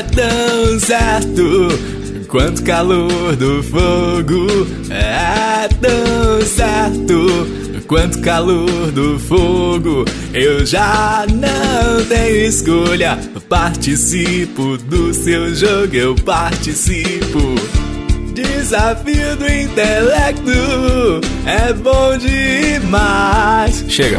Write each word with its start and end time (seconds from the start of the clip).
É 0.00 0.02
tão 0.02 0.80
certo 0.80 1.68
quanto 2.26 2.64
calor 2.64 3.36
do 3.36 3.62
fogo. 3.62 4.46
É 4.88 5.68
tão 5.68 6.40
certo 6.40 7.82
quanto 7.86 8.18
calor 8.22 8.90
do 8.92 9.18
fogo. 9.18 10.06
Eu 10.32 10.64
já 10.64 11.26
não 11.28 12.02
tenho 12.06 12.46
escolha. 12.46 13.18
Participo 13.46 14.78
do 14.78 15.12
seu 15.12 15.54
jogo, 15.54 15.94
eu 15.94 16.14
participo. 16.14 17.38
Desafio 18.32 19.36
do 19.36 19.52
intelecto 19.52 21.20
é 21.44 21.74
bom 21.74 22.16
demais. 22.16 23.84
Chega. 23.86 24.18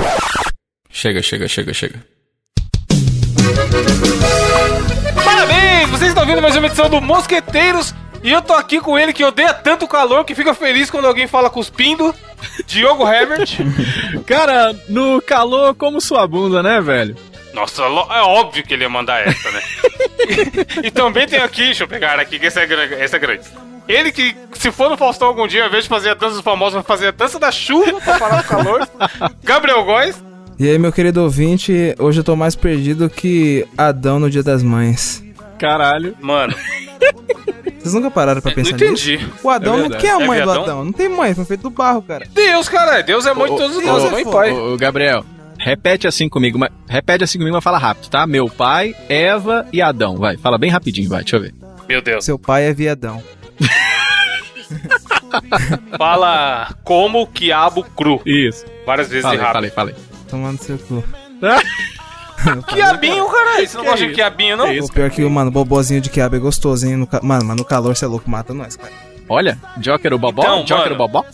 Chega, 0.91 1.23
chega, 1.23 1.47
chega, 1.47 1.73
chega. 1.73 2.20
Vocês 5.91 6.09
estão 6.09 6.25
vendo 6.25 6.41
mais 6.41 6.55
uma 6.55 6.67
edição 6.67 6.89
do 6.89 7.01
Mosqueteiros 7.01 7.93
e 8.23 8.31
eu 8.31 8.41
tô 8.41 8.53
aqui 8.53 8.79
com 8.79 8.97
ele 8.97 9.13
que 9.13 9.23
odeia 9.23 9.53
tanto 9.53 9.87
calor 9.87 10.23
que 10.23 10.33
fica 10.33 10.53
feliz 10.53 10.89
quando 10.89 11.05
alguém 11.05 11.27
fala 11.27 11.49
cuspindo. 11.49 12.15
Diogo 12.65 13.07
Herbert. 13.07 13.57
Cara, 14.25 14.73
no 14.87 15.21
calor 15.21 15.75
como 15.75 15.99
sua 15.99 16.25
bunda, 16.25 16.63
né, 16.63 16.79
velho? 16.79 17.15
Nossa, 17.53 17.83
é 17.83 18.21
óbvio 18.21 18.63
que 18.63 18.73
ele 18.73 18.83
ia 18.83 18.89
mandar 18.89 19.27
essa, 19.27 19.51
né? 19.51 19.61
e, 20.81 20.87
e, 20.87 20.91
também 20.91 21.27
tem 21.27 21.39
aqui, 21.39 21.65
deixa 21.65 21.83
eu 21.83 21.87
pegar 21.87 22.17
aqui, 22.19 22.39
que 22.39 22.45
essa 22.45 22.61
é, 22.61 22.65
grande, 22.65 22.93
essa 22.93 23.17
é 23.17 23.19
grande. 23.19 23.43
Ele 23.87 24.11
que, 24.11 24.35
se 24.53 24.71
for 24.71 24.89
no 24.89 24.95
Faustão 24.95 25.27
algum 25.27 25.45
dia, 25.47 25.63
ao 25.63 25.67
invés 25.67 25.83
de 25.83 25.89
fazer 25.89 26.11
a 26.11 26.13
dança 26.13 26.35
dos 26.35 26.43
famosos, 26.43 26.75
vai 26.75 26.83
fazer 26.83 27.07
a 27.07 27.11
dança 27.11 27.37
da 27.37 27.51
chuva 27.51 27.99
pra 27.99 28.17
parar 28.17 28.41
do 28.41 28.47
calor. 28.47 28.87
Gabriel 29.43 29.83
Góes. 29.83 30.23
E 30.57 30.69
aí, 30.69 30.77
meu 30.77 30.91
querido 30.93 31.23
ouvinte, 31.23 31.93
hoje 31.99 32.19
eu 32.19 32.23
tô 32.23 32.35
mais 32.35 32.55
perdido 32.55 33.09
que 33.09 33.67
Adão 33.77 34.19
no 34.19 34.29
Dia 34.29 34.43
das 34.43 34.63
Mães. 34.63 35.21
Caralho. 35.61 36.15
Mano. 36.19 36.55
Vocês 37.77 37.93
nunca 37.93 38.09
pararam 38.09 38.41
pra 38.41 38.51
pensar 38.51 38.71
nisso? 38.71 38.83
Não 38.83 38.93
entendi. 38.93 39.17
Nisso? 39.17 39.31
O 39.43 39.49
Adão 39.49 39.77
é 39.77 39.89
não 39.89 39.91
quer 39.91 40.09
a 40.09 40.19
mãe 40.19 40.39
é 40.39 40.43
do 40.43 40.51
Adão. 40.51 40.85
Não 40.85 40.91
tem 40.91 41.07
mãe, 41.07 41.35
foi 41.35 41.45
feito 41.45 41.61
do 41.61 41.69
barro, 41.69 42.01
cara. 42.01 42.25
Deus, 42.33 42.67
cara. 42.67 43.03
Deus 43.03 43.27
é 43.27 43.33
mãe 43.33 43.51
de 43.51 43.57
todos 43.57 43.85
nós, 43.85 44.11
mãe 44.11 44.23
e 44.23 44.25
pai. 44.25 44.51
Ô, 44.51 44.75
Gabriel, 44.75 45.23
repete 45.59 46.07
assim 46.07 46.27
comigo, 46.27 46.57
mas, 46.57 46.71
repete 46.87 47.23
assim 47.23 47.37
comigo, 47.37 47.55
mas 47.55 47.63
fala 47.63 47.77
rápido, 47.77 48.09
tá? 48.09 48.25
Meu 48.25 48.49
pai, 48.49 48.95
Eva 49.07 49.67
e 49.71 49.83
Adão. 49.83 50.17
Vai, 50.17 50.35
fala 50.35 50.57
bem 50.57 50.71
rapidinho, 50.71 51.09
vai, 51.09 51.21
deixa 51.21 51.35
eu 51.35 51.41
ver. 51.41 51.53
Meu 51.87 52.01
Deus. 52.01 52.25
Seu 52.25 52.39
pai 52.39 52.63
é 52.63 52.73
viadão. 52.73 53.21
fala 55.95 56.73
como 56.83 57.27
quiabo 57.27 57.83
cru. 57.83 58.19
Isso. 58.25 58.65
Várias 58.83 59.09
vezes 59.09 59.23
falei, 59.23 59.39
errado. 59.39 59.53
Falei, 59.53 59.69
falei. 59.69 59.95
Tomando 60.27 60.57
seu 60.57 60.79
cu. 60.79 61.03
quiabinho, 62.67 63.25
caralho. 63.27 63.67
Você 63.67 63.77
não 63.77 63.85
gosta 63.85 64.07
de 64.07 64.13
quiabinho, 64.13 64.57
não? 64.57 64.71
o 64.71 64.91
pior 64.91 65.09
que, 65.09 65.23
mano, 65.23 65.51
bobozinho 65.51 66.01
de 66.01 66.09
quiabo 66.09 66.35
é 66.35 66.39
gostoso, 66.39 66.85
hein? 66.87 66.95
No 66.95 67.07
ca... 67.07 67.19
Mano, 67.21 67.45
mas 67.45 67.57
no 67.57 67.65
calor 67.65 67.95
você 67.95 68.05
é 68.05 68.07
louco, 68.07 68.29
mata 68.29 68.53
nós, 68.53 68.75
cara. 68.75 68.91
Olha, 69.29 69.57
Joker 69.77 70.13
o 70.13 70.19
Bobó? 70.19 70.41
Então, 70.41 70.63
Joker 70.65 70.91
o 70.91 70.97
Bobó? 70.97 71.25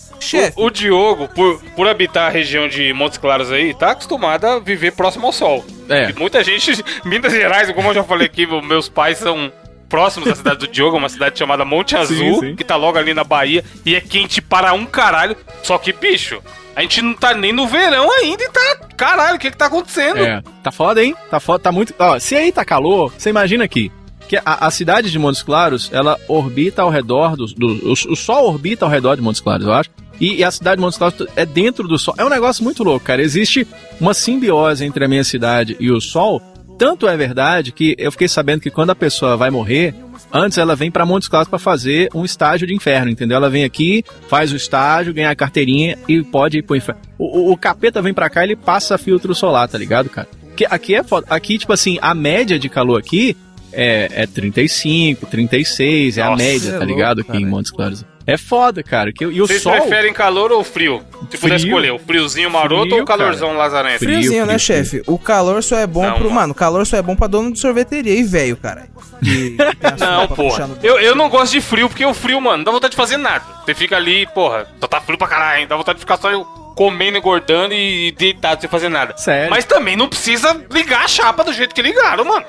O, 0.55 0.65
o, 0.65 0.69
Diogo, 0.69 1.27
por, 1.29 1.59
por 1.75 1.87
habitar 1.87 2.27
a 2.27 2.29
região 2.29 2.67
de 2.67 2.93
Montes 2.93 3.17
Claros 3.17 3.51
aí, 3.51 3.73
tá 3.73 3.89
acostumado 3.89 4.45
a 4.45 4.59
viver 4.59 4.91
próximo 4.91 5.25
ao 5.25 5.33
sol. 5.33 5.65
É. 5.89 6.11
E 6.11 6.13
muita 6.13 6.43
gente, 6.43 6.83
Minas 7.03 7.33
Gerais, 7.33 7.71
como 7.71 7.89
eu 7.89 7.95
já 7.95 8.03
falei 8.03 8.27
aqui, 8.27 8.45
meus 8.61 8.87
pais 8.87 9.17
são 9.17 9.51
próximos 9.89 10.29
da 10.29 10.35
cidade 10.35 10.59
do 10.59 10.67
Diogo, 10.67 10.95
uma 10.95 11.09
cidade 11.09 11.39
chamada 11.39 11.65
Monte 11.65 11.95
Azul, 11.95 12.35
sim, 12.35 12.39
sim. 12.41 12.55
que 12.55 12.63
tá 12.63 12.75
logo 12.75 12.99
ali 12.99 13.15
na 13.15 13.23
Bahia, 13.23 13.63
e 13.83 13.95
é 13.95 14.01
quente 14.01 14.43
para 14.43 14.73
um 14.73 14.85
caralho. 14.85 15.35
Só 15.63 15.79
que, 15.79 15.91
bicho, 15.91 16.39
a 16.77 16.81
gente 16.83 17.01
não 17.01 17.15
tá 17.15 17.33
nem 17.33 17.51
no 17.51 17.65
verão 17.65 18.07
ainda 18.11 18.43
e 18.43 18.49
tá. 18.49 18.77
Caralho, 18.95 19.37
o 19.37 19.39
que 19.39 19.49
que 19.49 19.57
tá 19.57 19.65
acontecendo? 19.65 20.19
É, 20.19 20.43
tá 20.61 20.71
foda, 20.71 21.03
hein? 21.03 21.15
Tá 21.27 21.39
foda, 21.39 21.57
tá 21.57 21.71
muito. 21.71 21.91
Ó, 21.97 22.19
se 22.19 22.35
aí 22.35 22.51
tá 22.51 22.63
calor, 22.63 23.11
você 23.17 23.31
imagina 23.31 23.63
aqui. 23.63 23.91
Que 24.27 24.37
a, 24.37 24.67
a 24.67 24.69
cidade 24.69 25.09
de 25.09 25.17
Montes 25.17 25.41
Claros, 25.41 25.89
ela 25.91 26.19
orbita 26.27 26.83
ao 26.83 26.91
redor 26.91 27.35
do, 27.35 27.47
do 27.47 27.89
o, 27.89 27.93
o, 27.93 28.15
Sol 28.15 28.45
orbita 28.45 28.85
ao 28.85 28.91
redor 28.91 29.15
de 29.15 29.23
Montes 29.23 29.41
Claros, 29.41 29.65
eu 29.65 29.73
acho. 29.73 29.89
E, 30.21 30.35
e, 30.35 30.43
a 30.43 30.51
cidade 30.51 30.75
de 30.75 30.81
Montes 30.83 30.99
Claros 30.99 31.27
é 31.35 31.47
dentro 31.47 31.87
do 31.87 31.97
Sol. 31.97 32.13
É 32.15 32.23
um 32.23 32.29
negócio 32.29 32.63
muito 32.63 32.83
louco, 32.83 33.03
cara. 33.03 33.23
Existe 33.23 33.67
uma 33.99 34.13
simbiose 34.13 34.85
entre 34.85 35.03
a 35.03 35.07
minha 35.07 35.23
cidade 35.23 35.75
e 35.79 35.89
o 35.89 35.99
Sol. 35.99 36.39
Tanto 36.77 37.07
é 37.07 37.17
verdade 37.17 37.71
que 37.71 37.95
eu 37.97 38.11
fiquei 38.11 38.27
sabendo 38.27 38.61
que 38.61 38.69
quando 38.69 38.91
a 38.91 38.95
pessoa 38.95 39.35
vai 39.35 39.49
morrer, 39.49 39.95
Antes 40.31 40.57
ela 40.57 40.75
vem 40.75 40.91
para 40.91 41.05
Montes 41.05 41.29
Claros 41.29 41.47
para 41.47 41.59
fazer 41.59 42.09
um 42.13 42.25
estágio 42.25 42.67
de 42.67 42.73
inferno, 42.73 43.09
entendeu? 43.09 43.37
Ela 43.37 43.49
vem 43.49 43.63
aqui, 43.63 44.03
faz 44.27 44.51
o 44.51 44.55
estágio, 44.55 45.13
ganha 45.13 45.29
a 45.29 45.35
carteirinha 45.35 45.97
e 46.07 46.21
pode 46.21 46.57
ir 46.57 46.63
pro 46.63 46.75
inferno. 46.75 47.01
O, 47.17 47.49
o, 47.49 47.51
o 47.53 47.57
capeta 47.57 48.01
vem 48.01 48.13
para 48.13 48.29
cá 48.29 48.41
e 48.41 48.47
ele 48.47 48.55
passa 48.55 48.97
filtro 48.97 49.33
solar, 49.33 49.69
tá 49.69 49.77
ligado, 49.77 50.09
cara? 50.09 50.27
Que 50.55 50.65
aqui 50.65 50.95
é 50.95 51.03
foda. 51.03 51.27
Aqui, 51.29 51.57
tipo 51.57 51.71
assim, 51.71 51.97
a 52.01 52.13
média 52.13 52.59
de 52.59 52.67
calor 52.67 52.99
aqui 52.99 53.37
é, 53.71 54.23
é 54.23 54.27
35, 54.27 55.25
36, 55.27 56.17
é 56.17 56.23
Nossa, 56.23 56.33
a 56.33 56.35
média, 56.35 56.69
é 56.71 56.77
tá 56.77 56.85
ligado? 56.85 57.17
Louco, 57.17 57.31
aqui 57.31 57.41
em 57.41 57.45
Montes 57.45 57.71
Claros. 57.71 58.05
É 58.27 58.35
foda, 58.37 58.83
cara. 58.83 59.13
Que, 59.13 59.23
e 59.23 59.41
o 59.41 59.47
Vocês 59.47 59.61
sol... 59.61 59.71
preferem 59.71 60.11
calor 60.11 60.51
ou 60.51 60.61
frio? 60.61 61.01
Se 61.31 61.37
puder 61.37 61.55
escolher, 61.55 61.91
o 61.91 61.97
friozinho 61.97 62.51
maroto 62.51 62.81
frio, 62.81 62.97
ou 62.97 63.03
o 63.03 63.05
calorzão 63.05 63.47
cara. 63.47 63.59
lazarento? 63.59 63.99
Frio, 63.99 64.17
Friozinho, 64.17 64.45
né, 64.45 64.59
chefe? 64.59 65.01
O 65.07 65.17
calor 65.17 65.63
só 65.63 65.77
é 65.77 65.87
bom 65.87 66.03
não, 66.03 66.15
pro. 66.15 66.25
Mano. 66.25 66.35
mano, 66.35 66.51
o 66.51 66.55
calor 66.55 66.85
só 66.85 66.97
é 66.97 67.01
bom 67.01 67.15
pra 67.15 67.27
dono 67.27 67.53
de 67.53 67.59
sorveteria 67.59 68.13
e 68.13 68.23
velho, 68.23 68.57
cara. 68.57 68.89
não, 69.97 70.27
porra. 70.27 70.69
Eu, 70.83 70.99
eu 70.99 71.15
não 71.15 71.29
gosto 71.29 71.53
de 71.53 71.61
frio, 71.61 71.87
porque 71.87 72.05
o 72.05 72.13
frio, 72.13 72.41
mano, 72.41 72.57
não 72.57 72.63
dá 72.65 72.71
vontade 72.71 72.91
de 72.91 72.97
fazer 72.97 73.15
nada. 73.15 73.45
Você 73.65 73.73
fica 73.73 73.95
ali, 73.95 74.27
porra, 74.27 74.67
só 74.81 74.87
tá 74.87 74.99
frio 74.99 75.17
pra 75.17 75.27
caralho, 75.27 75.61
hein? 75.61 75.67
Dá 75.67 75.77
vontade 75.77 75.95
de 75.95 76.01
ficar 76.01 76.17
só 76.17 76.29
comendo, 76.75 77.17
engordando 77.17 77.73
e 77.73 78.11
deitado 78.11 78.59
sem 78.59 78.69
fazer 78.69 78.89
nada. 78.89 79.17
Sério? 79.17 79.49
Mas 79.49 79.63
também 79.63 79.95
não 79.95 80.09
precisa 80.09 80.53
ligar 80.69 81.05
a 81.05 81.07
chapa 81.07 81.45
do 81.45 81.53
jeito 81.53 81.73
que 81.73 81.81
ligaram, 81.81 82.25
mano. 82.25 82.45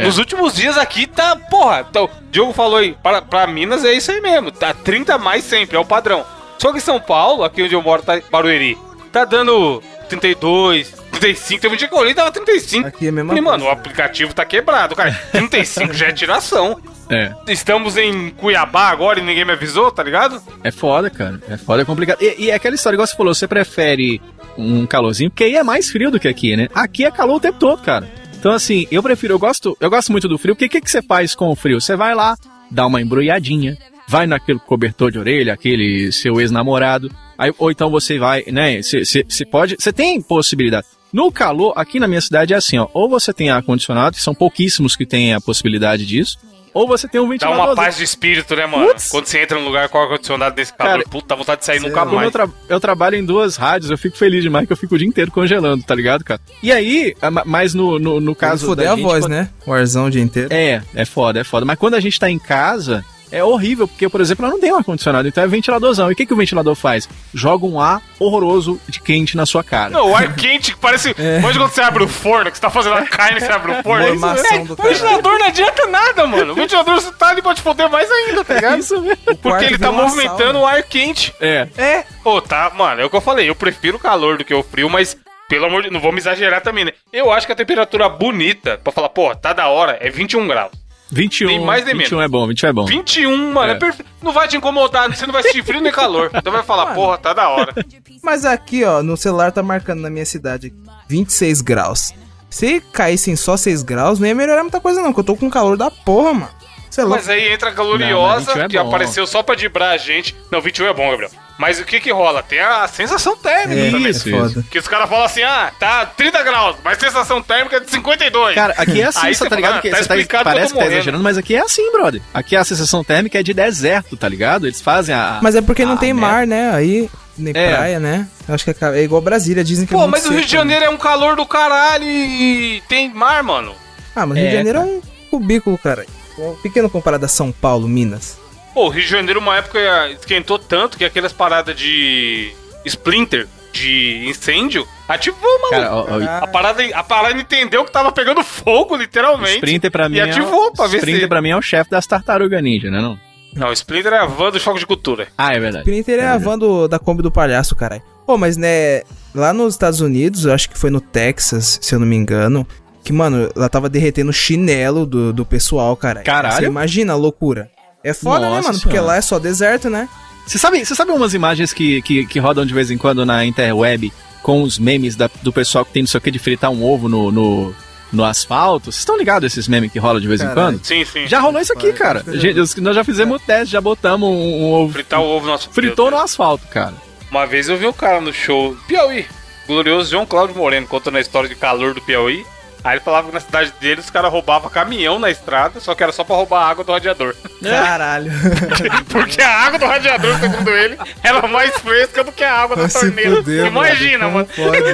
É. 0.00 0.04
Nos 0.04 0.16
últimos 0.16 0.54
dias 0.54 0.78
aqui 0.78 1.06
tá, 1.06 1.36
porra, 1.36 1.86
então, 1.88 2.04
o 2.04 2.10
Diogo 2.30 2.54
falou 2.54 2.78
aí, 2.78 2.96
para, 3.02 3.20
pra 3.20 3.46
Minas 3.46 3.84
é 3.84 3.92
isso 3.92 4.10
aí 4.10 4.20
mesmo, 4.20 4.50
tá 4.50 4.72
30 4.72 5.18
mais 5.18 5.44
sempre, 5.44 5.76
é 5.76 5.78
o 5.78 5.84
padrão. 5.84 6.24
Só 6.58 6.72
que 6.72 6.78
em 6.78 6.80
São 6.80 6.98
Paulo, 6.98 7.44
aqui 7.44 7.62
onde 7.62 7.74
eu 7.74 7.82
moro, 7.82 8.02
tá 8.02 8.18
Barueri, 8.30 8.78
tá 9.12 9.26
dando 9.26 9.82
32, 10.08 10.90
35, 11.12 11.60
teve 11.60 11.74
um 11.74 11.76
dia 11.76 11.86
que 11.86 11.94
eu 11.94 11.98
olhei 11.98 12.12
e 12.12 12.14
tava 12.14 12.32
35. 12.32 12.88
Aqui 12.88 13.08
é 13.08 13.10
mesmo. 13.10 13.36
E, 13.36 13.40
mano, 13.42 13.66
o 13.66 13.70
aplicativo 13.70 14.32
tá 14.32 14.44
quebrado, 14.44 14.96
cara. 14.96 15.12
35 15.32 15.92
já 15.92 16.06
é 16.06 16.12
tiração. 16.12 16.80
É. 17.12 17.34
Estamos 17.48 17.96
em 17.96 18.30
Cuiabá 18.30 18.88
agora 18.88 19.18
e 19.18 19.22
ninguém 19.24 19.44
me 19.44 19.50
avisou, 19.50 19.90
tá 19.90 20.00
ligado? 20.00 20.40
É 20.62 20.70
foda, 20.70 21.10
cara. 21.10 21.40
É 21.48 21.56
foda, 21.56 21.82
é 21.82 21.84
complicado. 21.84 22.22
E, 22.22 22.44
e 22.44 22.50
é 22.52 22.54
aquela 22.54 22.76
história, 22.76 22.94
igual 22.94 23.04
você 23.04 23.16
falou, 23.16 23.34
você 23.34 23.48
prefere 23.48 24.22
um 24.56 24.86
calorzinho, 24.86 25.28
porque 25.28 25.42
aí 25.42 25.56
é 25.56 25.62
mais 25.64 25.90
frio 25.90 26.12
do 26.12 26.20
que 26.20 26.28
aqui, 26.28 26.56
né? 26.56 26.68
Aqui 26.72 27.04
é 27.04 27.10
calor 27.10 27.38
o 27.38 27.40
tempo 27.40 27.58
todo, 27.58 27.82
cara. 27.82 28.08
Então, 28.40 28.52
assim, 28.52 28.86
eu 28.90 29.02
prefiro, 29.02 29.34
eu 29.34 29.38
gosto, 29.38 29.76
eu 29.78 29.90
gosto 29.90 30.10
muito 30.10 30.26
do 30.26 30.38
frio, 30.38 30.54
porque 30.54 30.64
o 30.64 30.68
que, 30.70 30.80
que 30.80 30.90
você 30.90 31.02
faz 31.02 31.34
com 31.34 31.50
o 31.50 31.54
frio? 31.54 31.78
Você 31.78 31.94
vai 31.94 32.14
lá, 32.14 32.38
dá 32.70 32.86
uma 32.86 32.98
embrulhadinha, 32.98 33.76
vai 34.08 34.26
naquele 34.26 34.58
cobertor 34.58 35.12
de 35.12 35.18
orelha, 35.18 35.52
aquele 35.52 36.10
seu 36.10 36.40
ex-namorado, 36.40 37.14
aí, 37.36 37.52
ou 37.58 37.70
então 37.70 37.90
você 37.90 38.18
vai, 38.18 38.42
né, 38.46 38.80
você 38.80 39.44
pode, 39.44 39.76
você 39.78 39.92
tem 39.92 40.22
possibilidade. 40.22 40.86
No 41.12 41.30
calor, 41.30 41.74
aqui 41.76 42.00
na 42.00 42.08
minha 42.08 42.20
cidade 42.22 42.54
é 42.54 42.56
assim, 42.56 42.78
ó, 42.78 42.88
ou 42.94 43.10
você 43.10 43.30
tem 43.30 43.50
ar-condicionado, 43.50 44.16
que 44.16 44.22
são 44.22 44.34
pouquíssimos 44.34 44.96
que 44.96 45.04
têm 45.04 45.34
a 45.34 45.40
possibilidade 45.40 46.06
disso, 46.06 46.38
ou 46.72 46.86
você 46.86 47.08
tem 47.08 47.20
um 47.20 47.28
ventilador. 47.28 47.58
Dá 47.58 47.64
uma 47.70 47.76
paz 47.76 47.96
de 47.96 48.04
espírito, 48.04 48.54
né, 48.54 48.66
mano? 48.66 48.88
Putz. 48.88 49.08
Quando 49.08 49.26
você 49.26 49.42
entra 49.42 49.58
num 49.58 49.64
lugar 49.64 49.88
com 49.88 49.98
ar-condicionado 49.98 50.54
desse 50.54 50.72
calor, 50.72 50.92
Cara, 50.92 51.04
puta, 51.08 51.36
vontade 51.36 51.60
de 51.60 51.66
sair 51.66 51.80
nunca 51.80 52.04
mais. 52.04 52.24
Eu, 52.24 52.30
tra 52.30 52.48
eu, 52.68 52.80
trabalho 52.80 53.16
em 53.16 53.24
duas 53.24 53.56
rádios, 53.56 53.90
eu 53.90 53.98
fico 53.98 54.16
feliz 54.16 54.42
demais 54.42 54.66
que 54.66 54.72
eu 54.72 54.76
fico 54.76 54.94
o 54.94 54.98
dia 54.98 55.06
inteiro 55.06 55.30
congelando, 55.30 55.82
tá 55.84 55.94
ligado, 55.94 56.24
cara? 56.24 56.40
E 56.62 56.72
aí, 56.72 57.14
mas 57.44 57.74
no, 57.74 57.98
no, 57.98 58.20
no 58.20 58.34
caso. 58.34 58.66
Foder 58.66 58.90
a 58.90 58.94
gente, 58.94 59.02
voz, 59.02 59.24
quando... 59.24 59.32
né? 59.32 59.50
O 59.66 59.72
arzão 59.72 60.06
o 60.06 60.10
dia 60.10 60.22
inteiro. 60.22 60.48
É, 60.52 60.82
é 60.94 61.04
foda, 61.04 61.40
é 61.40 61.44
foda. 61.44 61.64
Mas 61.66 61.78
quando 61.78 61.94
a 61.94 62.00
gente 62.00 62.18
tá 62.18 62.30
em 62.30 62.38
casa, 62.38 63.04
é 63.30 63.42
horrível, 63.42 63.86
porque, 63.86 64.08
por 64.08 64.20
exemplo, 64.20 64.46
eu 64.46 64.50
não 64.50 64.60
tenho 64.60 64.76
ar-condicionado, 64.76 65.28
então 65.28 65.42
é 65.42 65.46
ventiladorzão. 65.46 66.10
E 66.10 66.12
o 66.12 66.16
que, 66.16 66.26
que 66.26 66.34
o 66.34 66.36
ventilador 66.36 66.74
faz? 66.74 67.08
Joga 67.32 67.66
um 67.66 67.80
ar 67.80 68.02
horroroso 68.18 68.80
de 68.88 69.00
quente 69.00 69.36
na 69.36 69.46
sua 69.46 69.62
cara. 69.62 69.90
Não, 69.90 70.10
o 70.10 70.16
ar 70.16 70.34
quente 70.34 70.72
que 70.74 70.80
parece. 70.80 71.14
É. 71.20 71.40
quando 71.42 71.58
você 71.58 71.82
abre 71.82 72.02
o 72.02 72.08
forno, 72.08 72.50
que 72.50 72.56
você 72.56 72.62
tá 72.62 72.70
fazendo 72.70 72.94
a 72.94 73.06
carne, 73.06 73.40
você 73.40 73.52
abre 73.52 73.72
o 73.72 73.82
forno. 73.84 74.04
É, 74.04 74.08
é, 74.08 74.60
o 74.60 74.74
ventilador 74.74 75.38
não 75.38 75.46
adianta 75.46 75.86
nada, 75.86 76.26
mano. 76.26 76.52
O 76.52 76.54
ventilador 76.54 76.94
você 76.94 77.12
tá 77.12 77.28
ali 77.28 77.42
pra 77.42 77.54
te 77.54 77.60
foder 77.60 77.90
mais 77.90 78.10
ainda, 78.10 78.44
tá 78.44 78.54
ligado? 78.54 78.76
É 78.76 78.78
isso 78.80 79.00
mesmo. 79.00 79.36
Porque 79.42 79.64
ele 79.66 79.78
tá 79.78 79.92
movimentando 79.92 80.60
o 80.60 80.66
ar 80.66 80.82
quente. 80.82 81.34
É. 81.40 81.68
É. 81.76 82.04
Pô, 82.22 82.40
tá, 82.40 82.72
mano, 82.74 83.02
é 83.02 83.04
o 83.04 83.10
que 83.10 83.16
eu 83.16 83.20
falei. 83.20 83.48
Eu 83.48 83.54
prefiro 83.54 83.96
o 83.98 84.00
calor 84.00 84.38
do 84.38 84.44
que 84.44 84.54
o 84.54 84.62
frio, 84.62 84.88
mas 84.88 85.16
pelo 85.48 85.66
amor 85.66 85.82
de 85.82 85.90
não 85.90 86.00
vamos 86.00 86.22
exagerar 86.22 86.60
também, 86.62 86.84
né? 86.84 86.92
Eu 87.12 87.30
acho 87.32 87.44
que 87.44 87.52
a 87.52 87.56
temperatura 87.56 88.08
bonita, 88.08 88.78
pra 88.82 88.92
falar, 88.92 89.08
pô, 89.08 89.34
tá 89.34 89.52
da 89.52 89.66
hora, 89.68 89.98
é 90.00 90.08
21 90.08 90.46
graus. 90.46 90.70
21. 91.10 91.48
Nem 91.48 91.60
mais 91.60 91.84
nem 91.84 91.96
21 91.96 92.16
menos. 92.16 92.24
é 92.24 92.28
bom, 92.28 92.46
21 92.46 92.68
é 92.68 92.72
bom. 92.72 92.84
21, 92.86 93.52
mano, 93.52 93.72
é. 93.72 93.76
é 93.76 93.78
perfe... 93.78 94.04
não 94.22 94.32
vai 94.32 94.48
te 94.48 94.56
incomodar, 94.56 95.08
você 95.14 95.26
não 95.26 95.32
vai 95.32 95.42
sentir 95.42 95.64
frio 95.64 95.80
nem 95.80 95.92
calor. 95.92 96.30
Então 96.32 96.52
vai 96.52 96.62
falar, 96.62 96.84
mano, 96.84 96.94
porra, 96.94 97.18
tá 97.18 97.32
da 97.32 97.48
hora. 97.48 97.74
Mas 98.22 98.44
aqui, 98.44 98.84
ó, 98.84 99.02
no 99.02 99.16
celular 99.16 99.52
tá 99.52 99.62
marcando 99.62 100.00
na 100.00 100.10
minha 100.10 100.26
cidade 100.26 100.72
26 101.08 101.60
graus. 101.60 102.14
Se 102.48 102.80
caíssem 102.92 103.36
só 103.36 103.56
6 103.56 103.82
graus, 103.82 104.18
não 104.18 104.26
ia 104.26 104.34
melhorar 104.34 104.62
muita 104.62 104.80
coisa, 104.80 105.00
não, 105.00 105.12
que 105.12 105.20
eu 105.20 105.24
tô 105.24 105.36
com 105.36 105.48
calor 105.48 105.76
da 105.76 105.90
porra, 105.90 106.34
mano. 106.34 106.50
Sei 106.90 107.04
lá. 107.04 107.10
Mas 107.10 107.28
aí 107.28 107.52
entra 107.52 107.70
a 107.70 107.72
gloriosa, 107.72 108.54
não, 108.54 108.62
é 108.64 108.68
que 108.68 108.76
bom. 108.76 108.88
apareceu 108.88 109.24
só 109.26 109.42
pra 109.42 109.54
dibrar 109.54 109.90
a 109.90 109.96
gente. 109.96 110.34
Não, 110.50 110.60
21 110.60 110.86
é 110.86 110.92
bom, 110.92 111.08
Gabriel. 111.10 111.30
Mas 111.60 111.78
o 111.78 111.84
que 111.84 112.00
que 112.00 112.10
rola? 112.10 112.42
Tem 112.42 112.58
a 112.58 112.88
sensação 112.88 113.36
térmica 113.36 113.78
É, 113.82 113.90
também. 113.90 114.08
isso, 114.10 114.30
foda. 114.30 114.64
Que 114.70 114.78
os 114.78 114.88
caras 114.88 115.10
falam 115.10 115.26
assim, 115.26 115.42
ah, 115.42 115.70
tá 115.78 116.06
30 116.06 116.42
graus, 116.42 116.76
mas 116.82 116.96
sensação 116.98 117.42
térmica 117.42 117.76
é 117.76 117.80
de 117.80 117.90
52. 117.90 118.54
Cara, 118.54 118.72
aqui 118.78 119.02
é 119.02 119.04
assim, 119.04 119.26
Aí 119.26 119.34
você 119.34 119.46
tá 119.46 119.56
ligado? 119.56 119.70
fala, 119.72 119.82
que 119.82 119.90
tá 119.90 119.96
você 119.98 120.08
tá, 120.08 120.16
explicado 120.16 120.44
parece 120.44 120.72
que 120.72 120.78
tá 120.78 120.86
exagerando, 120.86 121.22
mas 121.22 121.36
aqui 121.36 121.54
é 121.54 121.60
assim, 121.60 121.92
brother. 121.92 122.22
Aqui 122.32 122.56
a 122.56 122.64
sensação 122.64 123.04
térmica 123.04 123.38
é 123.38 123.42
de 123.42 123.52
deserto, 123.52 124.16
tá 124.16 124.26
ligado? 124.26 124.66
Eles 124.66 124.80
fazem 124.80 125.14
a. 125.14 125.38
Mas 125.42 125.54
é 125.54 125.60
porque 125.60 125.84
não 125.84 125.98
tem 125.98 126.14
mar, 126.14 126.46
né? 126.46 126.70
Aí, 126.74 127.10
nem 127.36 127.52
É. 127.54 127.76
praia, 127.76 128.00
né? 128.00 128.26
Eu 128.48 128.54
Acho 128.54 128.64
que 128.64 128.70
é, 128.82 128.98
é 128.98 129.02
igual 129.02 129.20
Brasília, 129.20 129.62
dizem 129.62 129.84
que 129.86 129.92
é 129.92 129.96
Pô, 129.98 130.04
muito 130.04 130.12
mas 130.12 130.24
o 130.24 130.28
Rio 130.30 130.38
seco, 130.38 130.46
de 130.46 130.52
Janeiro 130.56 130.84
é 130.86 130.88
um 130.88 130.96
calor 130.96 131.36
do 131.36 131.44
caralho 131.44 132.04
e 132.06 132.82
tem 132.88 133.12
mar, 133.12 133.42
mano. 133.42 133.72
né? 133.72 133.76
Ah, 134.16 134.24
mas 134.24 134.38
o 134.38 134.40
Rio 134.40 134.48
de 134.48 134.54
É, 134.54 134.56
Janeiro 134.58 134.78
é 134.78 134.82
um 134.82 135.02
cubículo, 135.30 135.76
cara. 135.76 136.06
Um 136.38 136.54
pequeno 136.54 136.88
comparado 136.88 137.26
a 137.26 137.28
São 137.28 137.52
Paulo, 137.52 137.86
Minas. 137.86 138.38
Pô, 138.74 138.86
o 138.86 138.88
Rio 138.88 139.02
de 139.02 139.08
Janeiro, 139.08 139.40
uma 139.40 139.56
época, 139.56 139.78
esquentou 140.10 140.58
tanto 140.58 140.96
que 140.96 141.04
aquelas 141.04 141.32
paradas 141.32 141.74
de 141.76 142.52
splinter, 142.84 143.46
de 143.72 144.24
incêndio, 144.28 144.86
ativou, 145.08 145.40
mano. 145.62 145.70
Cara, 145.70 145.94
ó, 145.94 146.06
ó, 146.08 146.44
A 146.44 146.46
parada, 146.46 146.82
a 146.94 147.02
parada 147.02 147.40
entendeu 147.40 147.84
que 147.84 147.92
tava 147.92 148.10
pegando 148.12 148.42
fogo, 148.42 148.96
literalmente. 148.96 149.56
Sprinter 149.56 149.90
pra 149.90 150.08
mim 150.08 150.16
E 150.16 150.20
é. 150.20 150.22
ativou 150.24 150.72
pra 150.72 150.86
ver 150.86 150.98
Sprinter 150.98 151.22
se- 151.22 151.28
pra 151.28 151.42
mim 151.42 151.50
é 151.50 151.56
o 151.56 151.62
chefe 151.62 151.90
das 151.90 152.06
tartarugas 152.06 152.62
ninja, 152.62 152.90
né? 152.90 153.00
Não? 153.00 153.18
Não, 153.54 153.72
Splinter 153.72 154.12
é 154.12 154.18
a 154.18 154.26
van 154.26 154.50
do 154.50 154.60
choque 154.60 154.78
de 154.78 154.86
cultura. 154.86 155.26
Ah, 155.36 155.52
é 155.54 155.58
verdade. 155.58 155.84
Sprinter 155.84 156.20
é 156.20 156.26
a 156.28 156.38
van 156.38 156.56
do, 156.58 156.86
da 156.86 156.98
Kombi 157.00 157.22
do 157.22 157.30
palhaço, 157.32 157.74
caralho. 157.74 158.02
Pô, 158.24 158.38
mas 158.38 158.56
né, 158.56 159.02
lá 159.34 159.52
nos 159.52 159.74
Estados 159.74 160.00
Unidos, 160.00 160.44
eu 160.44 160.52
acho 160.52 160.70
que 160.70 160.78
foi 160.78 160.88
no 160.90 161.00
Texas, 161.00 161.78
se 161.82 161.92
eu 161.94 161.98
não 161.98 162.06
me 162.06 162.14
engano, 162.14 162.64
que, 163.02 163.12
mano, 163.12 163.50
ela 163.56 163.68
tava 163.68 163.88
derretendo 163.88 164.30
o 164.30 164.32
chinelo 164.32 165.04
do, 165.04 165.32
do 165.32 165.44
pessoal, 165.44 165.96
cara. 165.96 166.22
Caralho. 166.22 166.56
Você 166.56 166.64
imagina 166.66 167.12
a 167.12 167.16
loucura. 167.16 167.68
É 168.02 168.12
foda, 168.14 168.40
né, 168.48 168.56
Nossa 168.56 168.68
mano? 168.68 168.80
Porque 168.80 168.96
senhora. 168.96 169.06
lá 169.12 169.16
é 169.16 169.20
só 169.20 169.38
deserto, 169.38 169.90
né? 169.90 170.08
Você 170.46 170.58
sabe, 170.58 170.84
você 170.84 170.94
sabe 170.94 171.12
umas 171.12 171.34
imagens 171.34 171.72
que, 171.72 172.00
que, 172.02 172.26
que 172.26 172.38
rodam 172.38 172.64
de 172.66 172.72
vez 172.74 172.90
em 172.90 172.96
quando 172.98 173.24
na 173.26 173.44
interweb 173.44 174.12
com 174.42 174.62
os 174.62 174.78
memes 174.78 175.14
da- 175.16 175.30
do 175.42 175.52
pessoal 175.52 175.84
que 175.84 175.92
tem 175.92 176.02
não 176.02 176.06
sei 176.08 176.18
o 176.18 176.20
que 176.20 176.30
de 176.30 176.38
fritar 176.38 176.70
um 176.70 176.82
ovo 176.82 177.08
no, 177.08 177.30
no, 177.30 177.74
no 178.10 178.24
asfalto? 178.24 178.86
Vocês 178.86 179.00
estão 179.02 179.16
ligados 179.18 179.44
a 179.44 179.46
esses 179.48 179.68
memes 179.68 179.92
que 179.92 179.98
rolam 179.98 180.20
de 180.20 180.26
vez 180.26 180.40
em 180.40 180.44
Caralho. 180.46 180.78
quando? 180.78 180.84
Sim, 180.84 181.04
sim. 181.04 181.26
Já 181.26 181.40
rolou 181.40 181.60
isso 181.60 181.72
aqui, 181.72 181.92
cara. 181.92 182.24
Gente, 182.26 182.80
nós 182.80 182.96
já 182.96 183.04
fizemos 183.04 183.36
o 183.36 183.44
teste, 183.44 183.72
já 183.72 183.80
botamos 183.80 184.28
um, 184.28 184.32
um 184.32 184.72
ovo. 184.72 184.92
Fritar 184.94 185.20
o 185.20 185.24
ovo 185.26 185.46
no 185.46 185.52
nosso 185.52 185.68
Fritou 185.70 186.10
no 186.10 186.16
asfalto, 186.16 186.66
cara. 186.68 186.94
Uma 187.30 187.46
vez 187.46 187.68
eu 187.68 187.76
vi 187.76 187.86
um 187.86 187.92
cara 187.92 188.20
no 188.20 188.32
show 188.32 188.74
Piauí, 188.88 189.26
glorioso 189.68 190.10
João 190.10 190.26
Cláudio 190.26 190.56
Moreno, 190.56 190.86
contando 190.86 191.16
a 191.16 191.20
história 191.20 191.48
de 191.48 191.54
calor 191.54 191.94
do 191.94 192.00
Piauí. 192.00 192.44
Aí 192.82 192.94
ele 192.94 193.00
falava 193.04 193.28
que 193.28 193.34
na 193.34 193.40
cidade 193.40 193.72
dele 193.80 194.00
os 194.00 194.08
caras 194.08 194.32
roubavam 194.32 194.70
caminhão 194.70 195.18
na 195.18 195.30
estrada, 195.30 195.80
só 195.80 195.94
que 195.94 196.02
era 196.02 196.12
só 196.12 196.24
pra 196.24 196.36
roubar 196.36 196.62
a 196.62 196.68
água 196.70 196.82
do 196.82 196.92
radiador. 196.92 197.34
Caralho. 197.62 198.32
Porque 199.10 199.42
a 199.42 199.66
água 199.66 199.78
do 199.78 199.84
radiador, 199.86 200.38
segundo 200.38 200.70
ele, 200.70 200.96
era 201.22 201.46
mais 201.46 201.76
fresca 201.78 202.24
do 202.24 202.32
que 202.32 202.42
a 202.42 202.54
água 202.54 202.76
da 202.76 202.88
torneira. 202.88 203.36
fuder, 203.36 203.66
Imagina, 203.66 204.28
mano, 204.30 204.48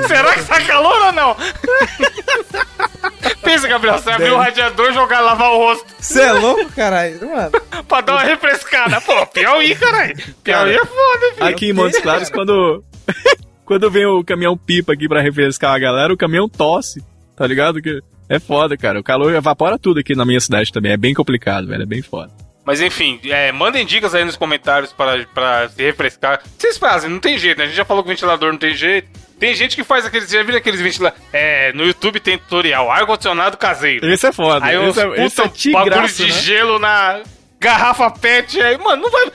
Será 0.08 0.34
que 0.34 0.42
tá 0.44 0.60
calor 0.62 1.00
ou 1.06 1.12
não? 1.12 1.36
Pensa, 3.42 3.68
Gabriel, 3.68 3.98
você 3.98 4.10
abrir 4.10 4.30
o 4.32 4.36
radiador, 4.38 4.92
jogar, 4.92 5.20
lavar 5.20 5.50
o 5.52 5.58
rosto 5.58 5.86
Você 6.00 6.20
é 6.20 6.32
louco, 6.32 6.70
caralho? 6.72 7.20
Mano. 7.28 7.52
pra 7.86 8.00
dar 8.00 8.12
uma 8.14 8.22
refrescada. 8.22 9.00
Pô, 9.00 9.24
Piauí, 9.26 9.74
caralho. 9.76 10.16
Piauí 10.42 10.74
é 10.74 10.84
foda, 10.84 11.34
filho. 11.34 11.46
Aqui 11.46 11.70
em 11.70 11.72
Montes 11.72 12.00
Claros, 12.00 12.30
quando, 12.30 12.82
quando 13.64 13.90
vem 13.90 14.06
o 14.06 14.24
caminhão 14.24 14.56
pipa 14.56 14.92
aqui 14.92 15.08
pra 15.08 15.20
refrescar 15.22 15.74
a 15.74 15.78
galera, 15.78 16.12
o 16.12 16.16
caminhão 16.16 16.48
tosse, 16.48 17.02
tá 17.36 17.46
ligado? 17.46 17.80
Que 17.80 18.00
é 18.28 18.38
foda, 18.38 18.76
cara. 18.76 18.98
O 18.98 19.04
calor 19.04 19.34
evapora 19.34 19.78
tudo 19.78 20.00
aqui 20.00 20.14
na 20.14 20.24
minha 20.24 20.40
cidade 20.40 20.72
também. 20.72 20.92
É 20.92 20.96
bem 20.96 21.14
complicado, 21.14 21.66
velho. 21.66 21.82
É 21.82 21.86
bem 21.86 22.02
foda. 22.02 22.32
Mas 22.64 22.80
enfim, 22.80 23.20
é, 23.26 23.52
mandem 23.52 23.86
dicas 23.86 24.12
aí 24.12 24.24
nos 24.24 24.36
comentários 24.36 24.92
para, 24.92 25.24
para 25.26 25.68
se 25.68 25.80
refrescar. 25.80 26.42
Vocês 26.58 26.76
fazem, 26.76 27.08
não 27.08 27.20
tem 27.20 27.38
jeito, 27.38 27.58
né? 27.58 27.64
A 27.64 27.66
gente 27.68 27.76
já 27.76 27.84
falou 27.84 28.02
que 28.02 28.08
o 28.08 28.12
ventilador 28.12 28.50
não 28.50 28.58
tem 28.58 28.74
jeito. 28.74 29.08
Tem 29.38 29.54
gente 29.54 29.76
que 29.76 29.84
faz 29.84 30.04
aqueles. 30.04 30.28
Já 30.28 30.42
viram 30.42 30.58
aqueles 30.58 30.80
ventiladores? 30.80 31.22
É, 31.32 31.72
no 31.74 31.84
YouTube 31.84 32.18
tem 32.18 32.38
tutorial, 32.38 32.90
ar-condicionado 32.90 33.56
caseiro. 33.56 34.10
Esse 34.10 34.26
é 34.26 34.32
foda. 34.32 34.66
Aí 34.66 34.74
esse 34.88 35.00
é, 35.00 35.24
esse 35.26 35.40
é 35.40 35.44
puta 35.44 35.70
bagulho 35.72 36.08
tigraço, 36.08 36.16
de 36.16 36.32
né? 36.32 36.40
gelo 36.40 36.78
na 36.80 37.20
garrafa 37.66 38.10
pet 38.10 38.60
aí, 38.60 38.78
mano, 38.78 39.02
não 39.02 39.10
vai. 39.10 39.30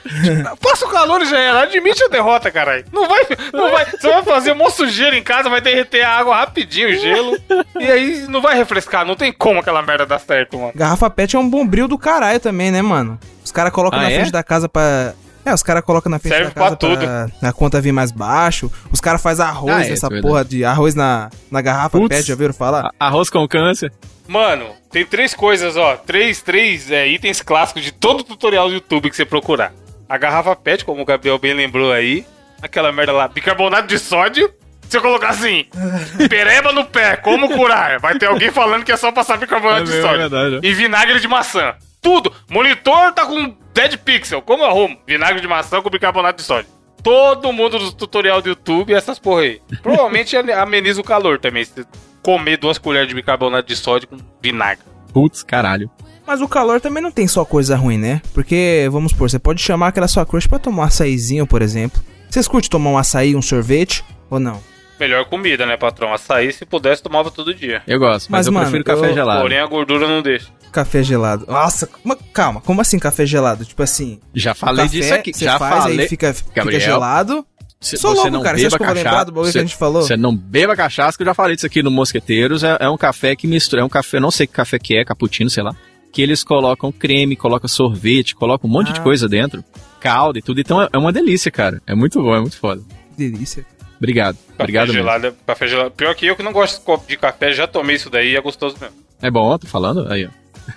Passa 0.60 0.86
o 0.86 0.88
calor 0.88 1.20
e 1.22 1.26
já 1.26 1.38
era. 1.38 1.62
Admite 1.62 2.02
a 2.04 2.08
derrota, 2.08 2.50
caralho. 2.50 2.84
Não 2.92 3.06
vai. 3.06 3.22
Não 3.52 3.70
vai. 3.70 3.84
Você 3.86 4.08
vai 4.08 4.22
fazer 4.22 4.52
um 4.52 4.70
sujeira 4.70 5.16
em 5.16 5.22
casa, 5.22 5.50
vai 5.50 5.60
derreter 5.60 6.02
a 6.02 6.10
água 6.16 6.36
rapidinho, 6.36 6.88
o 6.88 6.94
gelo. 6.94 7.36
e 7.78 7.84
aí 7.90 8.26
não 8.28 8.40
vai 8.40 8.56
refrescar. 8.56 9.04
Não 9.04 9.14
tem 9.14 9.32
como 9.32 9.60
aquela 9.60 9.82
merda 9.82 10.06
dar 10.06 10.18
certo, 10.18 10.58
mano. 10.58 10.72
Garrafa 10.74 11.10
pet 11.10 11.36
é 11.36 11.38
um 11.38 11.48
bombril 11.48 11.86
do 11.86 11.98
caralho 11.98 12.40
também, 12.40 12.70
né, 12.70 12.80
mano? 12.80 13.18
Os 13.44 13.52
caras 13.52 13.72
colocam 13.72 13.98
Ah, 13.98 14.02
na 14.02 14.10
é? 14.10 14.14
frente 14.14 14.32
da 14.32 14.42
casa 14.42 14.68
pra. 14.68 15.14
É, 15.44 15.52
os 15.52 15.62
caras 15.62 15.82
colocam 15.84 16.08
na 16.10 16.18
frente 16.18 16.34
Serve 16.34 16.50
da 16.50 16.60
casa 16.60 16.76
pra 16.76 16.88
tudo. 16.88 17.04
a 17.42 17.52
conta 17.52 17.80
vir 17.80 17.92
mais 17.92 18.12
baixo. 18.12 18.70
Os 18.92 19.00
caras 19.00 19.20
fazem 19.20 19.44
arroz 19.44 19.74
Ah, 19.74 19.84
é, 19.86 19.88
nessa 19.90 20.06
é 20.06 20.20
porra 20.20 20.44
de 20.44 20.64
arroz 20.64 20.94
na, 20.94 21.30
na 21.50 21.60
garrafa 21.60 21.98
Putz. 21.98 22.16
pet, 22.16 22.28
já 22.28 22.34
viram 22.36 22.54
falar? 22.54 22.90
Arroz 22.98 23.28
com 23.28 23.46
câncer. 23.48 23.92
Mano, 24.28 24.66
tem 24.90 25.04
três 25.04 25.34
coisas, 25.34 25.76
ó. 25.76 25.96
Três, 25.96 26.40
três 26.40 26.90
é, 26.92 27.08
itens 27.08 27.42
clássicos 27.42 27.82
de 27.82 27.92
todo 27.92 28.22
tutorial 28.22 28.68
do 28.68 28.74
YouTube 28.74 29.10
que 29.10 29.16
você 29.16 29.24
procurar. 29.24 29.72
A 30.08 30.16
garrafa 30.16 30.54
PET, 30.54 30.84
como 30.84 31.02
o 31.02 31.04
Gabriel 31.04 31.38
bem 31.38 31.54
lembrou 31.54 31.90
aí. 31.92 32.24
Aquela 32.62 32.92
merda 32.92 33.12
lá, 33.12 33.26
bicarbonato 33.26 33.88
de 33.88 33.98
sódio. 33.98 34.48
Se 34.88 34.96
eu 34.96 35.02
colocar 35.02 35.30
assim, 35.30 35.64
pereba 36.30 36.70
no 36.70 36.84
pé, 36.84 37.16
como 37.16 37.48
curar? 37.48 37.98
Vai 37.98 38.16
ter 38.18 38.26
alguém 38.26 38.50
falando 38.52 38.84
que 38.84 38.92
é 38.92 38.96
só 38.96 39.10
passar 39.10 39.38
bicarbonato 39.38 39.82
É 39.82 39.84
de 39.86 39.90
mesmo, 39.90 40.02
sódio. 40.06 40.22
é 40.22 40.28
verdade. 40.28 40.66
E 40.66 40.72
vinagre 40.74 41.18
de 41.18 41.26
maçã. 41.26 41.74
Tudo. 42.00 42.32
Monitor 42.50 43.12
tá 43.12 43.24
com 43.24 43.54
dead 43.74 43.96
pixel. 43.98 44.42
Como 44.42 44.62
eu 44.62 44.66
arrumo? 44.68 44.96
Vinagre 45.06 45.40
de 45.40 45.48
maçã 45.48 45.80
com 45.80 45.90
bicarbonato 45.90 46.38
de 46.38 46.42
sódio. 46.44 46.70
Todo 47.02 47.52
mundo 47.52 47.78
do 47.78 47.92
tutorial 47.92 48.40
do 48.40 48.48
YouTube, 48.48 48.92
essas 48.94 49.18
porra 49.18 49.42
aí. 49.42 49.60
Provavelmente 49.82 50.36
ameniza 50.54 51.00
o 51.00 51.04
calor 51.04 51.38
também. 51.38 51.64
Se 51.64 51.84
comer 52.22 52.56
duas 52.56 52.78
colheres 52.78 53.08
de 53.08 53.14
bicarbonato 53.14 53.66
de 53.68 53.76
sódio 53.76 54.08
com 54.08 54.16
vinagre. 54.40 54.84
Putz, 55.12 55.42
caralho. 55.42 55.90
Mas 56.24 56.40
o 56.40 56.46
calor 56.46 56.80
também 56.80 57.02
não 57.02 57.10
tem 57.10 57.26
só 57.26 57.44
coisa 57.44 57.74
ruim, 57.76 57.98
né? 57.98 58.22
Porque, 58.32 58.88
vamos 58.92 59.10
supor, 59.10 59.28
você 59.28 59.40
pode 59.40 59.60
chamar 59.60 59.88
aquela 59.88 60.06
sua 60.06 60.24
crush 60.24 60.46
pra 60.46 60.58
tomar 60.60 60.82
um 60.84 60.86
açaizinho, 60.86 61.44
por 61.46 61.60
exemplo. 61.60 62.00
Vocês 62.30 62.46
curtem 62.46 62.70
tomar 62.70 62.90
um 62.90 62.96
açaí, 62.98 63.34
um 63.34 63.42
sorvete? 63.42 64.04
Ou 64.30 64.38
não? 64.38 64.62
Melhor 65.00 65.24
comida, 65.24 65.66
né, 65.66 65.76
patrão? 65.76 66.14
Açaí, 66.14 66.52
se 66.52 66.64
pudesse, 66.64 67.02
tomava 67.02 67.28
todo 67.32 67.52
dia. 67.52 67.82
Eu 67.88 67.98
gosto, 67.98 68.30
mas, 68.30 68.38
Mas, 68.38 68.46
eu 68.46 68.52
mano, 68.52 68.66
prefiro 68.66 68.84
café 68.84 69.10
eu- 69.10 69.14
gelado. 69.14 69.40
Porém, 69.42 69.58
a 69.58 69.66
gordura 69.66 70.06
não 70.06 70.22
deixa. 70.22 70.46
Café 70.72 71.02
gelado. 71.02 71.44
Nossa, 71.46 71.88
mas 72.02 72.18
calma, 72.32 72.60
como 72.62 72.80
assim 72.80 72.98
café 72.98 73.26
gelado? 73.26 73.64
Tipo 73.64 73.82
assim, 73.82 74.18
Já 74.34 74.54
falei 74.54 74.86
café, 74.86 74.98
disso 74.98 75.14
aqui. 75.14 75.32
você 75.34 75.44
Já 75.44 75.58
faz, 75.58 75.82
falei. 75.84 76.00
aí 76.00 76.08
fica, 76.08 76.32
fica 76.32 76.50
Gabriel, 76.54 76.80
gelado. 76.80 77.46
Se 77.78 77.96
Sou 77.98 78.10
você 78.12 78.16
louco, 78.22 78.30
não 78.30 78.42
cara. 78.42 78.56
Você 78.56 78.66
acha 78.66 78.78
beba 78.78 78.78
que 78.78 78.82
eu 78.82 78.86
vou 78.86 78.94
lembrar 78.94 79.10
cachaça, 79.10 79.24
do 79.26 79.32
bagulho 79.32 79.46
que 79.48 79.52
você- 79.52 79.58
a 79.58 79.62
gente 79.62 79.76
falou? 79.76 80.02
Você 80.02 80.16
não 80.16 80.34
beba 80.34 80.74
cachaça, 80.76 81.16
que 81.16 81.22
eu 81.22 81.26
já 81.26 81.34
falei 81.34 81.54
disso 81.56 81.66
aqui 81.66 81.82
no 81.82 81.90
Mosqueteiros. 81.90 82.62
É, 82.64 82.76
é 82.80 82.88
um 82.88 82.96
café 82.96 83.36
que 83.36 83.46
mistura. 83.46 83.82
É 83.82 83.84
um 83.84 83.88
café, 83.88 84.18
não 84.18 84.30
sei 84.30 84.46
que 84.46 84.52
café 84.54 84.78
que 84.78 84.96
é, 84.96 85.04
cappuccino, 85.04 85.50
sei 85.50 85.62
lá. 85.62 85.74
Que 86.12 86.22
eles 86.22 86.42
colocam 86.44 86.90
creme, 86.92 87.34
colocam 87.36 87.68
sorvete, 87.68 88.34
colocam 88.34 88.70
um 88.70 88.72
monte 88.72 88.92
de 88.92 89.00
Ah. 89.00 89.02
coisa 89.02 89.28
dentro. 89.28 89.64
Calda 90.00 90.38
e 90.38 90.42
tudo. 90.42 90.60
Então 90.60 90.80
é, 90.80 90.88
é 90.92 90.96
uma 90.98 91.12
delícia, 91.12 91.50
cara. 91.50 91.82
É 91.86 91.94
muito 91.94 92.22
bom, 92.22 92.34
é 92.34 92.40
muito 92.40 92.56
foda. 92.56 92.80
Que 93.16 93.28
delícia. 93.30 93.66
Obrigado. 93.98 94.36
Café 94.36 94.62
Obrigado 94.62 94.86
mesmo. 94.88 95.02
gelado, 95.02 95.26
é- 95.26 95.32
café 95.46 95.66
gelado. 95.66 95.90
Pior 95.90 96.14
que 96.14 96.26
eu 96.26 96.34
que 96.36 96.42
não 96.42 96.52
gosto 96.52 96.78
de 96.78 96.84
copo 96.84 97.06
de 97.08 97.16
café, 97.16 97.52
já 97.52 97.66
tomei 97.66 97.96
isso 97.96 98.08
daí 98.08 98.32
e 98.32 98.36
é 98.36 98.40
gostoso 98.40 98.76
mesmo. 98.80 98.96
É 99.20 99.30
bom, 99.30 99.56
tô 99.58 99.66
falando? 99.66 100.10
Aí, 100.12 100.24
ó. 100.26 100.28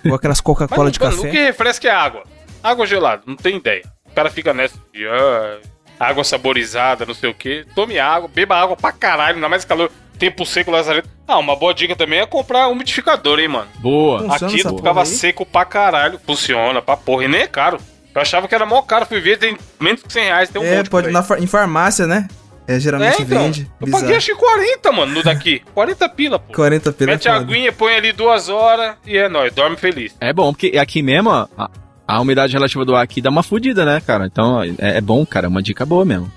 Ou 0.06 0.16
aquelas 0.16 0.42
Coca-Cola 0.42 0.90
de 0.92 1.00
mano, 1.00 1.14
o 1.14 1.18
café. 1.18 1.30
que 1.30 1.38
refresca 1.38 1.88
é 1.88 1.92
água. 1.92 2.24
Água 2.64 2.86
gelada, 2.86 3.22
não 3.26 3.36
tem 3.36 3.58
ideia. 3.58 3.84
O 4.06 4.12
cara 4.16 4.30
fica 4.30 4.54
nessa 4.54 4.78
de 4.94 5.06
ah, 5.08 5.58
água 6.00 6.24
saborizada, 6.24 7.06
não 7.06 7.14
sei 7.14 7.30
o 7.30 7.34
que. 7.34 7.66
Tome 7.76 8.00
água, 8.00 8.30
beba 8.34 8.56
água 8.56 8.76
pra 8.76 8.92
caralho, 8.92 9.36
ainda 9.36 9.50
mais 9.50 9.66
calor. 9.66 9.92
Tempo 10.18 10.46
seco, 10.46 10.72
lazarento. 10.72 11.10
Ah, 11.28 11.38
uma 11.38 11.56
boa 11.58 11.74
dica 11.74 11.94
também 11.96 12.20
é 12.20 12.26
comprar 12.26 12.68
umidificador, 12.70 13.38
hein, 13.40 13.50
mano. 13.50 13.68
Boa. 13.80 14.20
Funciona 14.20 14.54
Aqui 14.54 14.64
ficava 14.78 15.02
aí? 15.02 15.06
seco 15.06 15.46
pra 15.46 15.66
caralho. 15.66 16.20
Funciona, 16.26 16.82
pra 16.82 16.96
porra. 16.96 17.26
E 17.26 17.28
nem 17.28 17.42
é 17.42 17.48
caro. 17.48 17.78
Eu 18.16 18.22
achava 18.22 18.48
que 18.48 18.56
era 18.56 18.66
mó 18.66 18.82
caro. 18.82 19.06
Fui 19.06 19.20
ver, 19.20 19.38
tem 19.38 19.58
menos 19.78 20.02
que 20.02 20.14
100 20.14 20.24
reais. 20.24 20.50
Tem 20.50 20.62
um 20.62 20.66
É, 20.66 20.78
monte 20.78 20.90
pode 20.90 21.08
aí. 21.08 21.14
na 21.14 21.22
far- 21.22 21.44
em 21.44 21.48
farmácia, 21.48 22.08
né? 22.08 22.30
É, 22.68 22.80
geralmente 22.80 23.20
É, 23.20 23.22
então. 23.22 23.44
vende. 23.44 23.70
Eu 23.80 23.86
Bizarro. 23.86 24.04
paguei 24.04 24.18
acho 24.18 24.28
que 24.28 24.36
40, 24.36 24.92
mano, 24.92 25.14
no 25.14 25.24
daqui. 25.24 25.62
40 25.74 26.10
pila, 26.10 26.40
pô. 26.40 26.54
40 26.54 26.92
pila. 26.94 27.12
Mete 27.12 27.30
a 27.30 27.34
foda. 27.34 27.46
aguinha, 27.46 27.72
põe 27.72 27.96
ali 27.96 28.12
duas 28.12 28.50
horas 28.50 28.96
e 29.06 29.18
é 29.18 29.30
nóis. 29.30 29.54
Dorme 29.54 29.78
feliz. 29.78 30.16
É 30.20 30.34
bom, 30.34 30.52
porque 30.54 30.78
aqui 30.78 31.02
mesmo, 31.04 31.30
ó, 31.30 31.48
a, 31.58 31.70
a 32.08 32.22
umidade 32.22 32.54
relativa 32.54 32.84
do 32.84 32.96
ar 32.96 33.04
aqui 33.04 33.22
dá 33.22 33.30
uma 33.30 33.44
fudida, 33.44 33.86
né, 33.86 34.02
cara? 34.06 34.26
Então 34.26 34.64
é, 34.64 34.98
é 34.98 35.02
bom, 35.02 35.26
cara. 35.26 35.46
É 35.46 35.50
uma 35.50 35.62
dica 35.62 35.86
boa 35.86 36.04
mesmo. 36.06 36.32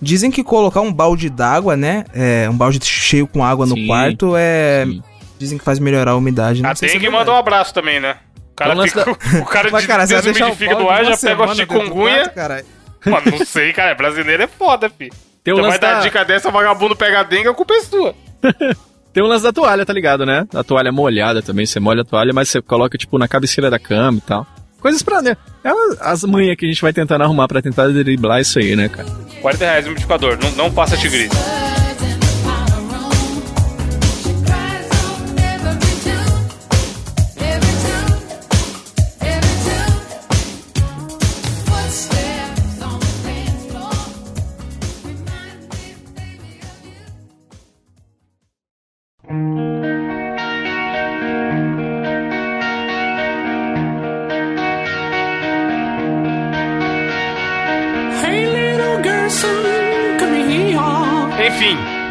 Dizem 0.00 0.30
que 0.30 0.42
colocar 0.44 0.80
um 0.80 0.92
balde 0.92 1.28
d'água, 1.30 1.76
né? 1.76 2.04
É, 2.14 2.48
um 2.50 2.56
balde 2.56 2.78
cheio 2.84 3.26
com 3.26 3.44
água 3.44 3.66
no 3.66 3.74
Sim, 3.76 3.86
quarto 3.86 4.34
é. 4.36 4.84
Sim. 4.86 5.02
Dizem 5.38 5.58
que 5.58 5.64
faz 5.64 5.78
melhorar 5.78 6.12
a 6.12 6.16
umidade. 6.16 6.62
Não 6.62 6.74
se 6.74 6.84
é 6.86 6.88
que 6.88 6.94
verdade. 6.98 7.14
mandar 7.18 7.32
um 7.32 7.36
abraço 7.36 7.72
também, 7.74 8.00
né? 8.00 8.16
O 8.52 8.56
cara, 8.56 8.72
Então, 8.72 8.86
fica, 8.86 9.10
o 9.40 9.44
cara 9.44 9.68
Mas, 9.70 9.84
cara, 9.86 10.04
o 10.04 10.06
desumidifica 10.06 10.70
balde 10.74 10.84
do 10.84 10.90
ar, 10.90 11.04
já 11.04 11.16
pega 11.18 11.44
a 11.44 11.54
chikungunya. 11.54 12.28
quarto. 12.30 12.64
Mano, 13.04 13.38
não 13.38 13.44
sei, 13.46 13.72
cara. 13.74 13.94
Brasileiro 13.94 14.42
é 14.42 14.46
foda, 14.46 14.88
fi. 14.90 15.10
Tem 15.46 15.54
um 15.54 15.58
Você 15.58 15.62
vai 15.62 15.70
lance 15.70 15.80
dar 15.80 15.94
da- 15.94 16.00
dica 16.00 16.24
dessa, 16.24 16.50
vagabundo 16.50 16.96
pega 16.96 17.20
a 17.20 17.22
dengue, 17.22 17.46
a 17.46 17.54
culpa 17.54 17.72
é 17.74 17.80
sua. 17.82 18.12
Tem 19.14 19.22
um 19.22 19.28
lance 19.28 19.44
da 19.44 19.52
toalha, 19.52 19.86
tá 19.86 19.92
ligado, 19.92 20.26
né? 20.26 20.44
A 20.52 20.64
toalha 20.64 20.90
molhada 20.90 21.40
também, 21.40 21.64
você 21.64 21.78
molha 21.78 22.02
a 22.02 22.04
toalha, 22.04 22.32
mas 22.34 22.48
você 22.48 22.60
coloca, 22.60 22.98
tipo, 22.98 23.16
na 23.16 23.28
cabeceira 23.28 23.70
da 23.70 23.78
cama 23.78 24.18
e 24.18 24.20
tal. 24.22 24.44
Coisas 24.80 25.04
pra. 25.04 25.22
Né? 25.22 25.36
É 25.62 25.70
as 26.00 26.24
manhas 26.24 26.56
que 26.56 26.66
a 26.66 26.68
gente 26.68 26.82
vai 26.82 26.92
tentando 26.92 27.22
arrumar 27.22 27.46
pra 27.46 27.62
tentar 27.62 27.86
driblar 27.88 28.40
isso 28.40 28.58
aí, 28.58 28.74
né, 28.74 28.88
cara? 28.88 29.08
40 29.40 29.64
reais 29.64 29.84
no 29.84 29.92
multiplicador, 29.92 30.36
não, 30.42 30.50
não 30.50 30.70
passa 30.72 30.96
tigre. 30.96 31.28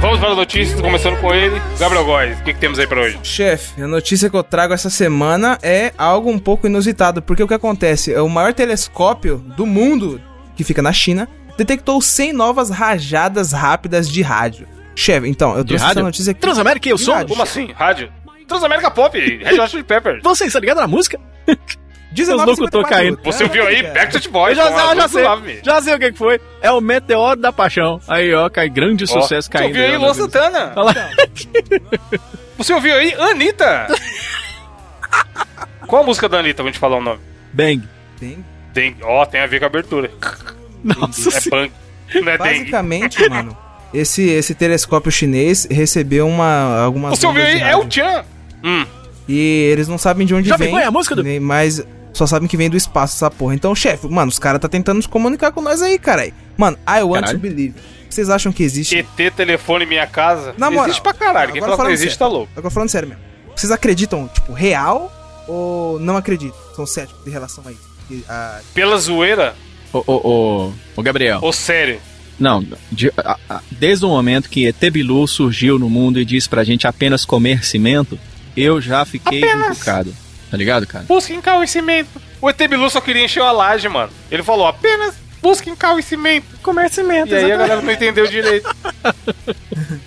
Vamos 0.06 0.20
para 0.20 0.30
as 0.30 0.38
notícias, 0.38 0.80
começando 0.80 1.20
com 1.20 1.34
ele. 1.34 1.60
Gabriel 1.80 2.06
Góes, 2.06 2.40
o 2.40 2.44
que, 2.44 2.54
que 2.54 2.60
temos 2.60 2.78
aí 2.78 2.86
para 2.86 3.02
hoje? 3.02 3.18
Chefe, 3.24 3.82
a 3.82 3.88
notícia 3.88 4.30
que 4.30 4.38
eu 4.38 4.44
trago 4.44 4.72
essa 4.72 4.88
semana 4.88 5.58
é 5.64 5.94
algo 5.98 6.30
um 6.30 6.38
pouco 6.38 6.68
inusitado, 6.68 7.24
porque 7.24 7.42
o 7.42 7.48
que 7.48 7.56
acontece? 7.56 8.14
É 8.14 8.22
o 8.22 8.30
maior 8.30 8.54
telescópio 8.54 9.38
do 9.58 9.66
mundo, 9.66 10.22
que 10.56 10.64
fica 10.64 10.80
na 10.80 10.94
China, 10.94 11.28
detectou 11.58 12.00
100 12.00 12.34
novas 12.34 12.70
rajadas 12.70 13.52
rápidas 13.52 14.08
de 14.08 14.22
rádio. 14.22 14.68
Chefe, 14.96 15.28
então, 15.28 15.58
eu 15.58 15.66
trouxe 15.66 15.84
essa 15.84 16.04
notícia 16.04 16.30
aqui. 16.30 16.40
Transamérica 16.40 16.88
eu 16.88 17.00
sou? 17.00 17.26
Como 17.26 17.42
assim? 17.42 17.72
Rádio? 17.72 18.12
Transamérica 18.48 18.92
Pop, 18.92 19.18
Red 19.20 19.60
Hot 19.60 19.72
Chili 19.72 19.84
Peppers. 19.84 20.22
Você 20.22 20.46
está 20.46 20.60
ligado 20.60 20.82
na 20.82 20.88
música? 20.88 21.20
19 22.16 22.70
tô 22.70 22.84
caindo. 22.84 23.20
Você 23.24 23.48
viu 23.48 23.68
aí? 23.68 23.84
Backstreet 23.84 24.30
Boys. 24.30 24.58
Eu 24.58 24.64
já, 24.64 24.72
já, 24.72 24.96
já 24.96 25.08
sei. 25.08 25.60
Já 25.64 25.82
sei 25.82 25.96
o 25.96 26.00
que, 26.00 26.12
que 26.14 26.18
foi. 26.18 26.40
É 26.62 26.72
o 26.72 26.80
Meteoro 26.80 27.40
da 27.40 27.52
Paixão. 27.52 28.00
Aí, 28.08 28.34
ó, 28.34 28.50
cai 28.50 28.70
grande 28.70 29.06
sucesso 29.06 29.50
caindo. 29.50 29.74
Você 29.74 29.80
ouviu 29.80 29.94
aí, 29.94 29.98
Luan 29.98 30.14
Santana? 30.14 30.74
Você 32.58 32.74
ouviu 32.74 32.96
aí? 32.96 33.14
Anitta. 33.14 33.88
Qual 35.86 36.04
a 36.04 36.06
música 36.06 36.30
da 36.30 36.40
Anitta? 36.40 36.64
Vou 36.64 36.72
te 36.72 36.80
falar 36.80 36.98
o 36.98 37.02
nome. 37.02 37.20
Bang. 37.54 37.84
Bang? 38.20 38.44
Tem, 38.74 38.96
ó, 39.04 39.26
tem 39.26 39.42
a 39.42 39.48
ver 39.48 39.60
com 39.60 39.66
a 39.66 39.68
abertura. 39.68 40.10
Nossa 40.84 41.38
É 41.38 41.50
bang. 41.50 41.72
Não 42.14 42.32
é 42.32 42.38
Basicamente, 42.38 43.30
mano, 43.30 43.58
esse, 43.94 44.30
esse 44.30 44.54
telescópio 44.54 45.12
chinês 45.12 45.68
recebeu 45.70 46.28
uma, 46.28 46.84
algumas... 46.84 47.18
Você 47.18 47.26
ouviu 47.26 47.44
aí? 47.44 47.62
É 47.62 47.76
o 47.76 47.90
Chan. 47.90 48.24
Hum. 48.64 48.86
E 49.28 49.70
eles 49.72 49.88
não 49.88 49.98
sabem 49.98 50.26
de 50.28 50.36
onde 50.36 50.50
Já 50.50 50.58
vem. 50.58 50.72
Já 50.72 50.88
a 50.88 50.92
música 50.92 51.16
do... 51.16 51.24
Mas 51.42 51.86
só 52.16 52.26
sabem 52.26 52.48
que 52.48 52.56
vem 52.56 52.70
do 52.70 52.78
espaço 52.78 53.16
essa 53.16 53.30
porra. 53.30 53.56
Então, 53.56 53.76
chefe, 53.76 54.08
mano, 54.08 54.30
os 54.30 54.40
caras 54.40 54.62
tá 54.62 54.70
tentando 54.70 55.02
se 55.02 55.08
comunicar 55.08 55.52
com 55.52 55.62
nós 55.62 55.82
aí, 55.82 56.00
caralho. 56.00 56.34
Mano, 56.58 56.78
I 56.88 57.04
want 57.04 57.26
caralho. 57.26 57.38
to 57.38 57.42
believe. 57.42 57.76
Vocês 58.10 58.30
acham 58.30 58.52
que 58.54 58.64
existe? 58.64 58.98
ET 58.98 59.34
telefone 59.36 59.86
minha 59.86 60.08
casa? 60.08 60.56
Na 60.58 60.72
moral, 60.72 60.86
existe 60.86 61.02
pra 61.02 61.14
caralho. 61.14 61.52
Quem 61.52 61.62
fala 61.62 61.76
que 61.76 61.84
não 61.84 61.90
existe 61.90 62.18
sério. 62.18 62.20
tá 62.20 62.28
louco. 62.28 62.52
Agora 62.56 62.74
falando 62.74 62.90
sério 62.90 63.10
mesmo. 63.10 63.24
Vocês 63.54 63.72
acreditam, 63.72 64.30
tipo, 64.34 64.54
real 64.54 65.12
ou 65.48 66.00
não 66.00 66.16
acreditam? 66.16 66.58
São 66.76 66.86
céticos 66.86 67.28
em 67.28 67.30
relação 67.30 67.64
a 67.68 67.72
isso? 67.72 68.24
A... 68.30 68.62
Pela 68.74 68.98
zoeira? 68.98 69.54
Ô, 69.92 70.04
ô, 70.08 70.14
ô, 70.14 70.74
ô 70.96 71.04
Gabriel. 71.04 71.40
Ô, 71.42 71.52
sério? 71.52 72.00
Não, 72.40 72.66
de, 72.92 73.12
a, 73.18 73.38
a, 73.50 73.62
desde 73.72 74.06
o 74.06 74.10
momento 74.10 74.50
que 74.50 74.68
ET 74.68 74.90
Bilu 74.92 75.28
surgiu 75.28 75.78
no 75.80 75.90
mundo 75.90 76.20
e 76.20 76.26
disse 76.26 76.48
pra 76.48 76.64
gente 76.64 76.88
apenas 76.88 77.26
comer 77.26 77.66
cimento, 77.66 78.18
eu 78.56 78.80
já 78.80 79.04
fiquei 79.06 79.44
apenas. 79.44 79.78
encucado. 79.78 80.16
Tá 80.56 80.58
ligado, 80.58 80.88
cara? 80.88 81.04
Busquem 81.04 81.42
conhecimento. 81.42 82.22
O 82.42 82.50
ET 82.50 82.58
Bilu 82.58 82.90
só 82.90 83.02
queria 83.02 83.26
encher 83.26 83.42
a 83.42 83.52
laje, 83.52 83.90
mano. 83.90 84.10
Ele 84.32 84.42
falou 84.42 84.66
apenas 84.66 85.14
busquem 85.42 85.76
conhecimento. 85.76 86.46
Comer 86.64 86.90
cimento. 86.90 87.34
E 87.34 87.36
aí 87.36 87.52
a 87.52 87.58
galera 87.58 87.82
não 87.82 87.92
entendeu 87.92 88.26
direito. 88.26 88.74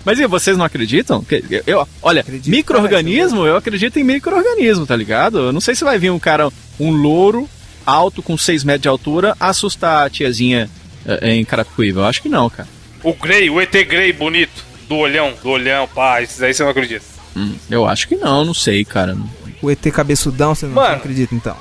Mas 0.04 0.18
e 0.18 0.26
vocês 0.26 0.56
não 0.56 0.64
acreditam? 0.64 1.24
Eu, 1.48 1.62
eu 1.68 1.88
olha, 2.02 2.24
micro-organismo, 2.46 3.46
eu 3.46 3.54
acredito 3.54 3.96
em 3.96 4.02
micro-organismo, 4.02 4.84
tá 4.84 4.96
ligado? 4.96 5.38
Eu 5.38 5.52
não 5.52 5.60
sei 5.60 5.76
se 5.76 5.84
vai 5.84 5.98
vir 5.98 6.10
um 6.10 6.18
cara, 6.18 6.50
um 6.80 6.90
louro 6.90 7.48
alto 7.86 8.20
com 8.20 8.36
6 8.36 8.64
metros 8.64 8.82
de 8.82 8.88
altura, 8.88 9.36
assustar 9.38 10.04
a 10.04 10.10
tiazinha 10.10 10.68
é, 11.06 11.30
em 11.30 11.44
Carapicuíba. 11.44 12.00
Eu 12.00 12.06
acho 12.06 12.22
que 12.22 12.28
não, 12.28 12.50
cara. 12.50 12.68
O 13.04 13.12
Grey, 13.12 13.48
o 13.48 13.60
ET 13.60 13.70
Grey 13.70 14.12
bonito, 14.12 14.64
do 14.88 14.96
olhão, 14.96 15.32
do 15.40 15.50
olhão, 15.50 15.86
pá, 15.86 16.20
esses 16.22 16.42
aí 16.42 16.52
você 16.52 16.64
não 16.64 16.70
acredita. 16.70 17.17
Hum, 17.38 17.54
eu 17.70 17.86
acho 17.86 18.08
que 18.08 18.16
não, 18.16 18.44
não 18.44 18.54
sei, 18.54 18.84
cara. 18.84 19.16
O 19.62 19.70
ET 19.70 19.80
cabeçudão, 19.92 20.54
você 20.54 20.66
não, 20.66 20.74
Mano, 20.74 20.96
acredita 20.96 21.34
então? 21.34 21.56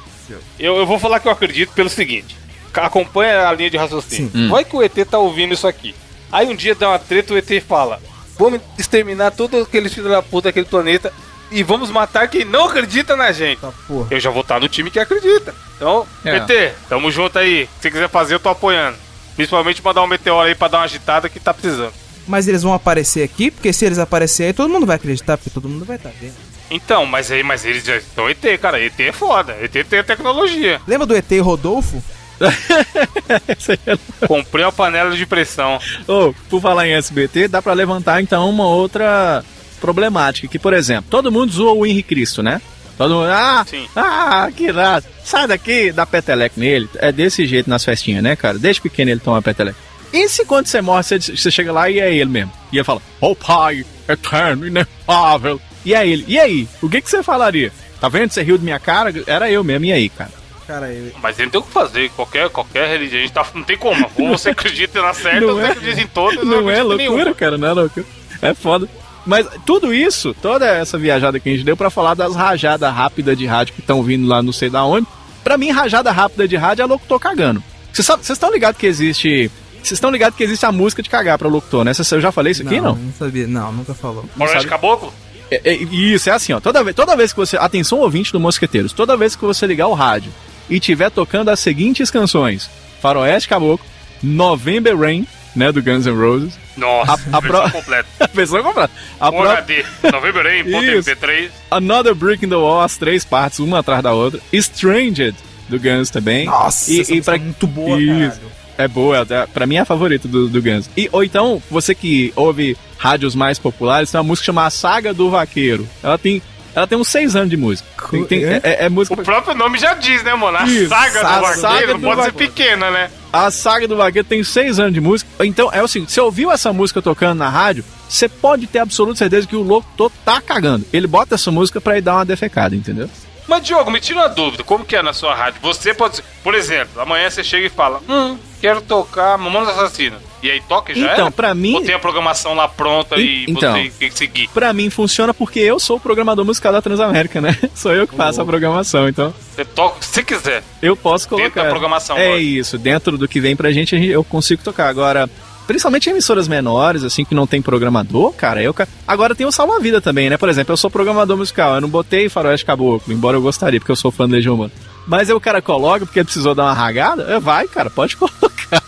Eu, 0.60 0.76
eu 0.76 0.86
vou 0.86 1.00
falar 1.00 1.20
que 1.20 1.28
eu 1.28 1.32
acredito 1.32 1.72
pelo 1.74 1.90
seguinte: 1.90 2.36
acompanha 2.74 3.48
a 3.48 3.54
linha 3.54 3.70
de 3.70 3.78
raciocínio. 3.78 4.32
Hum. 4.34 4.50
Vai 4.50 4.66
que 4.66 4.76
o 4.76 4.84
ET 4.84 4.94
tá 5.10 5.18
ouvindo 5.18 5.54
isso 5.54 5.68
aqui. 5.68 5.96
Aí 6.32 6.48
um 6.48 6.56
dia 6.56 6.76
dá 6.76 6.90
uma 6.90 7.00
treta, 7.00 7.34
o 7.34 7.38
ET 7.38 7.64
fala: 7.68 8.02
Vamos 8.38 8.62
exterminar 8.78 9.32
todos 9.32 9.64
aqueles 9.64 9.94
filhos 9.94 10.12
da 10.12 10.22
puta 10.22 10.50
daquele 10.50 10.66
planeta 10.66 11.14
e 11.50 11.64
vamos 11.64 11.90
matar 11.90 12.28
quem 12.28 12.44
não 12.44 12.66
acredita 12.66 13.16
na 13.16 13.32
gente. 13.32 13.60
Tá, 13.60 13.72
eu 14.12 14.20
já 14.20 14.30
vou 14.30 14.42
estar 14.42 14.60
no 14.60 14.68
time 14.68 14.92
que 14.92 15.00
acredita. 15.00 15.56
Então, 15.76 16.06
é. 16.26 16.38
ET, 16.38 16.76
tamo 16.90 17.12
junto 17.12 17.40
aí. 17.40 17.68
Se 17.78 17.84
você 17.84 17.92
quiser 17.92 18.10
fazer, 18.10 18.36
eu 18.36 18.40
tô 18.40 18.50
apoiando. 18.50 18.98
Principalmente 19.36 19.84
mandar 19.84 20.04
um 20.04 20.08
meteoro 20.08 20.48
aí 20.48 20.56
pra 20.56 20.68
dar 20.68 20.80
uma 20.80 20.86
agitada 20.86 21.30
que 21.30 21.40
tá 21.40 21.54
precisando 21.54 21.94
mas 22.28 22.48
eles 22.48 22.64
vão 22.64 22.74
aparecer 22.74 23.24
aqui, 23.24 23.50
porque 23.50 23.72
se 23.74 23.86
eles 23.86 24.00
aparecerem, 24.00 24.54
todo 24.54 24.70
mundo 24.70 24.86
vai 24.86 24.96
acreditar, 24.96 25.38
porque 25.38 25.50
todo 25.50 25.70
mundo 25.70 25.86
vai 25.86 25.96
estar 25.96 26.12
vendo. 26.20 26.36
Então, 26.70 27.06
mas 27.06 27.32
aí, 27.32 27.44
mas 27.44 27.64
eles 27.66 27.84
já 27.84 27.96
estão 27.96 28.30
ET, 28.30 28.44
cara. 28.62 28.84
ET 28.84 29.00
é 29.00 29.12
foda. 29.12 29.56
ET 29.62 29.72
tem 29.72 30.00
a 30.00 30.04
tecnologia. 30.04 30.82
Lembra 30.86 31.08
do 31.08 31.16
ET 31.16 31.32
Rodolfo? 31.42 32.04
Comprei 34.28 34.64
uma 34.66 34.72
panela 34.72 35.16
de 35.16 35.26
pressão. 35.26 35.80
Oh, 36.08 36.34
por 36.50 36.62
falar 36.62 36.88
em 36.88 36.94
SBT, 36.94 37.48
dá 37.48 37.62
para 37.62 37.74
levantar 37.74 38.22
então 38.22 38.50
uma 38.50 38.68
outra 38.68 39.44
problemática. 39.80 40.48
Que, 40.48 40.60
por 40.60 40.74
exemplo, 40.74 41.06
todo 41.10 41.32
mundo 41.32 41.52
zoa 41.52 41.72
o 41.72 41.86
Henrique 41.86 42.10
Cristo, 42.10 42.44
né? 42.44 42.62
Todo 42.98 43.14
mundo, 43.14 43.30
ah, 43.30 43.66
Sim. 43.68 43.88
ah, 43.96 44.50
que 44.56 44.70
rato. 44.72 45.08
Sai 45.24 45.48
daqui, 45.48 45.92
dá 45.92 46.06
peteleco 46.06 46.60
nele. 46.60 46.90
É 46.96 47.12
desse 47.12 47.46
jeito 47.46 47.70
nas 47.70 47.86
festinhas, 47.86 48.24
né, 48.24 48.36
cara? 48.36 48.58
Desde 48.58 48.82
pequeno 48.82 49.12
ele 49.12 49.20
toma 49.20 49.42
peteleco. 49.42 49.87
E 50.12 50.30
se 50.30 50.46
quando 50.46 50.68
você 50.68 50.82
morre, 50.82 51.04
você, 51.04 51.20
você 51.20 51.52
chega 51.52 51.72
lá 51.72 51.90
e 51.90 52.00
é 52.00 52.14
ele 52.14 52.30
mesmo? 52.30 52.52
E 52.72 52.78
ele 52.78 52.84
fala, 52.84 53.02
oh 53.20 53.36
pai, 53.36 53.86
eterno, 54.08 54.66
inefável. 54.66 55.60
E 55.86 55.94
é 55.94 56.08
ele. 56.08 56.26
E 56.28 56.40
aí? 56.40 56.68
O 56.82 56.90
que, 56.90 57.02
que 57.02 57.10
você 57.10 57.22
falaria? 57.24 57.72
Tá 58.00 58.10
vendo? 58.10 58.32
Você 58.32 58.44
riu 58.44 58.58
de 58.58 58.64
minha 58.64 58.80
cara? 58.80 59.14
Era 59.26 59.50
eu 59.52 59.64
mesmo. 59.64 59.86
E 59.86 59.94
aí, 59.94 60.10
cara? 60.10 60.32
Cara, 60.68 60.92
eu... 60.92 61.12
Mas 61.22 61.40
ele 61.40 61.50
tem 61.50 61.60
o 61.60 61.64
que 61.64 61.72
fazer. 61.72 62.10
Qualquer, 62.10 62.50
qualquer 62.50 62.90
religião, 62.90 63.20
a 63.20 63.22
gente 63.22 63.34
tá, 63.34 63.46
não 63.54 63.64
tem 63.64 63.78
como. 63.78 64.10
Ou 64.18 64.38
você 64.38 64.50
acredita 64.50 65.02
na 65.02 65.14
certa, 65.14 65.46
ou 65.46 65.56
você 65.56 65.68
é, 65.68 65.72
acredita 65.72 66.02
em 66.02 66.08
todas. 66.08 66.44
Não, 66.44 66.62
não 66.62 66.70
é 66.70 66.84
loucura, 66.84 66.98
nenhuma. 66.98 67.34
cara. 67.34 67.58
Não 67.58 67.68
é 67.68 67.72
loucura. 67.74 68.06
É 68.42 68.54
foda. 68.54 68.88
Mas 69.26 69.48
tudo 69.66 69.94
isso, 69.94 70.34
toda 70.42 70.66
essa 70.68 70.98
viajada 70.98 71.40
que 71.40 71.50
a 71.50 71.52
gente 71.52 71.64
deu 71.64 71.76
para 71.76 71.90
falar 71.90 72.14
das 72.14 72.36
rajadas 72.36 72.94
rápidas 72.94 73.38
de 73.38 73.46
rádio 73.46 73.74
que 73.74 73.82
estão 73.82 74.04
vindo 74.04 74.28
lá 74.28 74.42
não 74.42 74.54
sei 74.54 74.70
da 74.70 74.84
onde. 74.84 75.08
Pra 75.44 75.58
mim, 75.58 75.72
rajada 75.72 76.12
rápida 76.12 76.48
de 76.48 76.56
rádio 76.56 76.84
é 76.84 76.86
locutor 76.86 77.20
cagando. 77.20 77.64
Vocês 77.94 78.30
estão 78.30 78.52
ligados 78.52 78.80
que 78.80 78.86
existe 78.86 79.50
vocês 79.88 79.98
estão 79.98 80.12
ligados 80.12 80.38
que 80.38 80.44
existe 80.44 80.66
a 80.66 80.72
música 80.72 81.02
de 81.02 81.10
cagar 81.10 81.38
pra 81.38 81.48
locutor, 81.48 81.84
né? 81.84 81.92
Eu 82.12 82.22
já 82.22 82.32
falei 82.32 82.52
isso 82.52 82.62
aqui, 82.62 82.80
não? 82.82 82.96
Não, 82.96 83.14
sabia. 83.14 83.48
Não, 83.48 83.72
nunca 83.72 83.94
falou. 83.94 84.26
Faroeste 84.38 84.62
de 84.62 84.68
Caboclo? 84.68 85.14
É, 85.50 85.62
é, 85.64 85.74
isso, 85.76 86.30
é 86.30 86.34
assim, 86.34 86.54
ó. 86.54 86.60
Toda 86.60 86.84
vez, 86.84 86.96
toda 86.96 87.16
vez 87.16 87.32
que 87.32 87.40
você. 87.40 87.58
Atenção, 87.58 88.00
ouvinte 88.00 88.32
do 88.32 88.40
Mosqueteiros. 88.40 88.92
Toda 88.92 89.16
vez 89.16 89.36
que 89.36 89.46
você 89.46 89.66
ligar 89.66 89.88
o 89.88 89.94
rádio 89.94 90.32
e 90.70 90.80
tiver 90.80 91.10
tocando 91.10 91.50
as 91.50 91.60
seguintes 91.60 92.12
canções: 92.12 92.70
Faroeste 93.02 93.48
Caboclo, 93.48 93.86
November 94.22 94.98
Rain, 94.98 95.26
né? 95.56 95.72
Do 95.72 95.82
Guns 95.82 96.06
N' 96.06 96.16
Roses. 96.16 96.54
Nossa, 96.76 97.14
a, 97.32 97.38
a 97.38 97.40
versão 97.40 97.62
pro... 97.62 97.72
completa. 97.72 98.08
a 98.20 98.28
versão 98.34 98.64
completa. 98.64 98.94
A 99.20 99.32
pro... 99.32 99.50
HD. 99.50 99.86
November 100.12 100.44
Rain, 100.44 100.64
MP3. 100.64 101.50
Another 101.72 102.14
Brick 102.14 102.46
in 102.46 102.50
the 102.50 102.56
Wall, 102.56 102.82
as 102.82 102.98
três 102.98 103.24
partes, 103.24 103.60
uma 103.60 103.80
atrás 103.80 104.04
da 104.04 104.14
outra. 104.14 104.40
Stranged, 104.52 105.36
do 105.70 105.80
Guns 105.80 106.10
também. 106.10 106.46
Nossa, 106.46 106.92
e, 106.92 107.02
e 107.02 107.22
pra... 107.22 107.36
É 107.36 107.40
muito 107.40 107.66
boa, 107.66 108.00
Isso. 108.00 108.40
Caralho. 108.40 108.57
É 108.78 108.88
boa, 108.88 109.26
é, 109.30 109.46
pra 109.48 109.66
mim 109.66 109.76
é 109.76 109.80
a 109.80 109.86
favorita 109.86 110.28
do, 110.28 110.48
do 110.48 110.62
Guns. 110.62 110.90
E, 110.96 111.10
ou 111.12 111.24
então, 111.24 111.62
você 111.70 111.96
que 111.96 112.32
ouve 112.36 112.78
rádios 112.98 113.36
mais 113.36 113.58
populares, 113.58 114.12
tem 114.12 114.20
uma 114.20 114.24
música 114.24 114.46
chamada 114.46 114.70
Saga 114.70 115.14
do 115.14 115.30
Vaqueiro. 115.30 115.88
Ela 116.04 116.18
tem 116.18 116.42
ela 116.78 116.86
tem 116.86 116.96
uns 116.96 117.08
seis 117.08 117.36
anos 117.36 117.50
de 117.50 117.58
música. 117.58 117.90
Tem, 118.12 118.24
tem, 118.26 118.46
é? 118.46 118.62
É, 118.62 118.86
é 118.86 118.90
música... 118.90 119.20
O 119.20 119.26
próprio 119.26 119.56
nome 119.56 119.80
já 119.80 119.96
diz, 119.96 120.22
né, 120.24 120.36
mano? 120.36 120.60
A 120.60 120.68
Isso, 120.68 120.90
saga, 120.90 121.24
do 121.24 121.28
vaqueiro 121.28 121.60
saga 121.60 121.88
do 121.88 122.00
pode 122.00 122.16
vaqueiro. 122.18 122.26
ser 122.26 122.32
pequena, 122.34 122.92
né? 122.92 123.10
A 123.34 123.50
saga 123.50 123.88
do 123.88 123.98
vaqueiro 123.98 124.28
tem 124.28 124.44
seis 124.44 124.80
anos 124.80 124.94
de 124.94 125.02
música. 125.02 125.28
Então, 125.44 125.72
é 125.74 125.82
o 125.82 125.88
seguinte: 125.88 126.12
você 126.12 126.22
ouviu 126.22 126.52
essa 126.52 126.72
música 126.72 127.02
tocando 127.02 127.40
na 127.40 127.50
rádio, 127.50 127.84
você 128.08 128.30
pode 128.30 128.68
ter 128.68 128.78
absoluta 128.78 129.18
certeza 129.18 129.48
que 129.48 129.56
o 129.56 129.64
louco 129.64 129.88
tá 130.24 130.40
cagando. 130.40 130.86
Ele 130.94 131.08
bota 131.08 131.34
essa 131.34 131.50
música 131.50 131.82
pra 131.82 131.98
ir 131.98 132.02
dar 132.02 132.14
uma 132.14 132.26
defecada, 132.26 132.76
entendeu? 132.76 133.10
Mas, 133.48 133.64
Diogo, 133.64 133.90
me 133.90 134.00
tira 134.00 134.20
uma 134.20 134.30
dúvida. 134.30 134.64
Como 134.64 134.84
que 134.84 134.96
é 134.96 135.02
na 135.02 135.14
sua 135.14 135.34
rádio? 135.34 135.62
Você 135.62 135.94
pode... 135.94 136.22
Por 136.44 136.54
exemplo, 136.54 137.02
amanhã 137.02 137.30
você 137.30 137.44
chega 137.44 137.68
e 137.68 137.70
fala... 137.70 138.02
Hum, 138.08 138.38
quero 138.60 138.82
tocar 138.82 139.38
Mamonas 139.38 139.70
Assassinas. 139.70 140.22
E 140.44 140.52
aí 140.52 140.62
toca 140.62 140.94
já 140.94 141.14
Então, 141.14 141.32
pra 141.32 141.56
mim... 141.56 141.76
Ou 141.76 141.82
tem 141.82 141.96
a 141.96 142.00
programação 142.00 142.54
lá 142.54 142.68
pronta 142.68 143.16
e, 143.16 143.46
e 143.46 143.52
então, 143.52 143.72
você 143.72 143.90
tem 143.98 144.10
que 144.10 144.18
seguir? 144.18 144.50
Pra 144.50 144.74
mim 144.74 144.90
funciona 144.90 145.34
porque 145.34 145.60
eu 145.60 145.80
sou 145.80 145.98
o 145.98 146.00
programador 146.00 146.46
musical 146.46 146.74
da 146.74 146.82
Transamérica, 146.82 147.40
né? 147.40 147.58
Sou 147.74 147.94
eu 147.94 148.08
que 148.08 148.16
faço 148.16 148.40
oh. 148.40 148.44
a 148.44 148.46
programação, 148.46 149.08
então... 149.08 149.34
Você 149.56 149.66
toca 149.66 149.98
se 150.02 150.24
quiser. 150.24 150.64
Eu 150.82 150.96
posso 150.96 151.28
colocar. 151.28 151.48
Dentro 151.48 151.64
da 151.64 151.70
programação. 151.70 152.18
É 152.18 152.38
isso, 152.38 152.78
dentro 152.78 153.18
do 153.18 153.28
que 153.28 153.40
vem 153.40 153.56
pra 153.56 153.72
gente 153.72 153.96
eu 153.96 154.24
consigo 154.24 154.62
tocar. 154.62 154.90
Agora, 154.90 155.30
principalmente 155.68 156.08
em 156.08 156.14
emissoras 156.14 156.48
menores, 156.48 157.04
assim, 157.04 157.26
que 157.26 157.36
não 157.36 157.46
tem 157.46 157.62
programador, 157.62 158.32
cara, 158.34 158.64
eu. 158.64 158.74
Agora 159.08 159.36
tem 159.36 159.46
o 159.46 159.52
Salva-Vida 159.52 160.00
também, 160.02 160.30
né? 160.30 160.38
Por 160.38 160.50
exemplo, 160.50 160.72
eu 160.72 160.78
sou 160.78 160.90
programador 160.90 161.38
musical, 161.38 161.76
eu 161.76 161.82
não 161.82 161.90
botei 161.90 162.30
Faroeste 162.30 162.66
Caboclo, 162.66 163.14
embora 163.14 163.38
eu 163.38 163.42
gostaria, 163.42 163.80
porque 163.80 163.92
eu 163.92 163.96
sou 163.96 164.10
fã 164.10 164.28
da 164.28 164.36
Legião 164.36 164.56
Humana. 164.56 164.72
Mas 165.06 165.30
aí 165.30 165.36
o 165.36 165.40
cara 165.40 165.62
coloca 165.62 166.06
porque 166.06 166.24
precisou 166.24 166.54
dar 166.54 166.64
uma 166.64 166.74
ragada, 166.74 167.40
vai, 167.40 167.68
cara, 167.68 167.90
pode 167.90 168.16
colocar, 168.18 168.82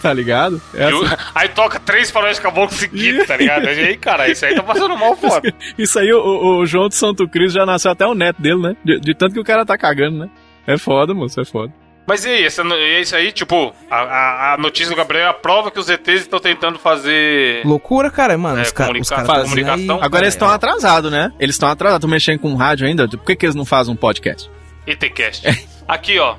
tá 0.00 0.12
ligado? 0.12 0.60
É 0.74 0.84
assim. 0.84 1.16
Aí 1.34 1.48
toca 1.50 1.78
três 1.78 2.10
faróis 2.10 2.38
caboclo 2.38 2.74
seguidos, 2.74 3.26
tá 3.26 3.36
ligado? 3.36 3.66
aí, 3.66 3.96
cara, 3.98 4.28
isso 4.30 4.44
aí 4.44 4.54
tá 4.54 4.62
passando 4.62 4.96
mal 4.96 5.16
foda. 5.16 5.52
Isso 5.76 5.98
aí, 5.98 6.12
o, 6.12 6.60
o, 6.60 6.66
João 6.66 6.88
de 6.88 6.94
Santo 6.94 7.28
Cristo 7.28 7.54
já 7.58 7.66
nasceu 7.66 7.90
até 7.90 8.06
o 8.06 8.14
neto 8.14 8.40
dele, 8.40 8.60
né? 8.60 8.76
De, 8.84 8.98
de 8.98 9.14
tanto 9.14 9.34
que 9.34 9.40
o 9.40 9.44
cara 9.44 9.64
tá 9.64 9.76
cagando, 9.76 10.18
né? 10.18 10.30
É 10.66 10.76
foda, 10.78 11.14
moço, 11.14 11.40
é 11.40 11.44
foda. 11.44 11.72
Mas 12.08 12.24
e 12.24 12.30
aí, 12.30 12.44
essa, 12.44 12.62
é 12.62 13.00
isso 13.02 13.14
aí, 13.14 13.30
tipo, 13.30 13.70
a, 13.90 13.96
a, 13.96 14.54
a, 14.54 14.56
notícia 14.56 14.88
do 14.88 14.96
Gabriel 14.96 15.26
é 15.26 15.28
a 15.28 15.34
prova 15.34 15.70
que 15.70 15.78
os 15.78 15.90
ETs 15.90 16.22
estão 16.22 16.40
tentando 16.40 16.78
fazer. 16.78 17.60
Loucura, 17.66 18.10
cara, 18.10 18.38
mano. 18.38 18.60
É, 18.60 18.62
os, 18.62 18.68
os 18.68 18.72
caras 19.10 19.42
comunicação. 19.42 19.96
Aí, 19.96 20.02
Agora 20.02 20.24
eles 20.24 20.32
estão 20.32 20.48
atrasados, 20.48 21.10
né? 21.12 21.30
Eles 21.38 21.56
estão 21.56 21.68
atrasados, 21.68 21.98
estão 21.98 22.08
mexendo 22.08 22.38
com 22.38 22.54
rádio 22.54 22.86
ainda. 22.86 23.06
Por 23.06 23.26
que, 23.26 23.36
que 23.36 23.44
eles 23.44 23.54
não 23.54 23.66
fazem 23.66 23.92
um 23.92 23.96
podcast? 23.96 24.50
ETCast. 24.86 25.46
É. 25.46 25.54
Aqui, 25.86 26.18
ó. 26.18 26.36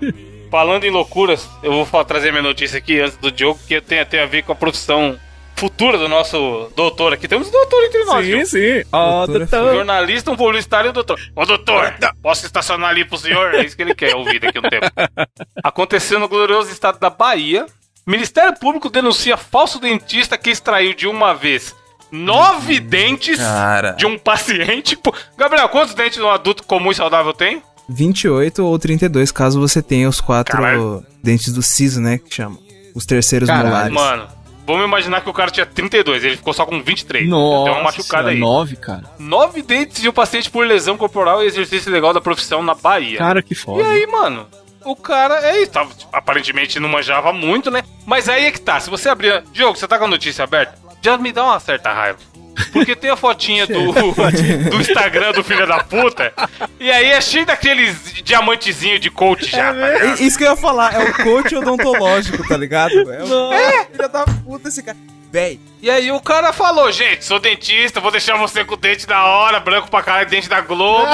Falando 0.50 0.86
em 0.86 0.90
loucuras, 0.90 1.48
eu 1.62 1.86
vou 1.86 2.04
trazer 2.04 2.32
minha 2.32 2.42
notícia 2.42 2.80
aqui 2.80 3.00
antes 3.00 3.18
do 3.18 3.32
jogo, 3.38 3.60
que 3.68 3.80
tem, 3.80 4.04
tem 4.04 4.22
a 4.22 4.26
ver 4.26 4.42
com 4.42 4.52
a 4.52 4.56
profissão 4.56 5.20
futura 5.60 5.98
do 5.98 6.08
nosso 6.08 6.72
doutor 6.74 7.12
aqui. 7.14 7.28
Temos 7.28 7.50
um 7.50 7.52
doutor 7.52 7.84
entre 7.84 8.06
nós. 8.06 8.26
Sim, 8.26 8.32
viu? 8.32 8.46
sim. 8.46 8.88
Ó, 8.92 9.24
oh, 9.24 9.28
doutor. 9.28 9.72
Um 9.72 9.74
jornalista, 9.76 10.32
um 10.32 10.38
publicitário 10.38 10.88
e 10.88 10.92
um 10.92 10.94
doutor. 10.94 11.20
Ô, 11.36 11.46
doutor, 11.46 11.94
posso 12.22 12.46
estacionar 12.46 12.92
ali 12.92 13.04
pro 13.04 13.18
senhor? 13.18 13.54
É 13.54 13.66
isso 13.66 13.76
que 13.76 13.82
ele 13.82 13.94
quer 13.94 14.16
ouvir 14.16 14.40
daqui 14.40 14.58
a 14.58 14.62
um 14.62 14.70
tempo. 14.70 14.88
Aconteceu 15.62 16.20
no 16.20 16.30
glorioso 16.30 16.72
estado 16.72 16.98
da 16.98 17.10
Bahia. 17.10 17.66
Ministério 18.08 18.58
Público 18.58 18.90
denuncia 18.90 19.36
falso 19.36 19.80
dentista 19.80 20.38
que 20.38 20.50
extraiu 20.50 20.94
de 20.94 21.08
uma 21.08 21.34
vez 21.34 21.76
nove 22.12 22.80
dentes 22.80 23.38
Cara. 23.38 23.92
de 23.92 24.06
um 24.06 24.18
paciente. 24.18 24.98
Gabriel, 25.38 25.70
quantos 25.70 25.94
dentes 25.94 26.20
um 26.20 26.30
adulto 26.30 26.64
comum 26.64 26.92
e 26.92 26.96
saudável 26.96 27.34
tem? 27.34 27.62
28 27.90 28.64
ou 28.64 28.80
32, 28.80 29.32
caso 29.32 29.60
você 29.60 29.82
tenha 29.82 30.08
os 30.08 30.22
quatro 30.22 30.58
Caralho. 30.58 31.06
dentes 31.24 31.52
do 31.52 31.62
siso, 31.62 32.00
né? 32.00 32.18
Que 32.18 32.34
chamam. 32.34 32.60
Os 32.96 33.06
terceiros 33.06 33.48
Caralho. 33.48 33.68
molares. 33.68 33.94
Mano, 33.94 34.39
Vamos 34.70 34.86
imaginar 34.86 35.22
que 35.22 35.30
o 35.32 35.34
cara 35.34 35.50
tinha 35.50 35.66
32, 35.66 36.24
ele 36.24 36.38
ficou 36.38 36.54
só 36.54 36.64
com 36.64 36.80
23. 36.80 37.28
Nossa, 37.28 37.64
tem 37.64 37.74
uma 37.74 37.84
machucada 37.86 38.30
aí. 38.30 38.38
9, 38.38 38.76
cara. 38.76 39.04
9 39.18 39.64
dentes 39.64 40.00
de 40.00 40.08
um 40.08 40.14
paciente 40.14 40.48
por 40.52 40.64
lesão 40.64 40.96
corporal 40.96 41.42
e 41.42 41.48
exercício 41.48 41.92
legal 41.92 42.14
da 42.14 42.22
profissão 42.22 42.62
na 42.62 42.76
Bahia. 42.76 43.18
Cara, 43.18 43.42
que 43.42 43.56
foda. 43.56 43.82
E 43.82 43.86
aí, 43.86 44.06
mano? 44.06 44.48
O 44.86 44.96
cara 44.96 45.44
é 45.44 45.64
isso, 45.64 45.72
aparentemente 46.14 46.80
não 46.80 46.88
manjava 46.88 47.34
muito, 47.34 47.72
né? 47.72 47.84
Mas 48.06 48.30
aí 48.30 48.46
é 48.46 48.52
que 48.52 48.62
tá, 48.62 48.80
se 48.80 48.92
você 48.92 49.10
abrir. 49.10 49.44
Diogo, 49.52 49.76
você 49.76 49.88
tá 49.88 49.98
com 49.98 50.06
a 50.06 50.08
notícia 50.08 50.44
aberta? 50.44 50.78
Já 51.02 51.18
me 51.18 51.32
dá 51.32 51.46
uma 51.46 51.60
certa 51.60 51.92
raiva. 51.92 52.20
Porque 52.72 52.96
tem 52.96 53.10
a 53.10 53.16
fotinha 53.16 53.66
do, 53.66 53.92
do 54.70 54.82
Instagram 54.82 55.32
do 55.32 55.44
filho 55.44 55.68
da 55.68 55.84
puta. 55.84 56.34
E 56.80 56.92
aí 56.92 57.08
é 57.08 57.22
cheio 57.22 57.46
daqueles 57.46 58.14
diamantezinho 58.24 59.00
de 59.00 59.10
coach 59.10 59.50
já. 59.50 59.74
É 59.76 60.00
tá 60.00 60.24
isso 60.24 60.38
que 60.38 60.44
eu 60.44 60.52
ia 60.52 60.56
falar, 60.56 60.94
é 60.94 61.10
o 61.10 61.14
coach 61.24 61.56
odontológico, 61.56 62.48
tá 62.48 62.58
ligado? 62.58 62.94
É, 63.12 63.24
o... 63.24 63.54
é. 63.54 63.86
filho 63.86 64.10
da 64.10 64.26
puta 64.26 64.68
esse 64.68 64.84
cara. 64.84 64.98
Véi. 65.32 65.60
E 65.82 65.90
aí 65.90 66.12
o 66.12 66.20
cara 66.20 66.52
falou, 66.52 66.92
gente, 66.92 67.24
sou 67.24 67.40
dentista, 67.40 68.00
vou 68.00 68.12
deixar 68.12 68.36
você 68.38 68.66
com 68.66 68.74
o 68.74 68.78
dente 68.78 69.06
da 69.06 69.26
hora, 69.26 69.60
branco 69.60 69.90
pra 69.90 70.02
caralho, 70.02 70.30
dente 70.30 70.50
da 70.50 70.60
Globo. 70.60 71.12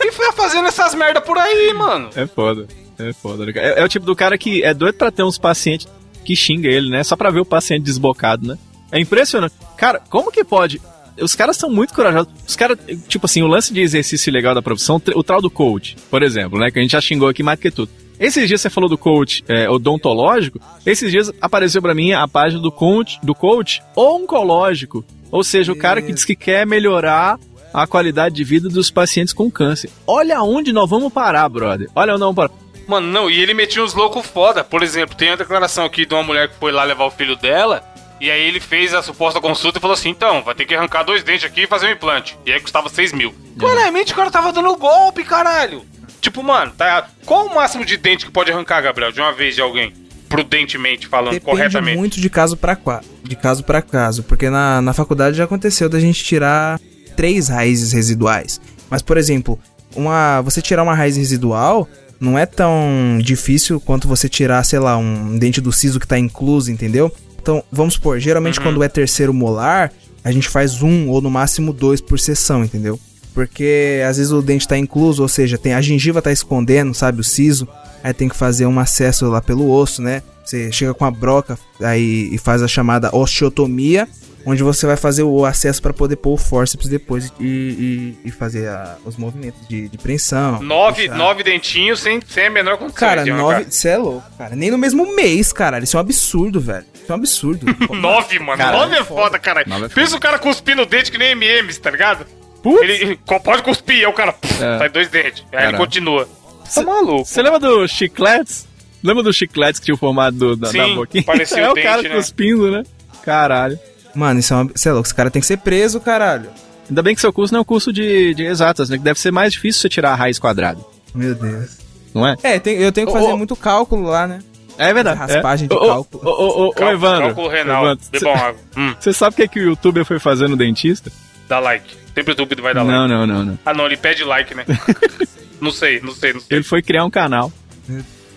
e 0.00 0.12
foi 0.12 0.32
fazendo 0.32 0.68
essas 0.68 0.94
merda 0.94 1.20
por 1.20 1.36
aí, 1.36 1.74
mano. 1.74 2.10
É 2.14 2.26
foda. 2.26 2.68
É 2.98 3.12
foda. 3.12 3.44
Né, 3.44 3.52
é, 3.56 3.80
é 3.80 3.84
o 3.84 3.88
tipo 3.88 4.06
do 4.06 4.14
cara 4.14 4.38
que 4.38 4.62
é 4.62 4.72
doido 4.72 4.96
pra 4.96 5.10
ter 5.10 5.22
uns 5.22 5.36
pacientes 5.36 5.88
que 6.24 6.34
xinga 6.34 6.68
ele, 6.68 6.90
né? 6.90 7.02
Só 7.04 7.16
pra 7.16 7.30
ver 7.30 7.40
o 7.40 7.44
paciente 7.44 7.84
desbocado, 7.84 8.46
né? 8.46 8.58
É 8.90 9.00
impressionante. 9.00 9.54
Cara, 9.76 10.00
como 10.08 10.32
que 10.32 10.44
pode? 10.44 10.80
Os 11.20 11.34
caras 11.34 11.56
são 11.56 11.70
muito 11.70 11.94
corajosos. 11.94 12.28
Os 12.46 12.56
caras, 12.56 12.78
tipo 13.08 13.26
assim, 13.26 13.42
o 13.42 13.46
lance 13.46 13.72
de 13.72 13.80
exercício 13.80 14.32
legal 14.32 14.54
da 14.54 14.62
profissão, 14.62 15.00
o 15.14 15.22
tal 15.22 15.40
do 15.40 15.50
coach, 15.50 15.96
por 16.10 16.22
exemplo, 16.22 16.58
né? 16.58 16.70
Que 16.70 16.78
a 16.78 16.82
gente 16.82 16.92
já 16.92 17.00
xingou 17.00 17.28
aqui 17.28 17.42
mais 17.42 17.58
do 17.58 17.62
que 17.62 17.70
tudo. 17.70 17.90
Esses 18.18 18.48
dias 18.48 18.60
você 18.60 18.70
falou 18.70 18.88
do 18.88 18.96
coach 18.96 19.44
é, 19.46 19.68
odontológico, 19.68 20.58
esses 20.86 21.10
dias 21.10 21.30
apareceu 21.40 21.82
para 21.82 21.94
mim 21.94 22.12
a 22.12 22.26
página 22.26 22.60
do 22.60 22.72
coach, 22.72 23.18
do 23.22 23.34
coach 23.34 23.82
oncológico. 23.94 25.04
Ou 25.30 25.44
seja, 25.44 25.72
o 25.72 25.76
cara 25.76 26.00
que 26.00 26.12
diz 26.12 26.24
que 26.24 26.36
quer 26.36 26.66
melhorar 26.66 27.38
a 27.74 27.86
qualidade 27.86 28.34
de 28.34 28.44
vida 28.44 28.68
dos 28.68 28.90
pacientes 28.90 29.34
com 29.34 29.50
câncer. 29.50 29.90
Olha 30.06 30.40
onde 30.42 30.72
nós 30.72 30.88
vamos 30.88 31.12
parar, 31.12 31.46
brother. 31.48 31.90
Olha 31.94 32.12
onde 32.12 32.20
nós 32.20 32.34
vamos 32.34 32.36
parar. 32.36 32.66
Mano, 32.88 33.08
não, 33.08 33.28
e 33.28 33.38
ele 33.38 33.52
metia 33.52 33.82
uns 33.82 33.92
loucos 33.92 34.24
foda. 34.26 34.64
Por 34.64 34.82
exemplo, 34.82 35.16
tem 35.16 35.30
a 35.30 35.36
declaração 35.36 35.84
aqui 35.84 36.06
de 36.06 36.14
uma 36.14 36.22
mulher 36.22 36.48
que 36.48 36.54
foi 36.54 36.72
lá 36.72 36.84
levar 36.84 37.04
o 37.04 37.10
filho 37.10 37.36
dela 37.36 37.84
e 38.20 38.30
aí 38.30 38.42
ele 38.42 38.60
fez 38.60 38.94
a 38.94 39.02
suposta 39.02 39.40
consulta 39.40 39.78
e 39.78 39.80
falou 39.80 39.94
assim: 39.94 40.08
então, 40.08 40.42
vai 40.42 40.54
ter 40.54 40.64
que 40.64 40.74
arrancar 40.74 41.02
dois 41.02 41.22
dentes 41.22 41.44
aqui 41.44 41.62
e 41.62 41.66
fazer 41.66 41.86
um 41.86 41.90
implante. 41.90 42.38
E 42.46 42.52
aí 42.52 42.60
custava 42.60 42.88
6 42.88 43.12
mil. 43.12 43.30
Uhum. 43.30 43.58
Claramente 43.58 44.12
o 44.12 44.16
cara 44.16 44.30
tava 44.30 44.52
dando 44.52 44.74
golpe, 44.76 45.22
caralho. 45.24 45.84
Tipo, 46.20 46.42
mano, 46.42 46.72
tá. 46.76 47.08
Qual 47.24 47.46
o 47.46 47.54
máximo 47.54 47.84
de 47.84 47.96
dente 47.96 48.24
que 48.24 48.32
pode 48.32 48.50
arrancar, 48.50 48.80
Gabriel, 48.80 49.12
de 49.12 49.20
uma 49.20 49.32
vez 49.32 49.54
de 49.54 49.60
alguém? 49.60 49.92
Prudentemente 50.28 51.06
falando, 51.06 51.34
Depende 51.34 51.50
corretamente. 51.50 51.96
muito 51.96 52.20
de 52.20 52.28
caso 52.28 52.56
para 52.56 52.76
de 53.22 53.36
caso 53.36 53.62
para 53.62 53.80
caso, 53.80 54.24
porque 54.24 54.50
na, 54.50 54.82
na 54.82 54.92
faculdade 54.92 55.36
já 55.36 55.44
aconteceu 55.44 55.88
da 55.88 56.00
gente 56.00 56.24
tirar 56.24 56.80
três 57.16 57.48
raízes 57.48 57.92
residuais. 57.92 58.60
Mas, 58.90 59.02
por 59.02 59.16
exemplo, 59.16 59.58
uma 59.94 60.40
você 60.40 60.60
tirar 60.60 60.82
uma 60.82 60.94
raiz 60.94 61.16
residual 61.16 61.88
não 62.18 62.38
é 62.38 62.44
tão 62.44 63.18
difícil 63.20 63.78
quanto 63.78 64.08
você 64.08 64.28
tirar, 64.28 64.64
sei 64.64 64.78
lá, 64.78 64.96
um 64.96 65.38
dente 65.38 65.60
do 65.60 65.72
siso 65.72 66.00
que 66.00 66.08
tá 66.08 66.18
incluso, 66.18 66.72
entendeu? 66.72 67.14
Então, 67.46 67.62
vamos 67.70 67.94
supor, 67.94 68.18
geralmente 68.18 68.58
uhum. 68.58 68.64
quando 68.64 68.82
é 68.82 68.88
terceiro 68.88 69.32
molar, 69.32 69.92
a 70.24 70.32
gente 70.32 70.48
faz 70.48 70.82
um 70.82 71.08
ou 71.08 71.20
no 71.20 71.30
máximo 71.30 71.72
dois 71.72 72.00
por 72.00 72.18
sessão, 72.18 72.64
entendeu? 72.64 72.98
Porque 73.32 74.02
às 74.04 74.16
vezes 74.16 74.32
o 74.32 74.42
dente 74.42 74.66
tá 74.66 74.76
incluso, 74.76 75.22
ou 75.22 75.28
seja, 75.28 75.56
tem 75.56 75.72
a 75.72 75.80
gengiva 75.80 76.20
tá 76.20 76.32
escondendo, 76.32 76.92
sabe, 76.92 77.20
o 77.20 77.24
siso, 77.24 77.68
aí 78.02 78.12
tem 78.12 78.28
que 78.28 78.34
fazer 78.34 78.66
um 78.66 78.80
acesso 78.80 79.28
lá 79.28 79.40
pelo 79.40 79.70
osso, 79.70 80.02
né? 80.02 80.24
Você 80.44 80.72
chega 80.72 80.92
com 80.92 81.04
a 81.04 81.10
broca 81.10 81.56
aí 81.80 82.30
e 82.32 82.36
faz 82.36 82.62
a 82.64 82.66
chamada 82.66 83.14
osteotomia, 83.14 84.08
onde 84.46 84.62
você 84.62 84.86
vai 84.86 84.96
fazer 84.96 85.24
o 85.24 85.44
acesso 85.44 85.82
para 85.82 85.92
poder 85.92 86.16
pôr 86.16 86.34
o 86.34 86.36
forceps 86.36 86.88
depois 86.88 87.32
e, 87.40 88.16
e, 88.22 88.28
e 88.28 88.30
fazer 88.30 88.68
a, 88.68 88.96
os 89.04 89.16
movimentos 89.16 89.66
de, 89.68 89.88
de 89.88 89.98
preensão. 89.98 90.62
Nove, 90.62 91.08
nove 91.08 91.42
dentinhos 91.42 91.98
sem, 91.98 92.20
sem 92.26 92.46
a 92.46 92.50
menor 92.50 92.78
condição. 92.78 93.00
Cara, 93.00 93.26
nove. 93.26 93.66
Você 93.68 93.88
é 93.88 93.96
louco, 93.98 94.24
cara. 94.38 94.54
Nem 94.54 94.70
no 94.70 94.78
mesmo 94.78 95.14
mês, 95.16 95.52
cara. 95.52 95.80
Isso 95.80 95.96
é 95.96 95.98
um 95.98 96.00
absurdo, 96.00 96.60
velho. 96.60 96.86
Isso 96.94 97.10
é 97.10 97.12
um 97.12 97.18
absurdo. 97.18 97.66
nove, 97.92 98.38
mano. 98.38 98.56
Cara, 98.56 98.78
nove 98.78 98.96
é 98.96 99.04
foda, 99.04 99.38
cara. 99.38 99.62
É 99.62 99.88
Pensa 99.88 100.16
o 100.16 100.20
cara 100.20 100.38
cuspindo 100.38 100.82
o 100.82 100.86
dente 100.86 101.10
que 101.10 101.18
nem 101.18 101.32
MMs, 101.32 101.80
tá 101.80 101.90
ligado? 101.90 102.24
Putz. 102.62 102.82
Ele, 102.82 103.18
pode 103.44 103.62
cuspir, 103.62 103.96
aí 103.96 104.06
o 104.06 104.12
cara 104.12 104.32
puf, 104.32 104.54
é. 104.62 104.78
sai 104.78 104.88
dois 104.88 105.08
dentes. 105.08 105.44
Aí 105.46 105.50
Caramba. 105.50 105.70
ele 105.70 105.78
continua. 105.78 106.28
Tá 106.72 106.82
maluco. 106.82 107.24
Você 107.24 107.42
lembra 107.42 107.58
do 107.58 107.86
chicletes? 107.88 108.66
Lembra 109.02 109.22
do 109.22 109.32
chicletes 109.32 109.80
que 109.80 109.86
tinha 109.86 109.94
o 109.94 109.98
formato 109.98 110.36
do, 110.36 110.56
da, 110.56 110.68
Sim, 110.68 110.78
da 110.78 110.88
boquinha? 110.94 111.24
Parecia 111.24 111.62
é 111.62 111.70
o, 111.70 111.74
dente, 111.74 111.86
cara 111.86 112.02
né? 112.02 112.08
cuspindo, 112.10 112.70
né? 112.70 112.82
Caralho. 113.24 113.78
Mano, 114.16 114.40
isso 114.40 114.54
é, 114.54 114.56
uma... 114.56 114.70
Você 114.74 114.88
é 114.88 114.92
louco, 114.92 115.06
esse 115.06 115.14
cara 115.14 115.30
tem 115.30 115.40
que 115.40 115.46
ser 115.46 115.58
preso, 115.58 116.00
caralho. 116.00 116.48
Ainda 116.88 117.02
bem 117.02 117.14
que 117.14 117.20
seu 117.20 117.32
curso 117.32 117.52
não 117.52 117.58
é 117.58 117.62
um 117.62 117.64
curso 117.64 117.92
de, 117.92 118.34
de 118.34 118.44
exatas, 118.44 118.88
né? 118.88 118.96
Que 118.96 119.04
deve 119.04 119.20
ser 119.20 119.30
mais 119.30 119.52
difícil 119.52 119.82
você 119.82 119.88
tirar 119.88 120.12
a 120.12 120.14
raiz 120.14 120.38
quadrada. 120.38 120.80
Meu 121.14 121.34
Deus. 121.34 121.78
Não 122.14 122.26
é? 122.26 122.36
É, 122.42 122.58
tem, 122.58 122.76
eu 122.76 122.92
tenho 122.92 123.06
que 123.06 123.12
fazer 123.12 123.32
oh, 123.32 123.36
muito 123.36 123.54
cálculo 123.54 124.04
lá, 124.04 124.26
né? 124.26 124.38
É 124.78 124.92
verdade. 124.92 125.18
Raspagem 125.18 125.66
é. 125.66 125.68
de 125.68 125.86
cálculo. 125.86 126.22
Ô, 126.24 126.30
ô, 126.30 126.66
ô, 126.66 126.74
ô, 126.76 126.88
Evandro. 126.88 127.26
Cálculo 127.26 127.48
renal. 127.48 127.84
Evandro, 127.84 128.04
cê, 128.04 128.80
hum. 128.80 128.94
Você 128.98 129.12
sabe 129.12 129.34
o 129.34 129.36
que, 129.36 129.42
é 129.42 129.48
que 129.48 129.60
o 129.60 129.62
youtuber 129.62 130.04
foi 130.04 130.18
fazer 130.18 130.48
no 130.48 130.56
dentista? 130.56 131.10
Dá 131.48 131.58
like. 131.58 131.94
Sempre 132.14 132.32
o 132.32 132.32
YouTube 132.32 132.62
vai 132.62 132.72
dar 132.72 132.84
não, 132.84 133.00
like. 133.00 133.12
Não, 133.12 133.26
não, 133.26 133.44
não. 133.44 133.58
Ah, 133.64 133.74
não, 133.74 133.86
ele 133.86 133.96
pede 133.96 134.24
like, 134.24 134.54
né? 134.54 134.64
não 135.60 135.70
sei, 135.70 136.00
não 136.00 136.14
sei, 136.14 136.32
não 136.32 136.40
sei. 136.40 136.56
Ele 136.56 136.64
foi 136.64 136.82
criar 136.82 137.04
um 137.04 137.10
canal. 137.10 137.52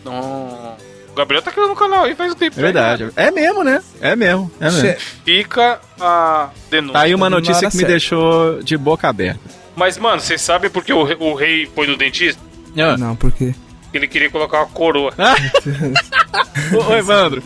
Não. 0.03 0.58
Gabriel 1.19 1.41
tá 1.41 1.51
criando 1.51 1.71
um 1.71 1.75
canal 1.75 2.05
aí 2.05 2.15
faz 2.15 2.31
um 2.31 2.35
tempo. 2.35 2.57
É 2.57 2.61
verdade. 2.61 3.03
Né? 3.05 3.11
É 3.15 3.31
mesmo, 3.31 3.61
né? 3.61 3.83
É 3.99 4.15
mesmo. 4.15 4.49
É 4.59 4.71
mesmo. 4.71 5.01
Fica 5.25 5.81
a 5.99 6.49
denúncia. 6.71 6.93
Tá 6.93 7.01
aí 7.01 7.13
uma 7.13 7.29
notícia 7.29 7.69
que 7.69 7.75
me 7.75 7.81
certo. 7.81 7.89
deixou 7.89 8.63
de 8.63 8.77
boca 8.77 9.09
aberta. 9.09 9.41
Mas, 9.75 9.97
mano, 9.97 10.21
vocês 10.21 10.41
sabem 10.41 10.69
por 10.69 10.83
que 10.83 10.93
o, 10.93 10.99
o 10.99 11.33
rei 11.35 11.69
foi 11.75 11.87
no 11.87 11.97
dentista? 11.97 12.41
Ah. 12.77 12.97
Não, 12.97 13.15
por 13.15 13.31
quê? 13.31 13.53
Ele 13.93 14.07
queria 14.07 14.29
colocar 14.29 14.59
uma 14.59 14.67
coroa. 14.67 15.13
ô, 16.73 16.91
ô, 16.91 16.95
Evandro, 16.95 17.41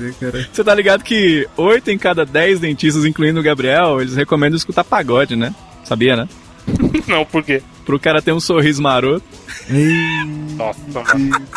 você 0.51 0.63
tá 0.63 0.75
ligado 0.75 1.03
que 1.03 1.47
8 1.57 1.89
em 1.89 1.97
cada 1.97 2.25
10 2.25 2.59
dentistas, 2.59 3.05
incluindo 3.05 3.39
o 3.39 3.43
Gabriel, 3.43 4.01
eles 4.01 4.15
recomendam 4.15 4.57
escutar 4.57 4.83
pagode, 4.83 5.35
né? 5.35 5.53
Sabia, 5.83 6.15
né? 6.15 6.27
Não, 7.07 7.25
por 7.25 7.43
quê? 7.43 7.61
pro 7.83 7.99
cara 7.99 8.21
ter 8.21 8.31
um 8.31 8.39
sorriso 8.39 8.81
maroto. 8.81 9.25
Nossa, 10.55 10.79
mano. 10.87 11.47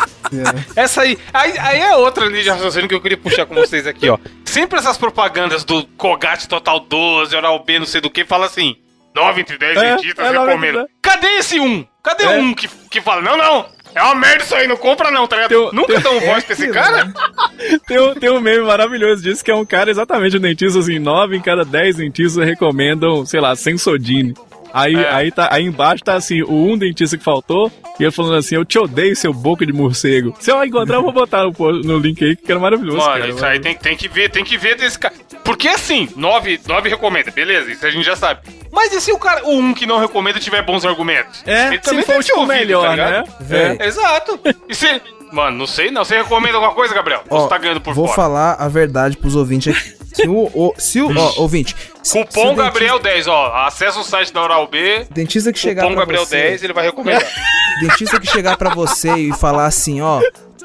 Essa 0.75 1.01
aí, 1.01 1.17
aí, 1.33 1.57
aí 1.57 1.79
é 1.79 1.95
outra 1.95 2.25
linha 2.25 2.43
de 2.43 2.49
raciocínio 2.49 2.87
que 2.87 2.95
eu 2.95 3.01
queria 3.01 3.17
puxar 3.17 3.45
com 3.45 3.55
vocês 3.55 3.87
aqui, 3.87 4.09
ó. 4.09 4.17
Sempre 4.45 4.79
essas 4.79 4.97
propagandas 4.97 5.63
do 5.63 5.85
Colgate 5.97 6.47
Total 6.47 6.79
12, 6.79 7.35
Oral 7.35 7.63
B, 7.63 7.79
não 7.79 7.85
sei 7.85 8.01
do 8.01 8.09
que, 8.09 8.25
fala 8.25 8.45
assim: 8.45 8.75
9 9.15 9.41
entre 9.41 9.57
10 9.57 9.77
é, 9.77 9.95
dentistas 9.95 10.25
é 10.25 10.31
recomendam. 10.31 10.87
Cadê 11.01 11.27
esse 11.37 11.59
um? 11.59 11.85
Cadê 12.03 12.25
é. 12.25 12.29
um 12.29 12.53
que, 12.53 12.69
que 12.89 13.01
fala, 13.01 13.21
não, 13.21 13.37
não, 13.37 13.65
é 13.95 14.01
uma 14.03 14.15
merda 14.15 14.43
isso 14.43 14.55
aí, 14.55 14.67
não 14.67 14.77
compra 14.77 15.11
não, 15.11 15.27
tá 15.27 15.35
ligado? 15.37 15.49
Tem, 15.49 15.73
Nunca 15.73 15.93
tem, 15.93 16.01
dão 16.01 16.19
voz 16.19 16.43
pra 16.43 16.53
esse 16.53 16.67
cara? 16.69 17.11
tem, 17.87 17.99
um, 17.99 18.13
tem 18.13 18.29
um 18.29 18.39
meme 18.39 18.63
maravilhoso 18.63 19.23
disso, 19.23 19.43
que 19.43 19.51
é 19.51 19.55
um 19.55 19.65
cara 19.65 19.89
exatamente 19.89 20.37
um 20.37 20.39
dentista, 20.39 20.79
assim, 20.79 20.99
9 20.99 21.35
em 21.35 21.41
cada 21.41 21.63
10 21.65 21.97
dentistas 21.97 22.45
recomendam, 22.45 23.25
sei 23.25 23.39
lá, 23.39 23.55
Sensodine. 23.55 24.33
Aí, 24.73 24.95
é. 24.95 25.09
aí, 25.11 25.31
tá, 25.31 25.49
aí 25.51 25.63
embaixo 25.63 26.03
tá 26.03 26.13
assim, 26.13 26.41
o 26.41 26.71
um 26.71 26.77
dentista 26.77 27.17
que 27.17 27.23
faltou, 27.23 27.71
e 27.99 28.03
ele 28.03 28.11
falando 28.11 28.35
assim, 28.35 28.55
eu 28.55 28.65
te 28.65 28.77
odeio, 28.77 29.15
seu 29.15 29.33
boca 29.33 29.65
de 29.65 29.73
morcego. 29.73 30.33
Se 30.39 30.51
eu 30.51 30.63
encontrar, 30.63 30.97
eu 30.97 31.03
vou 31.03 31.11
botar 31.11 31.43
no, 31.43 31.51
no 31.83 31.97
link 31.97 32.23
aí, 32.23 32.35
que 32.35 32.51
era 32.51 32.59
maravilhoso. 32.59 32.97
Mano, 32.97 33.11
cara, 33.11 33.27
isso 33.27 33.35
mano. 33.39 33.47
aí 33.47 33.59
tem, 33.59 33.75
tem 33.75 33.97
que 33.97 34.07
ver, 34.07 34.29
tem 34.29 34.43
que 34.43 34.57
ver 34.57 34.75
desse 34.75 34.99
cara. 34.99 35.13
Porque 35.43 35.67
assim, 35.67 36.09
9, 36.15 36.61
9 36.67 36.89
recomenda, 36.89 37.31
beleza, 37.31 37.71
isso 37.71 37.85
a 37.85 37.89
gente 37.89 38.05
já 38.05 38.15
sabe. 38.15 38.41
Mas 38.71 38.91
e 38.93 39.01
se 39.01 39.11
o 39.11 39.17
cara, 39.17 39.45
o 39.45 39.57
um 39.57 39.73
que 39.73 39.85
não 39.85 39.99
recomenda 39.99 40.39
tiver 40.39 40.61
bons 40.61 40.85
argumentos? 40.85 41.41
É, 41.45 41.67
ele 41.67 41.79
também 41.79 42.03
for 42.03 42.23
tipo 42.23 42.45
melhor, 42.45 42.95
tá 42.95 42.95
né? 42.95 43.23
É. 43.49 43.87
Exato. 43.87 44.39
E 44.69 44.75
se, 44.75 45.01
Mano, 45.31 45.57
não 45.57 45.67
sei 45.67 45.91
não. 45.91 46.05
Você 46.05 46.17
recomenda 46.17 46.55
alguma 46.55 46.73
coisa, 46.73 46.93
Gabriel? 46.93 47.23
Ó, 47.29 47.41
você 47.41 47.49
tá 47.49 47.57
ganhando 47.57 47.81
por 47.81 47.93
vou 47.93 48.05
fora? 48.07 48.15
Vou 48.15 48.15
falar 48.15 48.53
a 48.53 48.67
verdade 48.67 49.17
pros 49.17 49.35
ouvintes 49.35 49.75
aqui. 49.75 50.06
Se 50.13 50.27
o, 50.27 50.49
o, 50.53 50.73
se 50.77 51.01
o 51.01 51.15
ó, 51.15 51.33
ouvinte. 51.41 51.75
Cupom 52.09 52.55
Gabriel 52.55 52.99
10, 52.99 53.27
ó. 53.27 53.53
Acessa 53.65 53.99
o 53.99 54.03
site 54.03 54.33
da 54.33 54.41
Oral 54.41 54.67
B. 54.67 55.05
Dentista 55.11 55.51
que 55.51 55.59
chegar 55.59 55.83
Cupom 55.83 55.95
Gabriel 55.95 56.25
você, 56.25 56.35
10, 56.35 56.63
ele 56.63 56.73
vai 56.73 56.85
recomendar. 56.85 57.27
Dentista 57.81 58.19
que 58.19 58.27
chegar 58.27 58.57
para 58.57 58.73
você 58.73 59.13
e 59.13 59.33
falar 59.33 59.65
assim, 59.65 60.01
ó. 60.01 60.21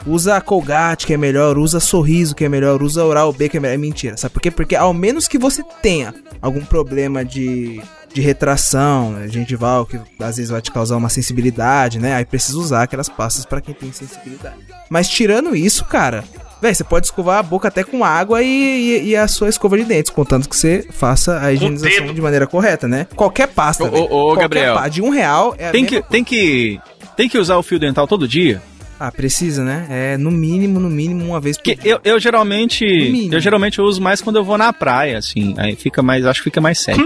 Usa 0.06 0.40
Colgate 0.40 1.06
que 1.06 1.14
é 1.14 1.16
melhor, 1.16 1.56
usa 1.58 1.78
Sorriso 1.78 2.34
que 2.34 2.44
é 2.44 2.48
melhor, 2.48 2.82
usa 2.82 3.04
Oral 3.04 3.32
B 3.32 3.48
que 3.48 3.56
é 3.56 3.60
melhor. 3.60 3.74
É 3.74 3.78
mentira, 3.78 4.16
sabe 4.16 4.32
por 4.32 4.40
quê? 4.40 4.50
Porque 4.50 4.74
ao 4.74 4.92
menos 4.92 5.28
que 5.28 5.38
você 5.38 5.62
tenha 5.80 6.12
algum 6.40 6.64
problema 6.64 7.24
de 7.24 7.80
de 8.12 8.20
retração, 8.20 9.12
né, 9.12 9.28
gengival, 9.28 9.86
que 9.86 9.96
às 10.20 10.36
vezes 10.36 10.50
vai 10.50 10.60
te 10.60 10.70
causar 10.70 10.96
uma 10.96 11.08
sensibilidade, 11.08 11.98
né? 11.98 12.14
Aí 12.14 12.24
precisa 12.24 12.58
usar 12.58 12.82
aquelas 12.82 13.08
pastas 13.08 13.44
para 13.44 13.60
quem 13.60 13.74
tem 13.74 13.90
sensibilidade. 13.92 14.56
Mas 14.90 15.08
tirando 15.08 15.56
isso, 15.56 15.84
cara, 15.84 16.24
Véi, 16.62 16.72
você 16.72 16.84
pode 16.84 17.06
escovar 17.06 17.38
a 17.38 17.42
boca 17.42 17.66
até 17.66 17.82
com 17.82 18.04
água 18.04 18.40
e, 18.40 18.46
e, 18.46 19.08
e, 19.08 19.16
a 19.16 19.26
sua 19.26 19.48
escova 19.48 19.76
de 19.76 19.84
dentes, 19.84 20.12
contanto 20.12 20.48
que 20.48 20.56
você 20.56 20.86
faça 20.92 21.40
a 21.40 21.52
higienização 21.52 22.14
de 22.14 22.20
maneira 22.20 22.46
correta, 22.46 22.86
né? 22.86 23.08
Qualquer 23.16 23.48
pasta, 23.48 23.82
ô, 23.82 24.08
ô, 24.08 24.32
ô 24.32 24.36
Gabriel, 24.36 24.74
pasta 24.74 24.90
de 24.90 25.02
um 25.02 25.10
real 25.10 25.56
é 25.58 25.72
tem 25.72 25.84
que, 25.84 26.00
tem 26.02 26.22
que 26.22 26.80
Tem 27.16 27.28
que 27.28 27.36
usar 27.36 27.56
o 27.56 27.62
fio 27.62 27.80
dental 27.80 28.06
todo 28.06 28.28
dia? 28.28 28.62
Ah, 28.98 29.10
precisa, 29.10 29.64
né? 29.64 29.86
É 29.90 30.16
no 30.16 30.30
mínimo, 30.30 30.78
no 30.78 30.88
mínimo 30.88 31.24
uma 31.24 31.40
vez 31.40 31.58
por 31.58 31.64
dia. 31.64 31.76
Eu, 31.82 32.00
eu 32.04 32.20
geralmente, 32.20 32.84
eu 33.32 33.40
geralmente 33.40 33.80
uso 33.80 34.00
mais 34.00 34.20
quando 34.20 34.36
eu 34.36 34.44
vou 34.44 34.56
na 34.56 34.72
praia, 34.72 35.18
assim. 35.18 35.56
Aí 35.58 35.74
fica 35.74 36.00
mais, 36.00 36.24
acho 36.24 36.38
que 36.38 36.44
fica 36.44 36.60
mais 36.60 36.78
sexy. 36.78 37.02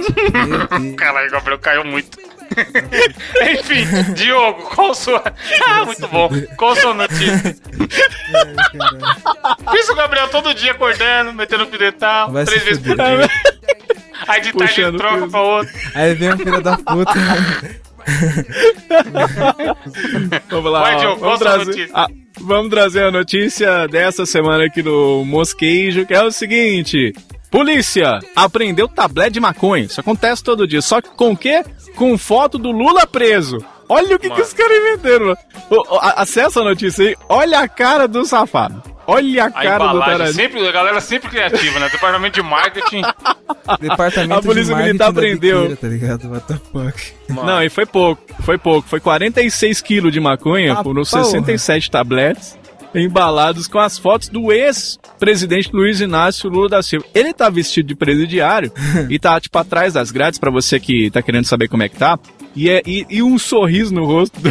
Caralho, 0.98 1.30
Gabriel 1.30 1.58
caiu 1.58 1.84
muito. 1.84 2.18
Enfim, 3.52 4.12
Diogo, 4.14 4.62
qual 4.74 4.94
sua. 4.94 5.22
Ah, 5.66 5.84
muito 5.84 6.08
bom. 6.08 6.30
Qual 6.56 6.76
sua 6.76 6.94
notícia? 6.94 7.56
Isso 9.74 9.92
o 9.92 9.96
Gabriel 9.96 10.28
todo 10.28 10.54
dia 10.54 10.72
acordando, 10.72 11.32
metendo 11.32 11.66
Vai 12.26 12.44
três 12.44 12.62
vezes 12.62 12.82
por 12.82 12.96
dia. 12.96 13.28
Aí 14.28 14.40
de 14.40 14.52
tarde 14.52 14.80
ele 14.80 14.96
troca 14.98 15.28
pra 15.28 15.40
outro. 15.40 15.72
Aí 15.94 16.14
vem 16.14 16.32
o 16.32 16.38
filho 16.38 16.62
da 16.62 16.76
puta. 16.78 17.12
vamos 20.48 20.72
lá. 20.72 20.80
Vai, 20.80 20.96
Diogo, 20.96 21.20
vamos, 21.20 21.38
trazer, 21.38 21.90
a, 21.92 22.06
vamos 22.40 22.70
trazer 22.70 23.02
a 23.04 23.10
notícia 23.10 23.86
dessa 23.88 24.24
semana 24.24 24.64
aqui 24.64 24.82
no 24.82 25.24
Mosqueijo, 25.24 26.06
que 26.06 26.14
é 26.14 26.22
o 26.22 26.30
seguinte. 26.30 27.12
Polícia 27.56 28.18
apreendeu 28.34 28.86
tablete 28.86 29.32
de 29.32 29.40
maconha. 29.40 29.84
Isso 29.84 29.98
acontece 29.98 30.44
todo 30.44 30.66
dia. 30.66 30.82
Só 30.82 31.00
que 31.00 31.08
com 31.08 31.32
o 31.32 31.36
quê? 31.36 31.64
com 31.96 32.16
foto 32.18 32.58
do 32.58 32.70
Lula 32.70 33.06
preso. 33.06 33.56
Olha 33.88 34.16
o 34.16 34.18
que, 34.18 34.28
que 34.28 34.40
os 34.42 34.52
caras 34.52 34.76
inventam, 34.76 35.26
mano. 35.26 35.38
Acessa 36.00 36.60
a 36.60 36.64
notícia 36.64 37.08
aí. 37.08 37.16
Olha 37.28 37.60
a 37.60 37.68
cara 37.68 38.06
do 38.06 38.24
safado. 38.26 38.82
Olha 39.06 39.44
a, 39.44 39.46
a 39.46 39.50
cara 39.50 39.86
do. 39.86 40.32
Sempre, 40.34 40.68
a 40.68 40.72
galera 40.72 41.00
sempre 41.00 41.30
criativa, 41.30 41.78
né? 41.78 41.88
Departamento 41.88 42.34
de 42.34 42.42
marketing. 42.42 43.02
Departamento 43.80 44.40
a 44.40 44.42
Polícia 44.42 44.74
de 44.74 44.82
Militar 44.82 45.12
prendeu. 45.12 45.76
tá 45.76 45.88
ligado? 45.88 46.28
What 46.28 46.46
the 46.46 46.60
fuck? 46.72 47.14
Mano. 47.28 47.46
Não, 47.46 47.62
e 47.62 47.70
foi 47.70 47.86
pouco. 47.86 48.22
Foi 48.42 48.58
pouco. 48.58 48.86
Foi 48.86 49.00
46 49.00 49.80
quilos 49.80 50.12
de 50.12 50.20
maconha 50.20 50.74
ah, 50.74 50.82
por 50.82 50.98
uns 50.98 51.08
67 51.08 51.90
tabletes 51.90 52.58
embalados 52.96 53.66
com 53.66 53.78
as 53.78 53.98
fotos 53.98 54.28
do 54.28 54.52
ex-presidente 54.52 55.70
Luiz 55.72 56.00
Inácio 56.00 56.50
Lula 56.50 56.68
da 56.68 56.82
Silva. 56.82 57.06
Ele 57.14 57.32
tá 57.32 57.48
vestido 57.48 57.88
de 57.88 57.94
presidiário 57.94 58.72
e 59.10 59.18
tá, 59.18 59.40
tipo, 59.40 59.56
atrás 59.58 59.92
das 59.94 60.10
grades, 60.10 60.38
para 60.38 60.50
você 60.50 60.80
que 60.80 61.10
tá 61.10 61.22
querendo 61.22 61.44
saber 61.44 61.68
como 61.68 61.82
é 61.82 61.88
que 61.88 61.96
tá. 61.96 62.18
E, 62.54 62.70
é, 62.70 62.82
e, 62.86 63.06
e 63.10 63.22
um 63.22 63.38
sorriso 63.38 63.92
no 63.92 64.04
rosto 64.06 64.40
do, 64.40 64.50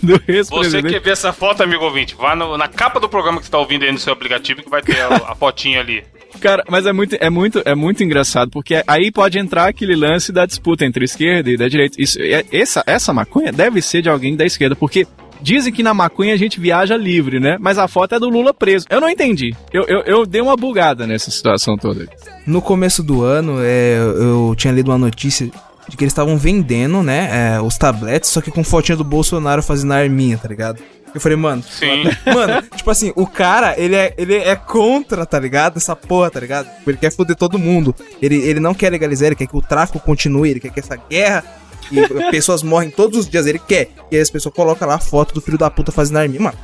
do 0.00 0.22
ex-presidente. 0.28 0.82
Você 0.82 0.94
quer 0.94 1.00
ver 1.00 1.10
essa 1.10 1.32
foto, 1.32 1.62
amigo 1.62 1.84
ouvinte? 1.84 2.14
Vá 2.14 2.36
no, 2.36 2.56
na 2.56 2.68
capa 2.68 3.00
do 3.00 3.08
programa 3.08 3.40
que 3.40 3.46
você 3.46 3.50
tá 3.50 3.58
ouvindo 3.58 3.84
aí 3.84 3.90
no 3.90 3.98
seu 3.98 4.12
aplicativo 4.12 4.62
que 4.62 4.70
vai 4.70 4.82
ter 4.82 5.00
a, 5.00 5.16
a 5.16 5.34
fotinha 5.34 5.80
ali. 5.80 6.04
Cara, 6.40 6.64
mas 6.68 6.86
é 6.86 6.92
muito, 6.92 7.16
é 7.18 7.30
muito, 7.30 7.62
é 7.64 7.74
muito 7.74 8.02
engraçado, 8.02 8.50
porque 8.50 8.82
aí 8.86 9.10
pode 9.10 9.38
entrar 9.38 9.68
aquele 9.68 9.94
lance 9.94 10.32
da 10.32 10.46
disputa 10.46 10.84
entre 10.84 11.04
esquerda 11.04 11.50
e 11.50 11.56
da 11.56 11.68
direita. 11.68 12.00
Isso, 12.00 12.20
é, 12.20 12.44
essa, 12.52 12.82
essa 12.86 13.12
maconha 13.12 13.52
deve 13.52 13.80
ser 13.80 14.02
de 14.02 14.08
alguém 14.08 14.36
da 14.36 14.44
esquerda, 14.44 14.74
porque 14.74 15.06
Dizem 15.44 15.70
que 15.70 15.82
na 15.82 15.92
maconha 15.92 16.32
a 16.32 16.38
gente 16.38 16.58
viaja 16.58 16.96
livre, 16.96 17.38
né? 17.38 17.58
Mas 17.60 17.76
a 17.76 17.86
foto 17.86 18.14
é 18.14 18.18
do 18.18 18.30
Lula 18.30 18.54
preso. 18.54 18.86
Eu 18.88 18.98
não 18.98 19.10
entendi. 19.10 19.54
Eu, 19.70 19.82
eu, 19.82 20.00
eu 20.04 20.24
dei 20.24 20.40
uma 20.40 20.56
bugada 20.56 21.06
nessa 21.06 21.30
situação 21.30 21.76
toda. 21.76 22.08
No 22.46 22.62
começo 22.62 23.02
do 23.02 23.22
ano, 23.22 23.58
é, 23.60 23.98
eu 23.98 24.54
tinha 24.56 24.72
lido 24.72 24.90
uma 24.90 24.96
notícia 24.96 25.50
de 25.86 25.98
que 25.98 26.02
eles 26.02 26.12
estavam 26.12 26.38
vendendo, 26.38 27.02
né, 27.02 27.56
é, 27.56 27.60
os 27.60 27.76
tabletes, 27.76 28.30
só 28.30 28.40
que 28.40 28.50
com 28.50 28.64
fotinha 28.64 28.96
do 28.96 29.04
Bolsonaro 29.04 29.62
fazendo 29.62 29.92
arminha, 29.92 30.38
tá 30.38 30.48
ligado? 30.48 30.82
Eu 31.14 31.20
falei, 31.20 31.36
mano. 31.36 31.62
Sim. 31.62 32.04
Mano, 32.24 32.62
tipo 32.74 32.90
assim, 32.90 33.12
o 33.14 33.26
cara, 33.26 33.78
ele 33.78 33.94
é, 33.94 34.14
ele 34.16 34.36
é 34.36 34.56
contra, 34.56 35.26
tá 35.26 35.38
ligado? 35.38 35.76
Essa 35.76 35.94
porra, 35.94 36.30
tá 36.30 36.40
ligado? 36.40 36.70
Ele 36.86 36.96
quer 36.96 37.12
foder 37.12 37.36
todo 37.36 37.58
mundo. 37.58 37.94
Ele, 38.20 38.36
ele 38.36 38.60
não 38.60 38.72
quer 38.72 38.90
legalizar, 38.90 39.26
ele 39.26 39.36
quer 39.36 39.46
que 39.46 39.56
o 39.56 39.60
tráfico 39.60 40.00
continue, 40.00 40.50
ele 40.50 40.60
quer 40.60 40.70
que 40.70 40.80
essa 40.80 40.96
guerra 40.96 41.44
e 41.90 42.30
pessoas 42.30 42.62
morrem 42.62 42.90
todos 42.90 43.18
os 43.18 43.28
dias, 43.28 43.46
ele 43.46 43.58
quer. 43.58 43.90
E 44.10 44.16
aí 44.16 44.22
as 44.22 44.30
pessoas 44.30 44.54
colocam 44.54 44.86
lá 44.88 44.94
a 44.94 45.00
foto 45.00 45.34
do 45.34 45.40
filho 45.40 45.58
da 45.58 45.70
puta 45.70 45.92
fazendo 45.92 46.18
arminha. 46.18 46.40
Mano, 46.40 46.58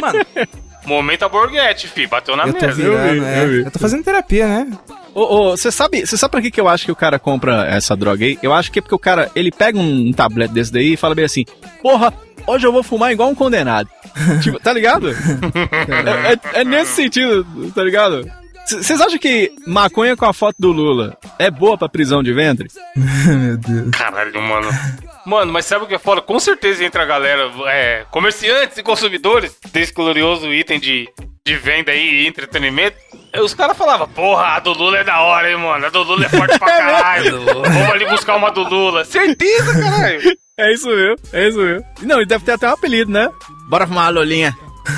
mano. 0.00 0.24
Momento 0.86 1.28
Borghetti, 1.28 1.88
fi, 1.88 2.06
bateu 2.06 2.36
na 2.36 2.46
eu 2.46 2.52
mesa. 2.52 2.72
Virando, 2.72 2.96
eu, 2.96 3.12
vi, 3.14 3.26
é. 3.26 3.44
eu, 3.44 3.48
vi. 3.48 3.60
eu 3.60 3.70
tô 3.70 3.78
fazendo 3.78 4.04
terapia, 4.04 4.46
né? 4.46 4.68
Você 5.14 5.70
sabe, 5.70 6.04
você 6.04 6.16
sabe 6.16 6.32
por 6.32 6.42
que, 6.42 6.50
que 6.50 6.60
eu 6.60 6.68
acho 6.68 6.84
que 6.84 6.92
o 6.92 6.96
cara 6.96 7.18
compra 7.18 7.66
essa 7.68 7.96
droga 7.96 8.24
aí? 8.24 8.38
Eu 8.42 8.52
acho 8.52 8.70
que 8.70 8.80
é 8.80 8.82
porque 8.82 8.94
o 8.94 8.98
cara, 8.98 9.30
ele 9.34 9.50
pega 9.50 9.78
um 9.78 10.12
tablet 10.12 10.52
desse 10.52 10.72
daí 10.72 10.94
e 10.94 10.96
fala 10.96 11.14
bem 11.14 11.24
assim, 11.24 11.44
porra, 11.80 12.12
hoje 12.46 12.66
eu 12.66 12.72
vou 12.72 12.82
fumar 12.82 13.12
igual 13.12 13.30
um 13.30 13.34
condenado. 13.34 13.88
tipo, 14.42 14.58
tá 14.58 14.72
ligado? 14.72 15.10
é, 15.10 16.32
é, 16.32 16.60
é, 16.60 16.64
nesse 16.64 16.92
sentido, 16.92 17.46
tá 17.74 17.82
ligado? 17.82 18.30
Vocês 18.66 19.00
acham 19.00 19.18
que 19.18 19.52
maconha 19.66 20.16
com 20.16 20.24
a 20.24 20.32
foto 20.32 20.56
do 20.58 20.72
Lula 20.72 21.16
é 21.38 21.50
boa 21.50 21.76
pra 21.76 21.88
prisão 21.88 22.22
de 22.22 22.32
ventre? 22.32 22.68
Meu 22.96 23.56
Deus. 23.58 23.90
Caralho, 23.90 24.40
mano. 24.40 24.68
Mano, 25.26 25.52
mas 25.52 25.66
sabe 25.66 25.84
o 25.84 25.88
que 25.88 25.94
é 25.94 25.98
foda? 25.98 26.20
Com 26.20 26.38
certeza 26.38 26.84
entra 26.84 27.02
a 27.02 27.06
galera, 27.06 27.50
é, 27.66 28.04
comerciantes 28.10 28.76
e 28.78 28.82
consumidores 28.82 29.56
desse 29.72 29.92
glorioso 29.92 30.52
item 30.52 30.78
de, 30.78 31.08
de 31.46 31.56
venda 31.56 31.92
aí 31.92 32.22
e 32.24 32.26
entretenimento. 32.26 32.96
Os 33.42 33.54
caras 33.54 33.76
falavam, 33.76 34.08
porra, 34.08 34.56
a 34.56 34.60
do 34.60 34.72
Lula 34.72 34.98
é 34.98 35.04
da 35.04 35.20
hora, 35.20 35.50
hein, 35.50 35.56
mano? 35.58 35.86
A 35.86 35.88
do 35.90 36.02
Lula 36.02 36.26
é 36.26 36.28
forte 36.28 36.58
pra 36.58 36.68
caralho. 36.78 37.42
Vamos 37.44 37.90
ali 37.90 38.06
buscar 38.06 38.36
uma 38.36 38.50
do 38.50 38.62
Lula. 38.62 39.04
Certeza, 39.04 39.72
caralho. 39.80 40.20
É 40.56 40.72
isso 40.72 40.86
mesmo, 40.86 41.16
é 41.32 41.48
isso 41.48 41.58
mesmo. 41.58 41.84
Não, 42.02 42.18
ele 42.18 42.26
deve 42.26 42.44
ter 42.44 42.52
até 42.52 42.68
um 42.68 42.74
apelido, 42.74 43.10
né? 43.10 43.28
Bora 43.68 43.88
fumar 43.88 44.04
uma 44.04 44.20
lolinha. 44.20 44.54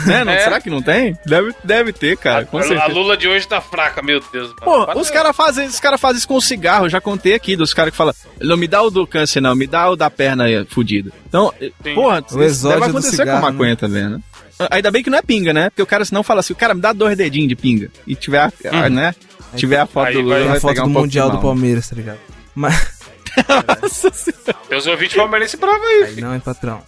Né? 0.07 0.23
Não, 0.25 0.33
é. 0.33 0.41
Será 0.41 0.61
que 0.61 0.69
não 0.69 0.83
tem? 0.83 1.17
Deve, 1.25 1.55
deve 1.63 1.93
ter, 1.93 2.17
cara. 2.17 2.41
A, 2.41 2.45
com 2.45 2.61
certeza. 2.61 2.83
a 2.83 2.87
Lula 2.89 3.17
de 3.17 3.29
hoje 3.29 3.47
tá 3.47 3.61
fraca, 3.61 4.03
meu 4.03 4.21
Deus. 4.33 4.49
Mano. 4.61 4.87
Pô, 4.87 5.01
os 5.01 5.11
caras 5.11 5.37
fazem 5.37 5.67
os 5.67 5.79
cara 5.79 5.97
fazem 5.97 6.19
isso 6.19 6.29
com 6.29 6.41
cigarro. 6.41 6.87
Eu 6.87 6.91
já 6.91 7.01
contei 7.01 7.35
aqui 7.35 7.57
dos 7.57 7.73
caras 7.73 7.93
que 7.93 7.97
falam: 7.97 8.15
não 8.41 8.57
me 8.57 8.67
dá 8.67 8.83
o 8.83 8.91
do 8.91 9.07
câncer, 9.07 9.41
não, 9.41 9.55
me 9.55 9.67
dá 9.67 9.89
o 9.91 9.97
da 9.97 10.11
perna 10.11 10.45
fudida. 10.69 11.13
Então, 11.29 11.53
Sim. 11.61 11.95
porra, 11.95 12.25
o 12.33 12.43
isso 12.43 12.69
deve 12.69 12.85
acontecer 12.85 13.17
cigarro, 13.17 13.41
com 13.41 13.47
a 13.47 13.53
maconha 13.53 13.71
né? 13.71 13.77
também, 13.77 14.09
né? 14.09 14.21
Ainda 14.71 14.91
bem 14.91 15.03
que 15.03 15.11
não 15.11 15.19
é 15.19 15.23
pinga, 15.23 15.53
né? 15.53 15.71
Porque 15.71 15.83
o 15.83 15.87
cara 15.87 16.05
senão 16.05 16.23
fala 16.23 16.41
assim: 16.41 16.53
o 16.53 16.57
cara 16.57 16.75
me 16.75 16.81
dá 16.81 16.93
dois 16.93 17.17
dedinhos 17.17 17.49
de 17.49 17.57
pinga. 17.57 17.91
E 18.07 18.15
tiver, 18.15 18.41
a, 18.41 18.53
hum. 18.73 18.91
né? 18.91 19.15
Tiver 19.55 19.79
a 19.79 19.87
foto 19.87 20.13
do 20.13 20.21
Lula, 20.21 20.39
vai, 20.39 20.49
vai 20.49 20.61
foto 20.61 20.75
do 20.75 20.85
um 20.85 20.89
Mundial 20.89 21.31
do 21.31 21.39
Palmeiras, 21.39 21.89
tá 21.89 21.97
ligado? 21.97 22.19
Mas. 22.55 22.97
Nossa 23.83 24.11
senhora. 24.13 24.79
Os 24.79 24.87
ouvintes 24.87 25.17
palmeirense 25.17 25.57
bravo 25.57 25.85
aí, 25.85 26.05
aí 26.05 26.21
Não, 26.21 26.33
é 26.33 26.39
patrão. 26.39 26.83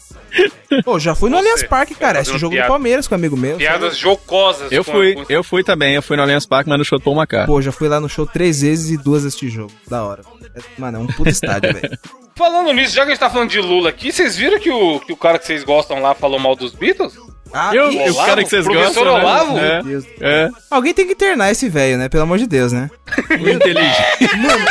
Pô, 0.84 0.98
já 0.98 1.14
fui 1.14 1.30
no 1.30 1.38
Allianz 1.38 1.62
Parque, 1.62 1.94
cara. 1.94 2.20
Esse 2.20 2.36
jogo 2.38 2.52
piada. 2.52 2.68
do 2.68 2.70
Palmeiras 2.70 3.08
com 3.08 3.14
um 3.14 3.18
amigo 3.18 3.36
meu. 3.36 3.56
Piadas 3.56 3.94
sabe? 3.94 4.00
jocosas. 4.00 4.70
Eu 4.70 4.84
fui, 4.84 5.16
eu 5.28 5.42
fui 5.42 5.64
também. 5.64 5.94
Eu 5.94 6.02
fui 6.02 6.16
no 6.16 6.22
Allianz 6.22 6.46
Parque, 6.46 6.68
mas 6.68 6.78
no 6.78 6.84
show 6.84 6.98
do 6.98 7.02
Paul 7.02 7.16
Pô, 7.46 7.62
já 7.62 7.72
fui 7.72 7.88
lá 7.88 7.98
no 7.98 8.08
show 8.08 8.26
três 8.26 8.60
vezes 8.60 8.90
e 8.90 9.02
duas 9.02 9.24
este 9.24 9.48
jogo. 9.48 9.72
Da 9.88 10.04
hora. 10.04 10.22
É, 10.54 10.60
mano, 10.78 10.98
é 10.98 11.00
um 11.00 11.06
puto 11.06 11.30
estádio, 11.30 11.72
velho. 11.72 11.98
Falando 12.36 12.72
nisso, 12.72 12.94
já 12.94 13.02
que 13.02 13.08
a 13.08 13.14
gente 13.14 13.20
tá 13.20 13.28
falando 13.28 13.50
de 13.50 13.60
Lula 13.60 13.88
aqui, 13.88 14.12
vocês 14.12 14.36
viram 14.36 14.60
que 14.60 14.70
o, 14.70 15.00
que 15.00 15.12
o 15.12 15.16
cara 15.16 15.40
que 15.40 15.46
vocês 15.46 15.64
gostam 15.64 16.00
lá 16.00 16.14
falou 16.14 16.38
mal 16.38 16.54
dos 16.54 16.72
Beatles? 16.72 17.18
Ah, 17.52 17.74
eu, 17.74 17.88
o 17.88 18.14
cara 18.14 18.44
que 18.44 18.48
vocês 18.48 18.64
Professor 18.64 19.04
gostam. 19.04 19.14
Olavo? 19.14 19.54
Né? 19.54 19.80
É, 20.20 20.44
é. 20.44 20.50
Alguém 20.70 20.94
tem 20.94 21.06
que 21.06 21.14
internar 21.14 21.50
esse 21.50 21.68
velho, 21.68 21.98
né? 21.98 22.08
Pelo 22.08 22.22
amor 22.22 22.38
de 22.38 22.46
Deus, 22.46 22.72
né? 22.72 22.90
O 23.30 23.48
inteligente. 23.48 24.36
Mano, 24.36 24.64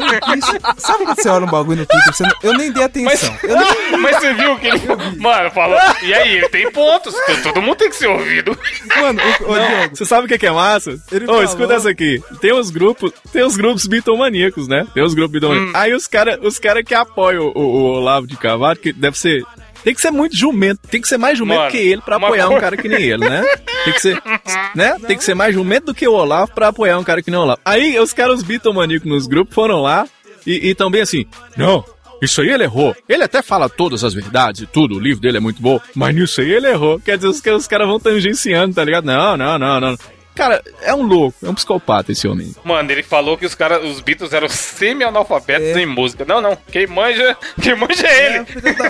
eu. 0.00 0.74
Sabe 0.78 1.04
quando 1.04 1.16
você 1.22 1.28
olha 1.28 1.44
um 1.46 1.50
bagulho 1.50 1.78
no 1.80 1.86
Twitter? 1.86 2.12
Você 2.14 2.22
não... 2.22 2.36
Eu 2.42 2.54
nem 2.54 2.72
dei 2.72 2.82
atenção. 2.84 3.30
Mas, 3.32 3.50
Eu 3.50 3.56
nem... 3.56 3.98
mas 4.00 4.16
você 4.16 4.34
viu 4.34 4.56
que 4.58 4.66
ele. 4.66 4.80
Mano, 5.18 5.50
falou. 5.50 5.78
E 6.02 6.14
aí, 6.14 6.36
ele 6.36 6.48
tem 6.48 6.70
pontos. 6.70 7.14
Todo 7.42 7.62
mundo 7.62 7.76
tem 7.76 7.90
que 7.90 7.96
ser 7.96 8.06
ouvido. 8.06 8.58
Mano, 8.96 9.20
o, 9.40 9.52
o 9.52 9.54
Diogo, 9.54 9.96
Você 9.96 10.04
sabe 10.04 10.26
o 10.26 10.38
que 10.38 10.46
é, 10.46 10.48
é 10.48 10.52
massa? 10.52 10.98
Ele 11.10 11.24
Ô, 11.24 11.28
falou- 11.28 11.44
escuta 11.44 11.74
essa 11.74 11.90
aqui. 11.90 12.22
Tem 12.40 12.52
os 12.52 12.70
grupos, 12.70 13.12
tem 13.32 13.42
os 13.44 13.56
grupos 13.56 13.86
bitomaníacos, 13.86 14.68
né? 14.68 14.86
Tem 14.94 15.02
os 15.02 15.14
grupos 15.14 15.32
bitomaníacos. 15.32 15.74
Aí 15.74 15.94
os 15.94 16.06
caras 16.06 16.38
os 16.42 16.58
cara 16.58 16.82
que 16.82 16.94
apoiam 16.94 17.52
o, 17.54 17.58
o 17.58 17.82
Olavo 17.96 18.26
de 18.26 18.36
Carvalho, 18.36 18.78
que 18.78 18.92
deve 18.92 19.18
ser. 19.18 19.44
Tem 19.82 19.94
que 19.94 20.00
ser 20.00 20.10
muito 20.10 20.34
jumento, 20.34 20.80
tem 20.88 20.98
que 20.98 21.06
ser 21.06 21.18
mais 21.18 21.36
jumento 21.36 21.58
Mano, 21.58 21.70
que 21.70 21.76
ele 21.76 22.00
pra 22.00 22.16
apoiar 22.16 22.48
um 22.48 22.58
cara 22.58 22.74
que 22.74 22.88
nem 22.88 23.02
ele, 23.02 23.28
né? 23.28 23.44
Tem 23.84 23.92
que 23.92 24.00
ser, 24.00 24.22
né? 24.74 24.96
Tem 25.06 25.16
que 25.16 25.24
ser 25.24 25.34
mais 25.34 25.54
jumento 25.54 25.86
do 25.86 25.94
que 25.94 26.06
o 26.06 26.12
Olavo 26.12 26.52
pra 26.52 26.68
apoiar 26.68 26.98
um 26.98 27.04
cara 27.04 27.22
que 27.22 27.30
nem 27.30 27.38
o 27.38 27.42
Olavo. 27.42 27.60
Aí 27.64 27.98
os 27.98 28.12
caras 28.12 28.42
bitomaníacos 28.42 29.08
nos 29.08 29.26
grupos 29.26 29.54
foram 29.54 29.80
lá 29.80 30.06
e, 30.46 30.70
e 30.70 30.74
também 30.74 31.00
assim, 31.00 31.26
não, 31.56 31.84
isso 32.20 32.40
aí 32.40 32.48
ele 32.48 32.64
errou. 32.64 32.96
Ele 33.08 33.22
até 33.22 33.42
fala 33.42 33.68
todas 33.68 34.04
as 34.04 34.14
verdades 34.14 34.62
e 34.62 34.66
tudo, 34.66 34.96
o 34.96 35.00
livro 35.00 35.20
dele 35.20 35.36
é 35.38 35.40
muito 35.40 35.60
bom, 35.60 35.80
mas 35.94 36.14
nisso 36.14 36.40
aí 36.40 36.50
ele 36.50 36.68
errou. 36.68 37.00
Quer 37.00 37.16
dizer, 37.16 37.28
os, 37.28 37.42
os 37.44 37.66
caras 37.66 37.86
vão 37.86 38.00
tangenciando, 38.00 38.74
tá 38.74 38.84
ligado? 38.84 39.04
Não, 39.04 39.36
não, 39.36 39.58
não, 39.58 39.80
não. 39.80 39.96
Cara, 40.34 40.62
é 40.82 40.94
um 40.94 41.02
louco, 41.02 41.36
é 41.44 41.48
um 41.48 41.54
psicopata 41.54 42.12
esse 42.12 42.26
homem. 42.26 42.54
Mano, 42.64 42.90
ele 42.90 43.02
falou 43.02 43.38
que 43.38 43.46
os 43.46 43.54
caras, 43.54 43.84
os 43.84 44.00
Beatles 44.00 44.32
eram 44.32 44.48
semi-analfabetos 44.48 45.76
É. 45.76 45.80
em 45.80 45.86
música. 45.86 46.24
Não, 46.26 46.40
não. 46.40 46.56
Quem 46.70 46.86
manja, 46.86 47.36
quem 47.60 47.74
manja 47.76 48.06
é 48.06 48.36
ele. 48.36 48.46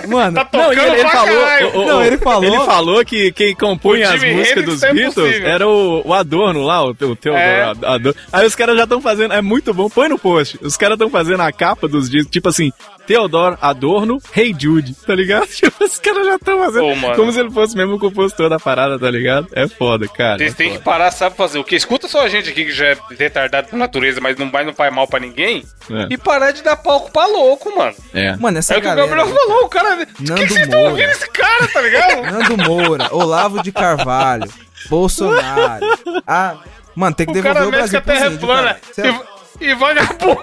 Mano, 0.07 0.35
Tá 0.35 0.43
Não, 0.51 0.69
tocando 0.69 0.81
ele, 0.87 0.99
ele 1.01 1.09
falou. 1.09 1.35
o- 1.35 1.77
o- 1.83 1.85
Não, 1.87 2.03
ele 2.05 2.17
falou- 2.17 2.43
Ele 2.43 2.59
falou 2.65 3.05
que 3.05 3.31
quem 3.31 3.55
compunha 3.55 4.11
as 4.13 4.23
músicas 4.23 4.65
dos 4.65 4.83
é 4.83 4.93
Beatles 4.93 5.35
era 5.43 5.67
o, 5.67 6.01
o 6.07 6.13
Adorno 6.13 6.63
lá, 6.63 6.83
o, 6.83 6.89
o 6.89 6.95
Theodore 7.15 7.35
É. 7.35 7.61
Adorno. 7.63 8.15
Aí 8.31 8.45
os 8.45 8.55
caras 8.55 8.75
já 8.77 8.83
estão 8.83 9.01
fazendo. 9.01 9.33
É 9.33 9.41
muito 9.41 9.73
bom. 9.73 9.89
Põe 9.89 10.09
no 10.09 10.19
post. 10.19 10.59
Os 10.61 10.75
caras 10.77 10.95
estão 10.95 11.09
fazendo 11.09 11.41
a 11.41 11.51
capa 11.51 11.87
dos 11.87 12.09
discos, 12.09 12.31
tipo 12.31 12.49
assim. 12.49 12.71
Theodore 13.07 13.55
Adorno, 13.61 14.17
Hey 14.35 14.55
Jude, 14.57 14.95
tá 15.05 15.13
ligado? 15.13 15.45
Tipo, 15.55 15.83
os 15.83 15.99
caras 15.99 16.25
já 16.25 16.35
estão 16.37 16.57
fazendo 16.57 16.95
mano. 16.95 17.15
como 17.15 17.31
se 17.31 17.39
ele 17.39 17.51
fosse 17.51 17.77
mesmo 17.77 17.93
o 17.95 17.99
compositor 17.99 18.49
da 18.49 18.57
parada, 18.59 18.97
tá 18.97 19.11
ligado? 19.11 19.47
É 19.53 19.67
foda, 19.67 20.07
cara. 20.07 20.39
Vocês 20.39 20.53
é 20.53 20.55
têm 20.55 20.71
que 20.71 20.79
parar, 20.79 21.11
sabe 21.11 21.34
fazer 21.35 21.59
o 21.59 21.63
quê? 21.63 21.75
Escuta 21.75 22.07
só 22.07 22.21
a 22.23 22.29
gente 22.29 22.49
aqui 22.49 22.65
que 22.65 22.71
já 22.71 22.87
é 22.87 22.97
retardado 23.17 23.67
por 23.67 23.77
natureza, 23.77 24.19
mas 24.21 24.37
não 24.37 24.49
vai 24.49 24.63
não 24.65 24.73
faz 24.73 24.93
mal 24.93 25.07
pra 25.07 25.19
ninguém. 25.19 25.63
É. 25.89 26.07
E 26.13 26.17
parar 26.17 26.51
de 26.51 26.63
dar 26.63 26.75
palco 26.77 27.11
pra 27.11 27.25
louco, 27.27 27.75
mano. 27.77 27.95
É. 28.13 28.35
mano, 28.37 28.57
essa 28.57 28.73
É 28.73 28.77
o 28.77 28.81
que 28.81 28.87
o 28.87 28.89
galera... 28.89 29.07
Gabriel 29.07 29.35
falou, 29.35 29.65
o 29.65 29.69
cara. 29.69 30.05
Que 30.05 30.23
Nando 30.23 30.41
que 30.41 30.47
vocês 30.47 30.61
estão 30.65 30.79
Moura. 30.79 30.91
ouvindo 30.93 31.09
esse 31.11 31.29
cara, 31.29 31.67
tá 31.67 31.81
ligado? 31.81 32.21
Nando 32.31 32.57
Moura, 32.69 33.07
Olavo 33.15 33.61
de 33.61 33.71
Carvalho, 33.71 34.49
Bolsonaro. 34.89 35.85
Ah, 36.27 36.55
mano, 36.95 37.15
tem 37.15 37.25
que 37.25 37.31
o 37.31 37.35
devolver 37.35 37.53
cara 37.55 37.67
o 37.67 37.71
Brasil 37.71 37.99
a 37.99 38.01
pros 38.01 38.13
terra 38.15 38.25
é 38.25 38.29
índios, 38.33 38.45
plana. 38.45 38.79
cara. 38.95 39.07
É- 39.31 39.34
E, 39.59 39.65
e 39.65 39.75
vagabundo. 39.75 40.41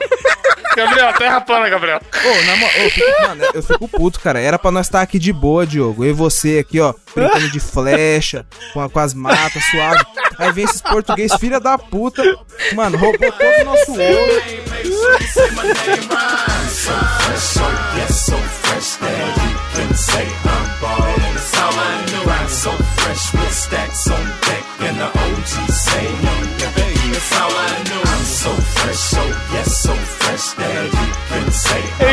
Gabriel, 0.77 1.13
terra 1.15 1.41
plana, 1.41 1.69
Gabriel. 1.69 2.01
Ô, 2.25 2.45
na 2.47 2.57
mo- 2.57 2.67
ô, 2.67 2.69
eu 2.83 2.91
fico, 2.91 3.23
mano, 3.23 3.45
eu 3.55 3.63
fico 3.63 3.89
puto, 3.89 4.19
cara. 4.21 4.41
Era 4.41 4.59
pra 4.59 4.71
nós 4.71 4.87
estar 4.87 5.03
aqui 5.03 5.19
de 5.19 5.33
boa, 5.33 5.67
Diogo. 5.67 6.03
Eu 6.05 6.11
e 6.11 6.15
você 6.15 6.59
aqui, 6.61 6.81
ó, 6.81 6.95
brincando 7.15 7.51
de 7.51 7.61
flecha, 7.61 8.47
com, 8.73 8.81
a- 8.81 8.89
com 8.89 8.99
as 8.99 9.13
matas, 9.13 9.63
suave. 9.71 10.03
Aí 10.39 10.51
vem 10.53 10.65
esses 10.65 10.81
português, 10.81 11.33
filha 11.39 11.61
da 11.61 11.77
puta. 11.77 12.23
Mano, 12.75 12.97
roubou 12.97 13.31
todo 13.33 13.61
o 13.61 13.65
nosso 13.65 13.93
ouro. 13.93 14.43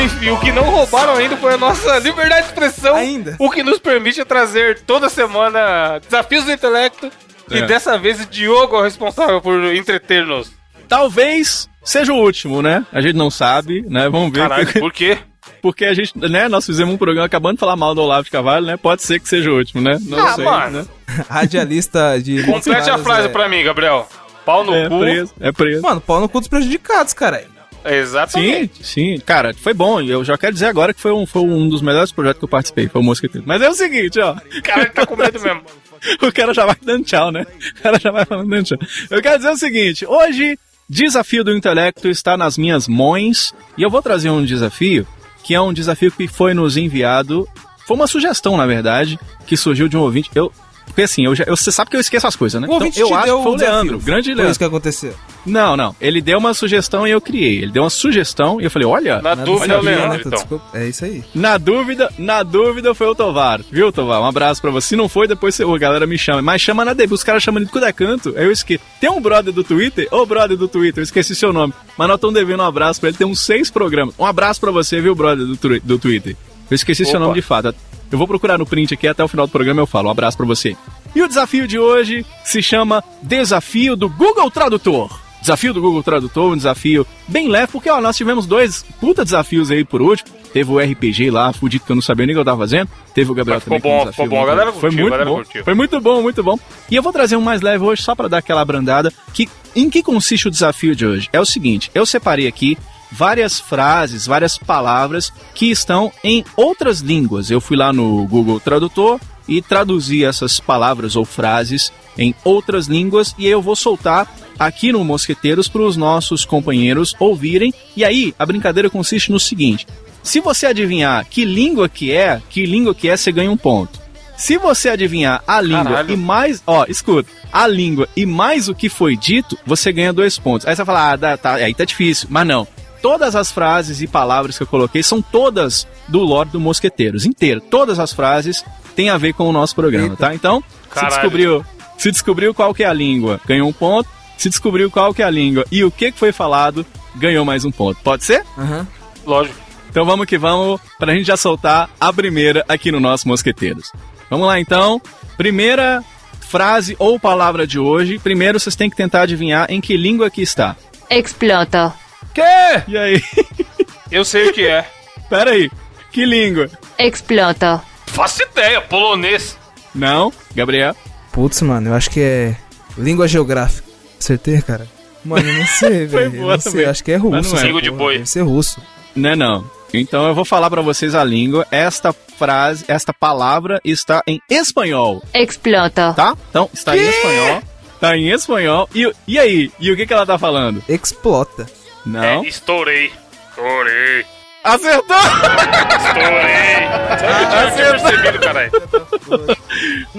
Enfim, 0.03 0.29
o 0.29 0.39
que 0.39 0.51
não 0.51 0.63
roubaram 0.63 1.15
ainda 1.15 1.37
foi 1.37 1.53
a 1.53 1.57
nossa 1.57 1.97
liberdade 1.99 2.41
de 2.43 2.47
expressão. 2.49 2.95
Ainda. 2.95 3.35
O 3.39 3.49
que 3.49 3.63
nos 3.63 3.79
permite 3.79 4.23
trazer 4.25 4.79
toda 4.81 5.09
semana 5.09 5.99
desafios 5.99 6.45
do 6.45 6.51
intelecto. 6.51 7.09
E 7.49 7.57
É. 7.59 7.65
dessa 7.65 7.97
vez 7.97 8.21
o 8.21 8.25
Diogo 8.27 8.75
é 8.75 8.79
o 8.79 8.83
responsável 8.83 9.41
por 9.41 9.59
entreter-nos. 9.73 10.51
Talvez 10.87 11.67
seja 11.83 12.13
o 12.13 12.17
último, 12.17 12.61
né? 12.61 12.85
A 12.91 13.01
gente 13.01 13.15
não 13.15 13.29
sabe, 13.31 13.81
né? 13.87 14.07
Vamos 14.09 14.31
ver. 14.31 14.41
Caralho, 14.47 14.73
por 14.79 14.91
quê? 14.91 15.17
Porque 15.61 15.85
a 15.85 15.93
gente, 15.93 16.13
né, 16.17 16.47
nós 16.47 16.65
fizemos 16.65 16.93
um 16.93 16.97
programa 16.97 17.25
acabando 17.25 17.55
de 17.55 17.59
falar 17.59 17.75
mal 17.75 17.93
do 17.95 18.01
Olavo 18.01 18.23
de 18.23 18.29
Carvalho, 18.31 18.65
né? 18.65 18.77
Pode 18.77 19.01
ser 19.03 19.19
que 19.19 19.27
seja 19.27 19.49
o 19.51 19.57
último, 19.57 19.81
né? 19.81 19.97
Não 20.01 20.19
Ah, 20.25 20.33
sei, 20.33 20.45
mano. 20.45 20.79
né? 20.81 20.85
Radialista 21.29 22.19
de. 22.21 22.43
Complete 22.43 22.89
a 22.89 22.97
frase 22.99 23.27
é- 23.27 23.29
pra 23.29 23.49
mim, 23.49 23.63
Gabriel. 23.63 24.07
Pau 24.49 24.63
no 24.63 24.73
É 24.73 24.89
cu. 24.89 24.99
preso, 24.99 25.33
é 25.39 25.51
preso. 25.51 25.81
Mano, 25.83 26.01
pau 26.01 26.19
no 26.19 26.27
cu 26.27 26.39
dos 26.39 26.47
prejudicados, 26.47 27.13
cara. 27.13 27.43
Exatamente. 27.85 28.83
Sim, 28.83 28.83
sim, 29.17 29.19
cara, 29.23 29.53
foi 29.53 29.73
bom. 29.73 30.01
Eu 30.01 30.23
já 30.23 30.37
quero 30.37 30.53
dizer 30.53 30.65
agora 30.65 30.93
que 30.93 30.99
foi 30.99 31.11
um, 31.13 31.25
foi 31.25 31.43
um 31.43 31.69
dos 31.69 31.81
melhores 31.81 32.11
projetos 32.11 32.39
que 32.39 32.45
eu 32.45 32.49
participei, 32.49 32.87
foi 32.87 32.99
o 33.01 33.03
Mosqueteiro. 33.03 33.45
Mas 33.47 33.61
é 33.61 33.69
o 33.69 33.73
seguinte, 33.73 34.19
ó. 34.19 34.33
O 34.33 34.61
cara 34.63 34.85
tá 34.87 35.05
com 35.05 35.15
medo 35.15 35.39
mesmo. 35.39 35.61
o 36.21 36.31
cara 36.31 36.53
já 36.53 36.65
vai 36.65 36.75
dando 36.81 37.03
tchau, 37.05 37.31
né? 37.31 37.45
O 37.77 37.81
cara 37.81 37.99
já 37.99 38.11
vai 38.11 38.25
falando 38.25 38.49
dando 38.49 38.63
tchau. 38.65 38.77
Eu 39.09 39.21
quero 39.21 39.37
dizer 39.37 39.51
o 39.51 39.57
seguinte: 39.57 40.05
hoje, 40.05 40.57
desafio 40.89 41.43
do 41.43 41.55
intelecto 41.55 42.09
está 42.09 42.35
nas 42.35 42.57
minhas 42.57 42.87
mãos 42.87 43.53
e 43.77 43.83
eu 43.83 43.89
vou 43.89 44.01
trazer 44.01 44.29
um 44.29 44.43
desafio 44.43 45.05
que 45.43 45.53
é 45.53 45.61
um 45.61 45.71
desafio 45.73 46.11
que 46.11 46.27
foi 46.27 46.53
nos 46.53 46.75
enviado. 46.75 47.47
Foi 47.87 47.95
uma 47.95 48.07
sugestão, 48.07 48.55
na 48.57 48.65
verdade, 48.65 49.17
que 49.47 49.55
surgiu 49.55 49.87
de 49.87 49.95
um 49.95 50.01
ouvinte. 50.01 50.29
Eu. 50.35 50.51
Porque 50.89 51.03
assim, 51.03 51.25
eu 51.25 51.33
já, 51.35 51.43
eu- 51.45 51.55
você 51.55 51.71
sabe 51.71 51.89
que 51.89 51.95
eu 51.95 51.99
esqueço 52.01 52.27
as 52.27 52.35
coisas, 52.35 52.61
né? 52.61 52.67
O 52.67 52.71
ouvinte 52.73 52.99
eu 52.99 53.07
te 53.07 53.13
acho 53.13 53.25
deu 53.25 53.37
que 53.37 53.43
foi 53.43 53.51
o 53.51 53.55
desafio. 53.55 53.73
Leandro, 53.75 53.99
grande 53.99 54.25
Foi 54.25 54.35
Leandro. 54.35 54.51
isso 54.51 54.59
que 54.59 54.65
aconteceu. 54.65 55.13
Não, 55.45 55.77
não. 55.77 55.95
Ele 56.01 56.21
deu 56.21 56.37
uma 56.37 56.53
sugestão 56.53 57.07
e 57.07 57.11
eu 57.11 57.21
criei. 57.21 57.59
Ele 57.59 57.71
deu 57.71 57.83
uma 57.83 57.89
sugestão 57.89 58.59
e 58.59 58.65
eu 58.65 58.71
falei, 58.71 58.87
olha, 58.87 59.21
Na 59.21 59.35
dúvida 59.35 59.73
é 59.73 59.77
o 59.77 59.79
Olha, 59.79 59.89
Leandro, 59.89 60.19
então. 60.19 60.31
desculpa. 60.31 60.65
É 60.77 60.87
isso 60.87 61.05
aí. 61.05 61.23
na 61.33 61.57
dúvida, 61.57 62.11
na 62.17 62.43
dúvida 62.43 62.93
foi 62.93 63.07
o 63.07 63.15
Tovar. 63.15 63.61
Viu, 63.71 63.91
Tovar? 63.91 64.21
Um 64.21 64.25
abraço 64.25 64.61
pra 64.61 64.69
você. 64.69 64.89
Se 64.89 64.95
não 64.95 65.07
foi, 65.07 65.27
depois 65.27 65.55
você, 65.55 65.63
ô, 65.63 65.73
a 65.73 65.77
galera 65.79 66.05
me 66.05 66.17
chama. 66.17 66.41
Mas 66.41 66.61
chama 66.61 66.83
na 66.83 66.93
DB, 66.93 67.13
os 67.13 67.23
caras 67.23 67.41
chamam 67.41 67.59
ele 67.59 67.65
de 67.67 67.71
cuda 67.71 67.91
canto. 67.93 68.33
Aí 68.35 68.45
eu 68.45 68.51
esqueci. 68.51 68.81
Tem 68.99 69.09
um 69.09 69.21
brother 69.21 69.53
do 69.53 69.63
Twitter? 69.63 70.07
Ô, 70.11 70.25
brother 70.25 70.57
do 70.57 70.67
Twitter, 70.67 70.99
eu 71.01 71.03
esqueci 71.03 71.33
seu 71.35 71.53
nome. 71.53 71.73
Mas 71.97 72.07
nós 72.07 72.15
estamos 72.17 72.33
devendo 72.33 72.61
um 72.61 72.65
abraço 72.65 72.99
pra 72.99 73.09
ele. 73.09 73.17
Tem 73.17 73.25
uns 73.27 73.39
seis 73.39 73.69
programas. 73.71 74.13
Um 74.19 74.25
abraço 74.25 74.59
pra 74.59 74.71
você, 74.71 74.99
viu, 74.99 75.15
brother 75.15 75.45
do, 75.45 75.79
do 75.79 75.99
Twitter. 75.99 76.35
Eu 76.69 76.75
esqueci 76.75 77.03
seu 77.05 77.15
Opa. 77.15 77.19
nome 77.25 77.33
de 77.35 77.41
fato. 77.41 77.73
Eu 78.11 78.17
vou 78.17 78.27
procurar 78.27 78.57
no 78.57 78.65
print 78.65 78.93
aqui 78.93 79.07
até 79.07 79.23
o 79.23 79.27
final 79.27 79.45
do 79.47 79.51
programa 79.51 79.81
eu 79.81 79.87
falo. 79.87 80.07
Um 80.07 80.11
abraço 80.11 80.37
pra 80.37 80.45
você. 80.45 80.75
E 81.15 81.21
o 81.21 81.27
desafio 81.27 81.67
de 81.67 81.77
hoje 81.79 82.25
se 82.43 82.61
chama 82.61 83.03
Desafio 83.21 83.95
do 83.95 84.09
Google 84.09 84.49
Tradutor. 84.49 85.19
Desafio 85.41 85.73
do 85.73 85.81
Google 85.81 86.03
Tradutor, 86.03 86.51
um 86.51 86.57
desafio 86.57 87.07
bem 87.27 87.47
leve, 87.47 87.71
porque 87.71 87.89
ó, 87.89 88.01
nós 88.01 88.17
tivemos 88.17 88.45
dois 88.45 88.83
puta 88.99 89.23
desafios 89.23 89.71
aí 89.71 89.85
por 89.85 90.01
último. 90.01 90.29
Teve 90.51 90.71
o 90.71 90.79
RPG 90.79 91.29
lá, 91.29 91.53
fudido 91.53 91.85
que 91.85 91.91
eu 91.91 91.95
não 91.95 92.01
sabia 92.01 92.25
nem 92.25 92.33
o 92.35 92.37
que 92.37 92.41
eu 92.41 92.45
tava 92.45 92.57
fazendo. 92.57 92.89
Teve 93.13 93.31
o 93.31 93.35
Gabriel 93.35 93.57
Mas 93.57 93.63
ficou 93.63 93.79
também. 93.79 93.91
com 93.91 93.95
um 93.95 93.99
bom, 93.99 94.03
desafio 94.09 94.23
ficou 94.25 94.39
bom. 94.39 94.45
Galera 94.45 94.71
Foi 94.73 94.81
curtiu, 94.81 94.99
muito 94.99 95.11
galera 95.11 95.29
bom. 95.29 95.35
curtiu. 95.35 95.63
Foi 95.63 95.73
muito 95.73 96.01
bom, 96.01 96.21
muito 96.21 96.43
bom. 96.43 96.59
E 96.91 96.95
eu 96.95 97.03
vou 97.03 97.13
trazer 97.13 97.35
um 97.37 97.41
mais 97.41 97.61
leve 97.61 97.83
hoje 97.85 98.01
só 98.01 98.15
pra 98.15 98.27
dar 98.27 98.39
aquela 98.39 98.61
abrandada. 98.61 99.13
Que, 99.33 99.47
em 99.75 99.89
que 99.89 100.01
consiste 100.03 100.47
o 100.47 100.51
desafio 100.51 100.95
de 100.95 101.05
hoje? 101.05 101.29
É 101.31 101.39
o 101.39 101.45
seguinte, 101.45 101.89
eu 101.93 102.05
separei 102.05 102.47
aqui 102.47 102.77
várias 103.11 103.59
frases, 103.59 104.25
várias 104.25 104.57
palavras 104.57 105.31
que 105.53 105.69
estão 105.69 106.11
em 106.23 106.43
outras 106.55 106.99
línguas. 106.99 107.49
Eu 107.49 107.61
fui 107.61 107.77
lá 107.77 107.91
no 107.91 108.25
Google 108.27 108.59
Tradutor 108.59 109.19
e 109.47 109.61
traduzi 109.61 110.23
essas 110.23 110.59
palavras 110.59 111.15
ou 111.15 111.25
frases 111.25 111.91
em 112.17 112.35
outras 112.43 112.87
línguas 112.87 113.33
e 113.37 113.47
eu 113.47 113.61
vou 113.61 113.75
soltar 113.75 114.31
aqui 114.59 114.91
no 114.91 115.03
Mosqueteiros 115.03 115.67
para 115.67 115.81
os 115.81 115.97
nossos 115.97 116.45
companheiros 116.45 117.15
ouvirem. 117.19 117.73
E 117.95 118.03
aí, 118.03 118.33
a 118.37 118.45
brincadeira 118.45 118.89
consiste 118.89 119.31
no 119.31 119.39
seguinte: 119.39 119.87
se 120.21 120.39
você 120.39 120.67
adivinhar 120.67 121.25
que 121.25 121.45
língua 121.45 121.89
que 121.89 122.11
é, 122.11 122.41
que 122.49 122.65
língua 122.65 122.93
que 122.93 123.09
é, 123.09 123.17
você 123.17 123.31
ganha 123.31 123.51
um 123.51 123.57
ponto. 123.57 123.99
Se 124.37 124.57
você 124.57 124.87
adivinhar 124.87 125.43
a 125.45 125.59
língua 125.59 125.83
Caralho. 125.83 126.13
e 126.13 126.15
mais, 126.15 126.63
ó, 126.65 126.85
escuta, 126.87 127.29
a 127.51 127.67
língua 127.67 128.07
e 128.15 128.25
mais 128.25 128.69
o 128.69 128.75
que 128.75 128.87
foi 128.87 129.17
dito, 129.17 129.57
você 129.65 129.91
ganha 129.91 130.13
dois 130.13 130.39
pontos. 130.39 130.65
Aí 130.65 130.73
você 130.73 130.83
vai 130.83 130.95
falar, 130.95 131.31
ah, 131.33 131.37
tá, 131.37 131.55
aí 131.55 131.73
tá 131.73 131.83
difícil, 131.83 132.27
mas 132.31 132.47
não. 132.47 132.65
Todas 133.01 133.35
as 133.35 133.51
frases 133.51 134.01
e 134.01 134.07
palavras 134.07 134.57
que 134.57 134.63
eu 134.63 134.67
coloquei 134.67 135.01
são 135.01 135.21
todas 135.21 135.87
do 136.07 136.19
Lorde 136.19 136.51
do 136.51 136.59
Mosqueteiros, 136.59 137.25
inteiro. 137.25 137.61
Todas 137.61 137.99
as 137.99 138.11
frases 138.11 138.63
têm 138.95 139.09
a 139.09 139.17
ver 139.17 139.33
com 139.33 139.47
o 139.47 139.51
nosso 139.51 139.75
programa, 139.75 140.07
Eita. 140.09 140.17
tá? 140.17 140.35
Então, 140.35 140.63
se 140.93 141.05
descobriu, 141.05 141.65
se 141.97 142.11
descobriu 142.11 142.53
qual 142.53 142.73
que 142.73 142.83
é 142.83 142.87
a 142.87 142.93
língua, 142.93 143.39
ganhou 143.45 143.69
um 143.69 143.73
ponto. 143.73 144.09
Se 144.37 144.49
descobriu 144.49 144.89
qual 144.89 145.13
que 145.13 145.21
é 145.21 145.25
a 145.25 145.29
língua 145.29 145.65
e 145.69 145.83
o 145.83 145.91
que 145.91 146.13
foi 146.13 146.31
falado, 146.31 146.85
ganhou 147.15 147.43
mais 147.43 147.65
um 147.65 147.71
ponto. 147.71 147.99
Pode 148.01 148.23
ser? 148.23 148.45
Aham. 148.57 148.87
Lógico. 149.25 149.57
Então 149.89 150.05
vamos 150.05 150.25
que 150.27 150.37
vamos, 150.37 150.79
pra 150.97 151.13
gente 151.13 151.25
já 151.25 151.35
soltar 151.35 151.89
a 151.99 152.13
primeira 152.13 152.63
aqui 152.67 152.91
no 152.91 152.99
nosso 152.99 153.27
Mosqueteiros. 153.27 153.91
Vamos 154.29 154.47
lá 154.47 154.59
então. 154.59 155.01
Primeira 155.35 156.03
frase 156.39 156.95
ou 156.99 157.19
palavra 157.19 157.67
de 157.67 157.79
hoje. 157.79 158.19
Primeiro 158.19 158.59
vocês 158.59 158.75
têm 158.75 158.89
que 158.89 158.95
tentar 158.95 159.23
adivinhar 159.23 159.67
em 159.69 159.81
que 159.81 159.97
língua 159.97 160.29
que 160.29 160.41
está. 160.41 160.75
Explota. 161.09 161.93
Que? 162.43 162.91
E 162.91 162.97
aí? 162.97 163.23
Eu 164.11 164.25
sei 164.25 164.49
o 164.49 164.53
que 164.53 164.65
é. 164.65 164.85
Pera 165.29 165.51
aí. 165.51 165.69
Que 166.11 166.25
língua? 166.25 166.69
Explota. 166.97 167.81
Faço 168.07 168.41
ideia, 168.43 168.81
polonês. 168.81 169.57
Não, 169.93 170.33
Gabriel. 170.55 170.95
Putz, 171.31 171.61
mano, 171.61 171.89
eu 171.89 171.93
acho 171.93 172.09
que 172.09 172.19
é 172.19 172.55
língua 172.97 173.27
geográfica. 173.27 173.87
Acertei, 174.19 174.61
cara? 174.61 174.87
Mano, 175.23 175.47
eu 175.47 175.53
não 175.59 175.65
sei, 175.77 176.07
Foi 176.07 176.27
velho. 176.29 176.41
boa 176.41 176.53
Não 176.53 176.59
sei, 176.61 176.71
também. 176.71 176.85
acho 176.87 177.03
que 177.03 177.11
é 177.11 177.17
russo. 177.17 177.31
Mas 177.35 177.51
não 177.53 177.59
é. 177.59 177.63
Língua 177.63 177.81
de 177.81 177.91
boi. 177.91 178.13
Deve 178.15 178.25
ser 178.29 178.41
russo. 178.41 178.81
Não 179.15 179.29
é 179.29 179.35
não. 179.35 179.69
Então 179.93 180.27
eu 180.27 180.33
vou 180.35 180.45
falar 180.45 180.69
pra 180.69 180.81
vocês 180.81 181.13
a 181.13 181.23
língua. 181.23 181.67
Esta 181.71 182.11
frase, 182.13 182.83
esta 182.87 183.13
palavra 183.13 183.79
está 183.83 184.23
em 184.25 184.41
espanhol, 184.49 185.21
Explota. 185.33 186.13
tá? 186.15 186.35
Então, 186.49 186.69
está 186.73 186.97
em 186.97 187.01
espanhol. 187.07 187.61
Tá 187.99 188.17
em 188.17 188.29
espanhol. 188.29 188.89
E, 188.95 189.11
e 189.27 189.37
aí? 189.39 189.71
E 189.79 189.91
o 189.91 189.95
que, 189.95 190.05
que 190.07 190.13
ela 190.13 190.25
tá 190.25 190.37
falando? 190.37 190.81
Explota. 190.89 191.67
Não. 192.05 192.23
É, 192.23 192.47
estourei. 192.47 193.11
Estourei. 193.49 194.25
Acertou! 194.63 195.17
Estourei. 195.17 196.85
Ah, 196.91 197.63
Eu 197.63 197.75
tinha 197.75 197.91
percebido, 197.91 198.39
caralho. 198.39 198.71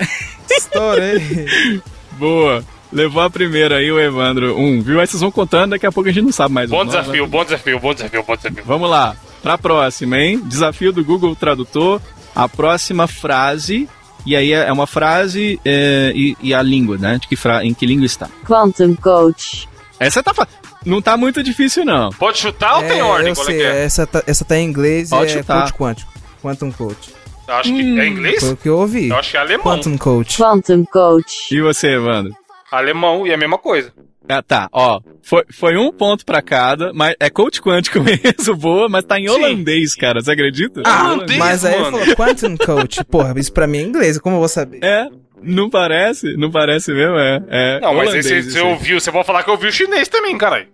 Estourei. 0.49 1.81
Boa. 2.13 2.63
Levou 2.91 3.23
a 3.23 3.29
primeira 3.29 3.77
aí 3.77 3.91
o 3.91 3.99
Evandro. 3.99 4.57
Um, 4.57 4.81
viu? 4.81 4.99
Aí 4.99 5.07
vocês 5.07 5.21
vão 5.21 5.31
contando, 5.31 5.71
daqui 5.71 5.85
a 5.85 5.91
pouco 5.91 6.09
a 6.09 6.13
gente 6.13 6.23
não 6.23 6.31
sabe 6.31 6.53
mais. 6.53 6.69
o 6.69 6.71
Bom 6.71 6.85
nome, 6.85 6.91
desafio, 6.91 7.27
bom 7.27 7.43
desafio, 7.43 7.79
bom 7.79 7.93
desafio, 7.93 8.23
bom 8.23 8.35
desafio. 8.35 8.63
Vamos 8.65 8.89
lá, 8.89 9.15
pra 9.41 9.57
próxima, 9.57 10.17
hein? 10.19 10.39
Desafio 10.45 10.93
do 10.93 11.03
Google 11.03 11.35
Tradutor. 11.35 11.99
A 12.35 12.47
próxima 12.47 13.07
frase. 13.07 13.89
E 14.25 14.35
aí 14.35 14.51
é 14.53 14.71
uma 14.71 14.87
frase 14.87 15.59
é, 15.63 16.11
e, 16.15 16.35
e 16.41 16.53
a 16.53 16.61
língua, 16.61 16.97
né? 16.97 17.17
De 17.21 17.27
que 17.27 17.35
fra... 17.35 17.63
Em 17.63 17.73
que 17.73 17.85
língua 17.85 18.05
está? 18.05 18.27
Quantum 18.45 18.95
Coach. 18.95 19.67
Essa 19.99 20.21
tá 20.23 20.33
fa... 20.33 20.47
Não 20.85 21.01
tá 21.01 21.17
muito 21.17 21.41
difícil, 21.41 21.83
não. 21.85 22.09
Pode 22.11 22.37
chutar 22.37 22.77
ou 22.77 22.83
tem 22.83 22.99
É, 22.99 23.03
ordem? 23.03 23.29
eu 23.29 23.35
Qual 23.35 23.45
sei, 23.45 23.61
é 23.61 23.65
é? 23.65 23.83
essa, 23.85 24.05
tá, 24.05 24.23
essa 24.27 24.45
tá 24.45 24.57
em 24.57 24.65
inglês 24.67 25.09
Pode 25.09 25.31
é 25.31 25.37
chutar. 25.37 25.61
coach 25.63 25.73
quântico. 25.73 26.13
Quantum 26.41 26.71
coach. 26.71 27.13
Eu 27.47 27.53
acho 27.55 27.73
que 27.73 27.83
Hum. 27.83 27.99
é 27.99 28.07
inglês? 28.07 28.39
Foi 28.39 28.51
o 28.53 28.57
que 28.57 28.69
eu 28.69 28.77
ouvi. 28.77 29.09
Eu 29.09 29.15
acho 29.17 29.31
que 29.31 29.37
é 29.37 29.39
alemão. 29.39 29.63
Quantum 29.63 29.97
coach. 29.97 30.37
Quantum 30.37 30.85
Coach. 30.85 31.33
E 31.55 31.61
você, 31.61 31.87
Evandro? 31.95 32.33
Alemão 32.71 33.25
e 33.25 33.33
a 33.33 33.37
mesma 33.37 33.57
coisa. 33.57 33.91
Ah, 34.27 34.41
tá, 34.41 34.67
ó. 34.71 34.99
Foi, 35.21 35.43
foi 35.51 35.77
um 35.77 35.91
ponto 35.91 36.25
pra 36.25 36.41
cada, 36.41 36.91
mas 36.93 37.15
é 37.19 37.29
coach 37.29 37.61
quântico 37.61 37.99
mesmo, 38.01 38.55
boa, 38.55 38.89
mas 38.89 39.03
tá 39.05 39.19
em 39.19 39.27
Sim. 39.27 39.29
holandês, 39.29 39.95
cara. 39.95 40.19
Você 40.21 40.31
acredita? 40.31 40.81
Ah, 40.83 41.13
Holandês. 41.13 41.37
Mas 41.39 41.63
aí 41.65 41.73
ele 41.75 41.83
mano. 41.83 41.97
falou 41.99 42.15
quantum 42.15 42.57
coach. 42.57 43.03
Porra, 43.05 43.33
isso 43.37 43.53
pra 43.53 43.67
mim 43.67 43.77
é 43.77 43.81
inglês. 43.81 44.17
Como 44.17 44.35
eu 44.35 44.39
vou 44.39 44.49
saber? 44.49 44.79
É, 44.83 45.07
não 45.41 45.69
parece? 45.69 46.35
Não 46.37 46.49
parece 46.49 46.91
mesmo? 46.91 47.17
É. 47.17 47.43
é 47.49 47.79
Não, 47.79 47.93
mas 47.93 48.09
holandês 48.09 48.45
você, 48.45 48.61
ouviu, 48.61 48.99
você 48.99 49.11
pode 49.11 49.25
falar 49.25 49.43
que 49.43 49.51
ouviu 49.51 49.71
chinês 49.71 50.07
também, 50.07 50.37
caralho. 50.37 50.67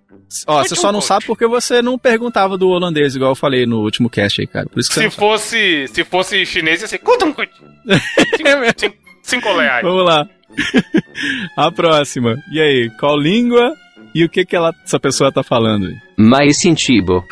Ó, 0.48 0.64
você 0.64 0.76
só 0.76 0.92
não 0.92 1.00
coach. 1.00 1.08
sabe 1.08 1.26
porque 1.26 1.46
você 1.46 1.82
não 1.82 1.98
perguntava 1.98 2.58
do 2.58 2.70
holandês, 2.70 3.16
igual 3.16 3.32
eu 3.32 3.36
falei 3.36 3.66
no 3.66 3.82
último 3.82 4.10
cast 4.10 4.40
aí, 4.40 4.48
cara. 4.48 4.66
Por 4.68 4.80
isso 4.80 4.94
Se 4.94 5.02
sabe. 5.02 5.10
fosse, 5.10 5.88
se 5.88 6.04
fosse 6.04 6.46
chinês, 6.46 6.82
ia 6.82 6.88
ser. 6.88 7.02
É. 7.90 8.74
Cinco, 8.78 8.98
cinco 9.24 9.58
reais. 9.58 9.84
Vamos 9.84 10.06
lá. 10.06 10.28
A 11.58 11.72
próxima. 11.72 12.36
E 12.52 12.60
aí, 12.62 12.90
qual 13.00 13.18
língua 13.18 13.76
e 14.14 14.24
o 14.24 14.30
que 14.30 14.46
que 14.46 14.56
ela, 14.56 14.74
essa 14.84 15.00
pessoa 15.00 15.32
tá 15.32 15.44
falando? 15.44 15.88
aí? 15.88 15.96
Mais 16.18 16.60
sentido. 16.60 17.24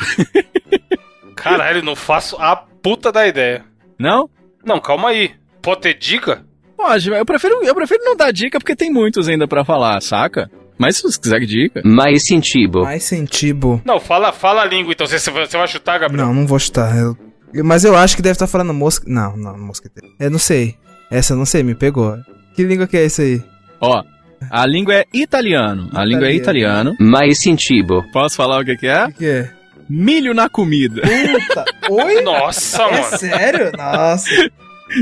Caralho, 1.35 1.83
não 1.83 1.95
faço 1.95 2.35
a 2.37 2.55
puta 2.55 3.11
da 3.11 3.27
ideia. 3.27 3.63
Não? 3.97 4.29
Não, 4.63 4.79
calma 4.79 5.09
aí. 5.09 5.31
Pode 5.61 5.81
ter 5.81 5.93
dica? 5.93 6.45
Pode, 6.79 7.09
eu 7.09 7.25
prefiro, 7.25 7.61
eu 7.63 7.75
prefiro 7.75 8.01
não 8.05 8.15
dar 8.15 8.31
dica 8.31 8.57
porque 8.57 8.75
tem 8.75 8.89
muitos 8.91 9.27
ainda 9.27 9.45
pra 9.47 9.65
falar, 9.65 10.01
saca? 10.01 10.49
Mas 10.77 10.95
se 10.95 11.03
você 11.03 11.19
quiser 11.19 11.39
dica. 11.41 11.81
Mais 11.83 12.25
sentido. 12.25 12.83
Mais 12.83 13.03
sentido. 13.03 13.81
Não, 13.83 13.99
fala, 13.99 14.31
fala 14.31 14.61
a 14.61 14.65
língua 14.65 14.93
então. 14.93 15.05
Você, 15.05 15.19
você 15.19 15.57
vai 15.57 15.67
chutar, 15.67 15.99
Gabriel? 15.99 16.27
Não, 16.27 16.33
não 16.33 16.47
vou 16.47 16.57
chutar. 16.57 16.95
Eu- 16.97 17.17
Mas 17.65 17.83
eu 17.83 17.97
acho 17.97 18.15
que 18.15 18.21
deve 18.21 18.33
estar 18.33 18.47
falando 18.47 18.73
mosca. 18.73 19.05
Não, 19.09 19.35
não, 19.35 19.57
mosqueteiro. 19.57 20.07
Eu 20.17 20.31
não 20.31 20.39
sei. 20.39 20.75
Essa 21.11 21.33
eu 21.33 21.37
não 21.37 21.45
sei, 21.45 21.63
me 21.63 21.75
pegou. 21.75 22.15
Que 22.55 22.63
língua 22.63 22.87
que 22.87 22.95
é 22.95 23.05
essa 23.05 23.23
aí? 23.23 23.43
Ó, 23.81 24.01
a 24.49 24.65
língua 24.65 24.93
é 24.95 25.05
italiano. 25.13 25.89
A 25.93 26.05
língua 26.05 26.27
é 26.29 26.33
italiano. 26.33 26.95
Mais 26.97 27.39
sentido. 27.41 28.01
Posso 28.13 28.37
falar 28.37 28.61
o 28.61 28.65
que 28.65 28.77
que 28.77 28.87
é? 28.87 29.03
O 29.03 29.07
que, 29.07 29.13
que 29.17 29.25
é? 29.25 29.51
Milho 29.89 30.33
na 30.33 30.47
comida. 30.47 31.01
Puta! 31.01 31.65
Oi? 31.89 32.21
Nossa, 32.21 32.83
É 32.83 32.91
mano. 33.01 33.17
sério? 33.17 33.71
Nossa. 33.75 34.29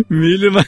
Milho 0.10 0.52
na 0.52 0.65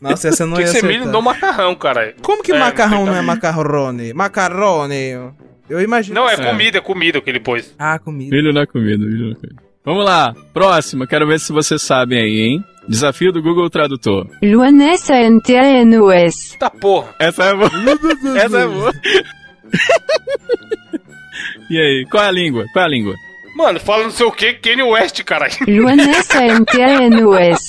Nossa, 0.00 0.28
essa 0.28 0.46
não 0.46 0.56
Tem 0.56 0.66
ia 0.66 0.72
que 0.72 0.80
ser 0.80 0.86
milho 0.86 1.06
no 1.06 1.22
macarrão, 1.22 1.74
caralho. 1.74 2.14
Como 2.22 2.42
que 2.42 2.52
É, 2.52 2.58
macarrão 2.58 3.06
não 3.06 3.14
é 3.14 3.22
macarrone? 3.22 4.12
Macarone. 4.12 5.32
Eu 5.68 5.80
imagino. 5.80 6.14
Não, 6.14 6.28
é 6.28 6.34
É. 6.34 6.36
comida, 6.36 6.78
é 6.78 6.80
comida 6.80 7.20
que 7.20 7.30
ele 7.30 7.40
pôs. 7.40 7.74
Ah, 7.78 7.98
comida. 7.98 8.34
Milho 8.34 8.52
na 8.52 8.66
comida, 8.66 9.04
milho 9.04 9.30
na 9.30 9.34
comida. 9.36 9.62
Vamos 9.84 10.04
lá, 10.04 10.34
próxima. 10.52 11.06
Quero 11.06 11.26
ver 11.28 11.38
se 11.38 11.52
vocês 11.52 11.80
sabem 11.80 12.18
aí, 12.20 12.40
hein? 12.40 12.64
Desafio 12.88 13.32
do 13.32 13.42
Google 13.42 13.70
Tradutor. 13.70 14.28
Luanessa 14.42 15.14
NTNUS. 15.14 16.56
Tá 16.58 16.70
porra. 16.70 17.14
Essa 17.18 17.44
é 17.44 17.54
boa. 17.54 17.70
Essa 18.38 18.58
é 18.60 18.66
boa. 18.66 18.92
e 21.70 21.78
aí, 21.78 22.06
qual 22.10 22.24
é 22.24 22.28
a 22.28 22.32
língua? 22.32 22.64
Qual 22.72 22.82
é 22.84 22.86
a 22.86 22.90
língua? 22.90 23.14
Mano, 23.56 23.80
fala 23.80 24.02
não 24.04 24.10
sei 24.10 24.26
o 24.26 24.30
que, 24.30 24.52
Kanye 24.52 24.82
West, 24.82 25.22
caralho. 25.24 25.54
Luanessa 25.66 26.42
NTNUS. 26.42 27.68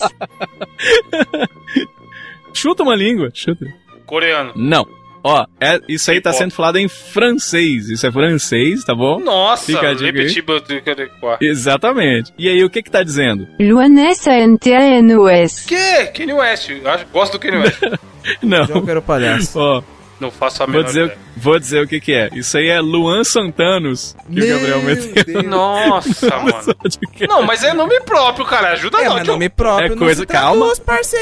Chuta 2.54 2.84
uma 2.84 2.93
língua. 2.93 3.30
Chuta. 3.34 3.65
Coreano. 4.06 4.52
Não. 4.54 4.86
Ó, 5.23 5.45
é, 5.62 5.80
isso 5.88 6.12
aí 6.12 6.19
tá 6.19 6.34
sendo 6.34 6.52
falado 6.52 6.78
em 6.78 6.89
francês. 6.89 7.88
Isso 7.89 8.06
é 8.06 8.12
francês, 8.12 8.84
tá 8.84 8.93
bom? 8.93 9.21
Nossa, 9.21 9.65
Fica 9.65 9.91
a 9.91 9.93
dica. 9.93 10.19
Exatamente. 11.39 12.34
E 12.38 12.50
aí, 12.50 12.62
o 12.65 12.69
que 12.69 12.84
que 12.84 12.91
tá 12.91 13.02
dizendo? 13.02 13.47
Luanessa 13.58 14.32
NTNUS. 14.32 15.67
Que? 15.67 16.08
Kanye 16.08 16.34
West. 16.34 16.69
Eu 16.69 16.82
gosto 17.13 17.34
do 17.34 17.39
Kanye 17.39 17.60
West. 17.60 17.80
Não. 18.43 18.65
Joker 18.65 18.97
o 18.97 19.02
palhaço. 19.02 19.58
Ó, 19.58 19.82
não 20.19 20.32
faço 20.32 20.63
a 20.63 20.65
vou 20.65 20.75
menor 20.75 20.86
dizer, 20.88 21.03
ideia. 21.06 21.19
vou 21.38 21.60
dizer 21.60 21.84
o 21.84 21.88
que 21.88 21.99
que 21.99 22.13
é. 22.13 22.30
Isso 22.34 22.58
aí 22.58 22.67
é 22.69 22.80
Luan 22.82 23.23
Santanos, 23.23 24.15
que 24.32 24.39
o 24.41 24.47
Gabriel 24.47 24.82
meteu. 24.82 25.23
Deus. 25.25 25.45
Nossa, 25.47 26.38
mano. 26.39 26.75
Não, 27.27 27.43
mas 27.43 27.63
é 27.63 27.73
nome 27.73 27.99
próprio, 28.01 28.45
cara. 28.45 28.69
Ajuda 28.71 28.99
É, 28.99 29.06
não, 29.06 29.13
mas 29.15 29.23
tio. 29.23 29.34
nome 29.34 29.49
próprio. 29.49 29.86
É 29.86 29.89
não 29.89 29.97
coisa- 29.97 30.25
calma. 30.25 30.73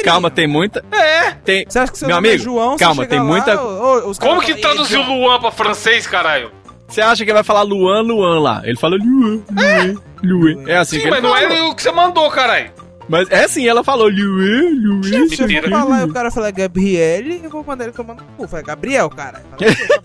Calma, 0.03 0.31
tem 0.31 0.47
muita. 0.47 0.83
É. 0.91 1.31
Tem. 1.43 1.65
Você 1.67 1.79
acha 1.79 1.91
que 1.91 1.97
seu 1.97 2.07
Meu 2.07 2.15
nome 2.17 2.29
amigo, 2.29 2.41
é 2.41 2.43
João, 2.45 2.77
calma, 2.77 3.05
tem 3.05 3.19
muita- 3.19 3.53
Lá, 3.55 3.63
ô, 3.63 4.07
ô, 4.07 4.09
os 4.09 4.19
Como 4.19 4.39
que 4.41 4.47
falam, 4.53 4.57
"Ei, 4.57 4.61
traduziu 4.61 5.03
João." 5.03 5.19
Luan 5.19 5.39
pra 5.39 5.51
francês, 5.51 6.07
caralho? 6.07 6.51
Você 6.87 7.01
acha 7.01 7.25
que 7.25 7.33
vai 7.33 7.43
falar 7.43 7.63
Luan, 7.63 8.01
Luan 8.01 8.39
lá? 8.39 8.61
Ele 8.63 8.77
fala 8.77 8.95
Luan, 8.95 9.41
Luan, 9.51 9.95
Luan. 10.23 10.63
É 10.69 10.77
assim 10.77 10.97
Sim, 10.97 11.01
que 11.03 11.09
mas 11.09 11.17
ele 11.19 11.27
não 11.27 11.33
fala. 11.35 11.53
é 11.53 11.61
o 11.63 11.75
que 11.75 11.81
você 11.81 11.91
mandou, 11.91 12.29
caralho. 12.29 12.71
Mas 13.07 13.29
é 13.29 13.43
assim, 13.43 13.67
ela 13.67 13.83
falou 13.83 14.07
Luan, 14.09 14.71
Luan. 14.81 15.03
Se 15.29 15.41
eu 15.41 15.69
falar 15.69 16.01
e 16.01 16.03
o 16.05 16.13
cara 16.13 16.31
falar 16.31 16.51
Gabriele, 16.51 17.41
eu 17.43 17.49
vou 17.49 17.63
mandar 17.63 17.85
ele 17.85 17.93
tomar 17.93 18.15
no 18.15 18.23
cu. 18.37 18.47
Fala, 18.49 18.63
Gabriel, 18.63 19.09
cara. 19.09 19.41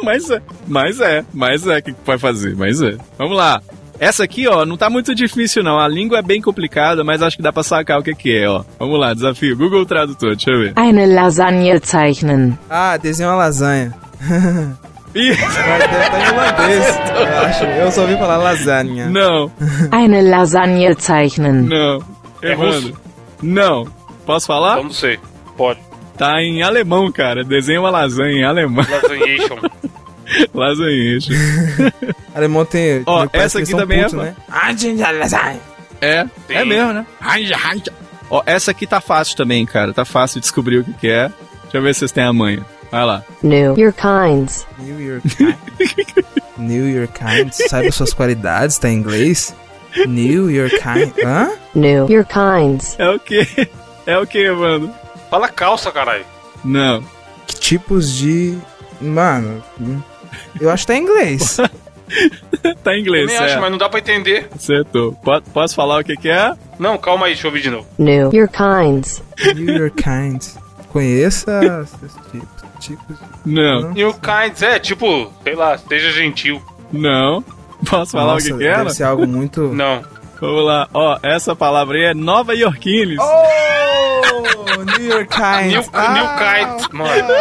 Mas 0.02 0.30
é, 0.30 0.42
mas 0.66 1.00
é, 1.00 1.24
mas 1.32 1.66
é, 1.66 1.78
o 1.78 1.82
que 1.82 1.94
vai 2.04 2.18
fazer? 2.18 2.54
Mas 2.56 2.80
é. 2.82 2.96
Vamos 3.18 3.36
lá. 3.36 3.60
Essa 3.98 4.24
aqui, 4.24 4.48
ó, 4.48 4.64
não 4.64 4.78
tá 4.78 4.88
muito 4.88 5.14
difícil 5.14 5.62
não. 5.62 5.78
A 5.78 5.86
língua 5.86 6.18
é 6.18 6.22
bem 6.22 6.40
complicada, 6.40 7.04
mas 7.04 7.20
acho 7.22 7.36
que 7.36 7.42
dá 7.42 7.52
pra 7.52 7.62
sacar 7.62 7.98
o 7.98 8.02
que 8.02 8.14
que 8.14 8.34
é, 8.34 8.48
ó. 8.48 8.64
Vamos 8.78 8.98
lá, 8.98 9.12
desafio. 9.12 9.56
Google 9.56 9.84
Tradutor, 9.84 10.30
deixa 10.36 10.50
eu 10.50 10.58
ver. 10.60 10.72
Eine 10.78 11.06
Lasagne 11.06 11.78
zeichnen. 11.84 12.58
ah, 12.70 12.96
desenha 12.96 13.28
uma 13.28 13.36
lasanha. 13.36 13.94
Ih, 15.14 15.32
em 15.32 16.32
holandês. 16.32 16.98
eu 17.18 17.38
acho. 17.46 17.64
Eu 17.64 17.90
só 17.90 18.02
ouvi 18.02 18.16
falar 18.16 18.36
lasanha. 18.38 19.08
não, 19.10 19.50
Eine 19.92 20.22
Lasagne 20.22 20.94
zeichnen. 20.98 21.52
não. 21.62 22.19
É 22.42 22.53
Evandro. 22.53 22.96
Não. 23.42 23.87
Posso 24.26 24.46
falar? 24.46 24.79
Eu 24.79 24.85
não 24.85 24.90
sei. 24.92 25.18
Pode. 25.57 25.81
Tá 26.16 26.40
em 26.42 26.62
alemão, 26.62 27.11
cara. 27.11 27.42
Desenha 27.44 27.81
uma 27.81 27.90
lasanha 27.90 28.40
em 28.40 28.44
alemão. 28.44 28.85
Lasagnation. 28.88 29.59
Lasanheixa. 30.55 31.33
Alemão 32.35 32.64
tem. 32.64 33.03
Ó, 33.07 33.26
essa 33.33 33.59
aqui 33.59 33.72
também 33.74 34.00
é 34.00 34.05
putos, 34.05 34.18
fa- 34.18 34.24
né? 34.26 34.37
É, 36.00 36.24
Sim. 36.24 36.55
é 36.55 36.64
mesmo, 36.64 36.92
né? 36.92 37.07
Ó, 38.31 38.42
essa 38.46 38.70
aqui 38.70 38.87
tá 38.87 39.00
fácil 39.00 39.37
também, 39.37 39.66
cara. 39.66 39.92
Tá 39.92 40.05
fácil 40.05 40.37
de 40.37 40.42
descobrir 40.42 40.79
o 40.79 40.85
que, 40.85 40.92
que 40.94 41.09
é. 41.09 41.29
Deixa 41.64 41.79
eu 41.79 41.83
ver 41.83 41.92
se 41.94 42.00
vocês 42.00 42.12
têm 42.12 42.24
a 42.24 42.33
manha. 42.33 42.64
Vai 42.90 43.05
lá. 43.05 43.22
New. 43.42 43.76
Your 43.79 43.92
kinds. 43.92 44.66
New 44.79 45.00
York 45.00 45.29
Kind. 45.37 45.57
New 46.59 46.88
York 46.88 47.12
Kind. 47.18 47.53
Saiba 47.53 47.90
suas 47.92 48.12
qualidades, 48.12 48.79
tá 48.79 48.88
em 48.88 48.94
inglês? 48.96 49.55
New 50.07 50.50
York 50.50 50.76
Kind. 50.79 51.12
Hã? 51.24 51.50
New. 51.74 52.09
Your 52.11 52.24
kinds. 52.24 52.96
É 52.98 53.09
o 53.11 53.18
quê? 53.18 53.46
É 54.07 54.18
o 54.18 54.26
quê, 54.26 54.50
mano? 54.50 54.92
Fala 55.31 55.48
calça, 55.48 55.90
caralho. 55.92 56.24
Não. 56.64 57.03
Que 57.47 57.57
tipos 57.61 58.12
de. 58.16 58.57
Mano. 59.01 59.62
Eu 60.61 60.70
acho 60.70 60.84
que 60.86 60.93
tá 60.93 60.99
em 60.99 61.03
inglês. 61.03 61.57
Tá 62.82 62.97
em 62.97 63.03
inglês, 63.03 63.30
Também 63.30 63.41
é. 63.41 63.53
acho, 63.53 63.61
mas 63.61 63.70
não 63.70 63.78
dá 63.78 63.88
pra 63.88 64.01
entender. 64.01 64.49
Acertou. 64.53 65.12
Po- 65.12 65.41
Posso 65.53 65.76
falar 65.76 66.01
o 66.01 66.05
que, 66.05 66.16
que 66.16 66.28
é? 66.28 66.53
Não, 66.76 66.99
calma 66.99 67.26
aí, 67.26 67.32
deixa 67.34 67.47
eu 67.47 67.51
ouvir 67.51 67.62
de 67.62 67.70
novo. 67.70 67.86
New. 67.97 68.30
Your 68.34 68.49
kinds. 68.49 69.22
New 69.55 69.76
York 69.78 70.03
Kind. 70.03 70.45
Conheça 70.88 71.61
esses 71.84 72.12
tipos. 72.32 72.49
tipos 72.80 73.16
de- 73.16 73.24
Não. 73.53 73.80
Não. 73.82 73.93
New 73.93 74.12
kinds, 74.14 74.61
é 74.61 74.80
tipo, 74.80 75.32
sei 75.45 75.55
lá, 75.55 75.78
seja 75.78 76.11
gentil. 76.11 76.61
Não. 76.93 77.45
Posso 77.89 78.12
falar 78.12 78.35
Nossa, 78.35 78.47
o 78.49 78.53
que 78.53 78.59
que 78.59 78.66
era? 78.66 78.78
Deve 78.78 78.91
ser 78.91 79.05
algo 79.05 79.26
muito... 79.26 79.68
Não. 79.74 80.03
Vamos 80.41 80.64
lá. 80.64 80.89
Ó, 80.95 81.18
essa 81.22 81.55
palavra 81.55 81.97
aí 81.99 82.05
é 82.05 82.14
Nova 82.14 82.55
Yorkines. 82.55 83.18
Oh, 83.20 84.85
New 84.99 85.07
York 85.07 85.28
Times. 85.35 85.72
New, 85.72 85.85
Ah, 85.93 86.12
New 86.14 86.78
Kite, 86.78 86.95
mano. 86.95 87.35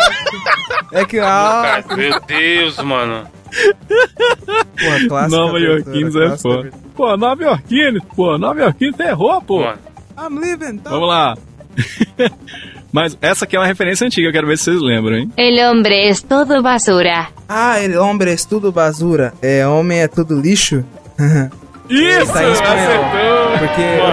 É 0.91 1.05
que... 1.05 1.19
Ah, 1.19 1.81
meu 1.95 2.19
Deus, 2.21 2.77
mano. 2.79 3.25
porra, 3.49 5.07
clássica 5.07 5.27
Nova 5.37 5.57
abertura, 5.57 5.59
Yorkines 5.75 6.15
é 6.15 6.19
clássica 6.27 6.37
foda. 6.49 6.71
Pô, 6.95 7.17
Nova 7.17 7.43
Yorkines, 7.43 8.03
pô, 8.15 8.37
Nova 8.37 8.59
Yorkines 8.59 8.99
errou, 8.99 9.41
pô. 9.41 9.59
Mano. 9.61 9.79
I'm 10.17 10.37
leaving. 10.39 10.77
Tá? 10.79 10.89
Vamos 10.89 11.07
lá. 11.07 11.37
Mas 12.91 13.17
essa 13.21 13.45
aqui 13.45 13.55
é 13.55 13.59
uma 13.59 13.67
referência 13.67 14.05
antiga, 14.05 14.27
eu 14.27 14.31
quero 14.31 14.47
ver 14.47 14.57
se 14.57 14.65
vocês 14.65 14.81
lembram, 14.81 15.17
hein? 15.17 15.31
El 15.37 15.69
hombre 15.69 16.09
es 16.09 16.21
todo 16.21 16.61
basura. 16.61 17.27
Ah, 17.47 17.79
ele, 17.79 17.97
homem 17.97 18.29
é 18.33 18.35
tudo 18.35 18.71
basura. 18.71 19.33
É, 19.41 19.65
homem 19.67 19.99
é 19.99 20.07
tudo 20.07 20.39
lixo. 20.39 20.83
Isso, 21.89 22.31
Tá 22.31 22.39
acertou! 22.41 23.57
Porque 23.57 23.81
eu, 23.81 24.05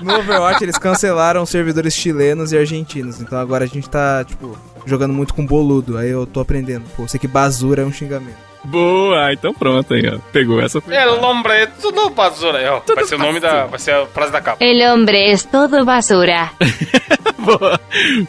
No 0.00 0.18
Overwatch 0.20 0.62
eles 0.64 0.78
cancelaram 0.78 1.42
os 1.42 1.50
servidores 1.50 1.92
chilenos 1.92 2.52
e 2.52 2.58
argentinos. 2.58 3.20
Então 3.20 3.36
agora 3.36 3.64
a 3.64 3.68
gente 3.68 3.90
tá, 3.90 4.24
tipo, 4.24 4.56
jogando 4.86 5.12
muito 5.12 5.34
com 5.34 5.44
boludo. 5.44 5.98
Aí 5.98 6.08
eu 6.08 6.24
tô 6.24 6.38
aprendendo. 6.38 6.84
Pô, 6.96 7.02
eu 7.02 7.08
sei 7.08 7.18
que 7.18 7.26
basura 7.26 7.82
é 7.82 7.84
um 7.84 7.92
xingamento. 7.92 8.47
Boa, 8.64 9.32
então 9.32 9.54
pronto 9.54 9.94
aí, 9.94 10.02
ó. 10.08 10.18
Pegou 10.32 10.60
essa. 10.60 10.80
Foi 10.80 10.94
El 10.94 11.22
hombre 11.22 11.66
todo 11.80 12.10
basura. 12.10 12.58
Ó, 12.74 12.94
vai 12.94 13.04
ser 13.04 13.14
o 13.14 13.18
nome 13.18 13.40
da. 13.40 13.66
Vai 13.66 13.78
ser 13.78 13.92
a 13.92 14.06
frase 14.06 14.32
da 14.32 14.40
capa. 14.40 14.62
El 14.64 14.80
hombre 14.92 15.30
es 15.30 15.44
todo 15.44 15.84
basura. 15.84 16.50
Boa. 17.38 17.80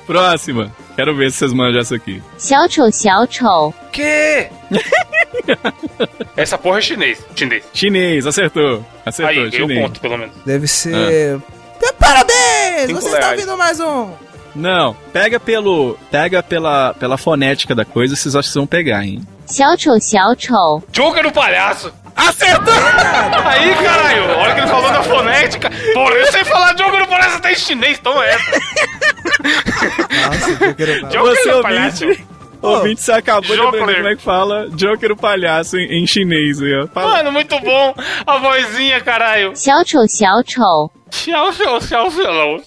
Próxima. 0.06 0.72
Quero 0.96 1.16
ver 1.16 1.32
se 1.32 1.38
vocês 1.38 1.54
manjam 1.54 1.82
essa 1.82 1.96
aqui. 1.96 2.22
Xiao 2.38 2.70
chou, 2.70 2.92
xiao 2.92 3.26
chou. 3.30 3.74
Que? 3.92 4.50
essa 6.36 6.58
porra 6.58 6.80
é 6.80 6.82
chinês. 6.82 7.26
Chinês. 7.36 7.64
Chinês, 7.74 8.28
acertou. 8.28 8.86
Acertou, 9.06 9.44
aí, 9.46 9.52
chinês. 9.52 9.80
Eu 9.80 9.84
ponto, 9.86 10.02
pelo 10.02 10.18
menos. 10.18 10.36
Deve 10.46 10.68
ser. 10.68 11.38
Ah. 11.38 11.94
Parabéns! 11.98 12.92
Vocês 12.92 13.14
estão 13.14 13.32
ouvindo 13.32 13.58
mais 13.58 13.80
um. 13.80 14.12
Não, 14.56 14.96
pega 15.14 15.40
pelo. 15.40 15.98
Pega 16.12 16.42
pela, 16.44 16.94
pela 16.94 17.18
fonética 17.18 17.76
da 17.76 17.86
coisa, 17.86 18.16
vocês 18.16 18.36
acham 18.36 18.52
que 18.52 18.58
vão 18.58 18.68
pegar, 18.68 19.04
hein? 19.04 19.22
Xiao 19.52 19.78
Chou, 19.78 20.00
Xiao 20.00 20.36
Chou. 20.38 20.84
Chuca 20.94 21.24
no 21.24 21.32
palhaço! 21.32 21.92
Acertou! 22.16 22.74
Aí, 23.46 23.74
caralho, 23.76 24.38
olha 24.38 24.54
que 24.54 24.60
ele 24.62 24.68
falou 24.68 24.92
da 24.92 25.04
fonética. 25.04 25.72
Pô, 25.94 26.10
eu 26.10 26.32
sei 26.32 26.44
falar 26.44 26.78
jogo 26.78 26.98
no 26.98 27.08
palhaço 27.08 27.38
até 27.38 27.54
em 27.54 27.56
chinês, 27.56 27.98
então 28.00 28.22
é! 28.22 28.38
Nossa, 30.28 31.10
Joker 31.10 31.56
no 31.56 31.62
palhaço. 31.62 32.06
O 32.62 32.68
oh, 32.68 32.80
você 32.82 33.14
acabou 33.14 33.56
Joker. 33.56 33.72
de 33.72 33.78
aprender 33.78 33.96
como 33.96 34.08
é 34.10 34.16
que 34.18 34.22
fala 34.22 34.70
Joker 34.72 35.14
o 35.14 35.16
palhaço 35.16 35.78
em, 35.78 36.04
em 36.04 36.06
chinês. 36.06 36.60
Viu? 36.60 36.88
Fala. 36.90 37.18
Mano, 37.18 37.32
muito 37.32 37.58
bom. 37.62 37.96
A 38.28 38.38
vozinha, 38.38 39.00
caralho. 39.00 39.56
Xiao 39.56 39.82
Chou, 39.86 40.06
Xiao 40.08 40.44
Chou. 40.46 40.92
Xiao 41.10 41.54
Chou, 41.54 41.82
Xiao 41.82 42.12
Chou. 42.12 42.62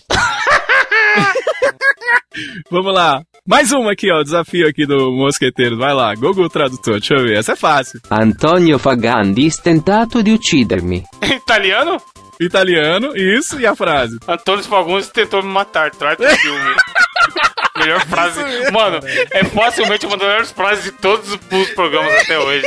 Vamos 2.71 2.95
lá. 2.95 3.23
Mais 3.47 3.73
uma 3.73 3.93
aqui, 3.93 4.11
ó. 4.11 4.21
o 4.21 4.23
Desafio 4.23 4.69
aqui 4.69 4.87
do 4.87 5.11
Mosqueteiro. 5.11 5.77
Vai 5.77 5.93
lá, 5.93 6.15
Google 6.15 6.49
Tradutor. 6.49 7.01
Deixa 7.01 7.15
eu 7.15 7.25
ver. 7.25 7.39
Essa 7.39 7.53
é 7.53 7.57
fácil. 7.57 8.01
Antonio 8.11 8.79
Fagandis 8.79 9.57
tentato 9.57 10.23
di 10.23 10.31
uccidermi. 10.33 11.05
Italiano? 11.23 12.01
Italiano, 12.41 13.17
isso, 13.17 13.61
e 13.61 13.67
a 13.67 13.75
frase. 13.77 14.19
Antônio 14.27 14.65
Fagundes 14.65 15.09
tentou 15.09 15.43
me 15.43 15.49
matar. 15.51 15.91
Trata 15.91 16.25
o 16.25 16.37
filme. 16.37 16.75
Melhor 17.79 18.01
frase. 18.07 18.41
Mano, 18.73 19.01
é 19.33 19.45
facilmente 19.45 20.05
uma 20.07 20.17
das 20.17 20.27
melhores 20.29 20.51
frases 20.53 20.85
de 20.85 20.93
todos 20.93 21.33
os 21.33 21.71
programas 21.71 22.13
até 22.23 22.39
hoje. 22.39 22.67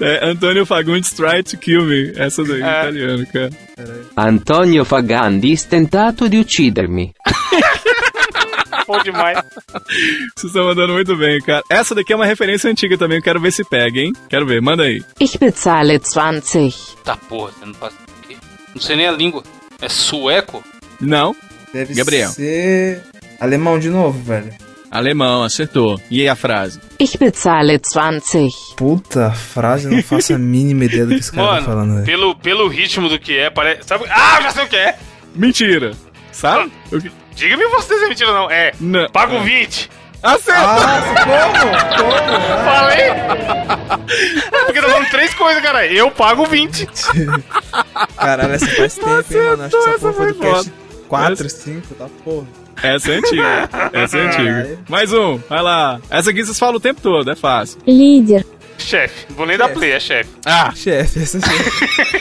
É, 0.00 0.26
Antônio 0.28 0.66
Fagundes 0.66 1.12
tried 1.12 1.44
to 1.50 1.56
kill 1.56 1.84
me. 1.84 2.12
Essa 2.16 2.42
daí, 2.44 2.60
É. 2.62 2.80
italiano, 2.80 3.26
cara. 3.32 3.50
Antonio 4.16 4.84
Fagandis 4.84 5.64
tentato 5.64 6.28
di 6.28 6.38
uccidermi. 6.38 7.14
Bom 8.86 8.98
demais. 9.02 9.38
Vocês 10.36 10.44
estão 10.46 10.64
mandando 10.66 10.92
muito 10.92 11.16
bem, 11.16 11.40
cara. 11.40 11.62
Essa 11.70 11.94
daqui 11.94 12.12
é 12.12 12.16
uma 12.16 12.26
referência 12.26 12.68
antiga 12.70 12.98
também. 12.98 13.18
Eu 13.18 13.22
quero 13.22 13.40
ver 13.40 13.52
se 13.52 13.62
pega, 13.64 14.00
hein? 14.00 14.12
Quero 14.28 14.44
ver, 14.46 14.60
manda 14.60 14.82
aí. 14.82 15.02
ich 15.20 15.38
bezahle 15.38 15.98
20. 15.98 16.96
Tá 17.04 17.16
porra, 17.16 17.52
você 17.52 17.64
não 17.66 17.74
quê? 18.26 18.36
Não 18.74 18.80
sei 18.82 18.96
nem 18.96 19.06
a 19.06 19.12
língua. 19.12 19.44
É 19.80 19.88
sueco? 19.88 20.62
Não, 21.00 21.34
Deve 21.72 21.94
Gabriel. 21.94 22.30
ser. 22.30 23.02
Alemão 23.40 23.78
de 23.78 23.88
novo, 23.88 24.18
velho. 24.22 24.52
alemão, 24.90 25.42
acertou. 25.44 26.00
E 26.10 26.20
aí 26.20 26.28
a 26.28 26.36
frase? 26.36 26.80
Ich 26.98 27.16
bezahle 27.16 27.78
20. 27.80 28.74
Puta 28.76 29.30
frase, 29.30 29.86
eu 29.86 29.92
não 29.92 30.02
faço 30.02 30.34
a 30.34 30.38
mínima 30.38 30.84
ideia 30.84 31.06
do 31.06 31.14
que 31.14 31.20
esse 31.20 31.32
cara 31.32 31.46
tá 31.46 31.52
Mano, 31.54 31.66
falando, 31.66 31.94
velho. 31.94 32.06
pelo, 32.06 32.34
pelo 32.36 32.68
ritmo 32.68 33.08
do 33.08 33.18
que 33.18 33.36
é, 33.38 33.48
parece. 33.50 33.86
Sabe? 33.86 34.04
Ah, 34.10 34.36
eu 34.38 34.42
já 34.42 34.50
sei 34.50 34.64
o 34.64 34.68
que 34.68 34.76
é! 34.76 34.98
Mentira. 35.34 35.92
Sabe? 36.32 36.70
O 36.92 37.00
que- 37.00 37.10
Diga-me 37.34 37.66
você 37.68 37.98
se 37.98 38.04
é 38.04 38.08
mentira 38.08 38.28
ou 38.30 38.34
não. 38.34 38.50
É. 38.50 38.72
Não. 38.80 39.08
Paga 39.10 39.32
um 39.34 39.42
20. 39.42 39.88
Acertou! 40.22 40.62
Ah, 40.64 41.02
como? 41.24 42.10
Como? 42.10 42.20
Falei! 42.64 44.06
Porque 44.66 44.80
tá 44.82 44.88
falando 44.88 45.08
três 45.10 45.32
coisas, 45.34 45.62
cara. 45.62 45.86
Eu 45.86 46.10
pago 46.10 46.44
20. 46.44 46.86
Caralho, 48.16 48.52
essa 48.52 48.66
faz 48.66 48.94
tempo, 48.96 49.24
hein, 49.34 49.42
mano? 49.50 49.62
Acho 49.64 49.70
que 49.70 49.76
essa 49.76 49.90
essa 49.90 49.98
porra 50.00 50.12
foi 50.12 50.32
do 50.34 50.38
cast 50.40 50.72
4, 51.08 51.48
5, 51.50 51.94
tá 51.94 52.06
porra. 52.24 52.46
Essa 52.82 53.12
é 53.12 53.16
antiga. 53.16 53.70
Essa 53.92 54.18
é 54.18 54.26
antiga. 54.26 54.78
Mais 54.88 55.12
um, 55.12 55.38
vai 55.48 55.62
lá. 55.62 56.00
Essa 56.10 56.30
aqui 56.30 56.44
vocês 56.44 56.58
falam 56.58 56.76
o 56.76 56.80
tempo 56.80 57.00
todo, 57.00 57.30
é 57.30 57.36
fácil. 57.36 57.78
Líder, 57.86 58.44
Chefe. 58.78 59.26
Vou 59.34 59.46
nem 59.46 59.56
dar 59.58 59.68
play, 59.68 59.92
é 59.92 60.00
chefe. 60.00 60.30
Ah, 60.44 60.72
Chefe, 60.74 61.20
essa 61.22 61.38
chefe. 61.40 62.20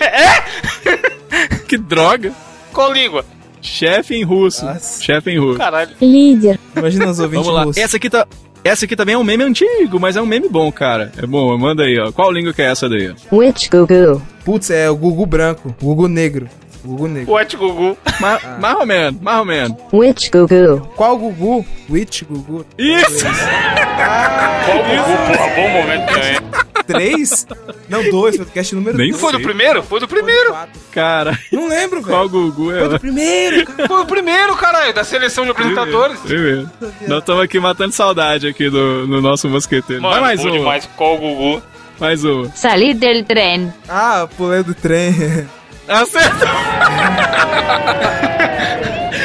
que 1.67 1.77
droga. 1.77 2.31
Qual 2.73 2.91
língua? 2.91 3.25
Chefe 3.61 4.15
em 4.15 4.23
russo. 4.23 4.65
Nossa. 4.65 5.01
Chefe 5.03 5.31
em 5.31 5.39
russo. 5.39 5.57
Caralho. 5.57 5.91
líder, 6.01 6.59
Imagina 6.75 7.09
os 7.09 7.19
ouvintes 7.19 7.45
Vamos 7.45 7.59
lá. 7.59 7.65
russos. 7.65 7.81
Essa 7.81 7.97
aqui 7.97 8.09
tá. 8.09 8.27
Essa 8.63 8.83
aqui 8.85 8.95
também 8.95 9.15
é 9.15 9.17
um 9.17 9.23
meme 9.23 9.43
antigo, 9.43 9.99
mas 9.99 10.17
é 10.17 10.21
um 10.21 10.25
meme 10.25 10.49
bom, 10.49 10.69
cara. 10.69 11.11
É 11.17 11.25
bom, 11.25 11.57
manda 11.57 11.83
aí, 11.83 11.97
ó. 11.97 12.11
Qual 12.11 12.29
língua 12.29 12.53
que 12.53 12.61
é 12.61 12.65
essa 12.65 12.89
daí? 12.89 13.09
ó? 13.31 13.35
witch 13.35 13.69
gugu, 13.69 14.21
Putz, 14.43 14.69
é 14.69 14.89
o 14.89 14.97
Gugu 14.97 15.25
branco, 15.25 15.73
Gugu 15.81 16.07
negro. 16.09 16.49
Gugu 16.83 17.07
negro. 17.07 17.33
What 17.33 17.55
Gugu. 17.57 17.97
Ma 18.19 18.39
Mais 18.59 18.75
ou 18.77 18.85
menos, 18.85 19.21
mais 19.21 19.39
ou 19.39 19.45
menos. 19.45 19.77
witch 19.93 20.29
gugu, 20.31 20.81
Qual 20.95 21.17
Gugu? 21.17 21.65
Witch 21.89 22.23
Gugu. 22.23 22.65
Isso! 22.77 23.25
Qual 24.65 24.77
Gugu? 24.83 25.37
Porra, 25.37 25.55
bom 25.55 25.69
momento 25.69 26.05
também. 26.13 26.39
3? 26.87 27.47
Não, 27.87 28.09
2, 28.09 28.37
podcast 28.37 28.73
número 28.75 28.97
Nem 28.97 29.09
2. 29.11 29.21
Foi 29.21 29.31
do 29.31 29.39
primeiro? 29.41 29.83
Foi 29.83 29.99
do 29.99 30.07
primeiro. 30.07 30.55
Cara, 30.91 31.37
Não 31.51 31.67
lembro, 31.67 32.01
velho. 32.01 32.15
qual 32.15 32.27
Gugu 32.29 32.71
é? 32.71 32.79
Foi 32.79 32.89
do 32.89 32.99
primeiro, 32.99 33.65
cara. 33.67 33.87
Foi 33.87 34.01
o 34.01 34.05
primeiro, 34.05 34.55
caralho, 34.55 34.91
da 34.93 35.03
seleção 35.03 35.43
de 35.45 35.51
apresentadores. 35.51 36.19
Primeiro. 36.21 36.67
Nós 37.07 37.19
estamos 37.19 37.43
aqui 37.43 37.59
matando 37.59 37.93
saudade 37.93 38.47
aqui 38.47 38.69
do, 38.71 39.05
no 39.05 39.21
nosso 39.21 39.47
mosqueteiro. 39.47 40.01
Mano, 40.01 40.13
Vai 40.15 40.21
mais 40.23 40.43
um. 40.45 40.51
demais. 40.51 40.89
Qual 40.97 41.17
Gugu? 41.17 41.61
Mais 41.99 42.23
um. 42.25 42.49
salir 42.55 42.93
del 42.95 43.23
tren, 43.25 43.71
Ah, 43.87 44.27
pulei 44.37 44.63
do 44.63 44.73
trem. 44.73 45.13
Acertou! 45.89 46.47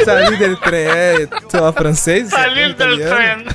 Saí 0.04 0.36
dele 0.36 0.56
trem, 0.56 0.86
é, 0.86 1.28
sei 1.48 1.60
lá, 1.60 1.72
francês? 1.72 2.28
Salir 2.28 2.74
del 2.74 2.94
italiano? 2.94 3.44
tren. 3.44 3.54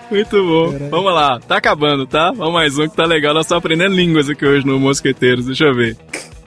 Muito 0.10 0.42
bom. 0.42 0.88
Vamos 0.90 1.12
lá, 1.12 1.38
tá 1.40 1.56
acabando, 1.56 2.06
tá? 2.06 2.32
Vamos 2.32 2.54
mais 2.54 2.78
um 2.78 2.88
que 2.88 2.96
tá 2.96 3.04
legal. 3.04 3.34
Nós 3.34 3.44
estamos 3.46 3.64
aprendendo 3.64 3.94
línguas 3.94 4.28
aqui 4.30 4.44
hoje 4.44 4.66
no 4.66 4.78
Mosqueteiros. 4.78 5.46
Deixa 5.46 5.64
eu 5.64 5.74
ver. 5.74 5.96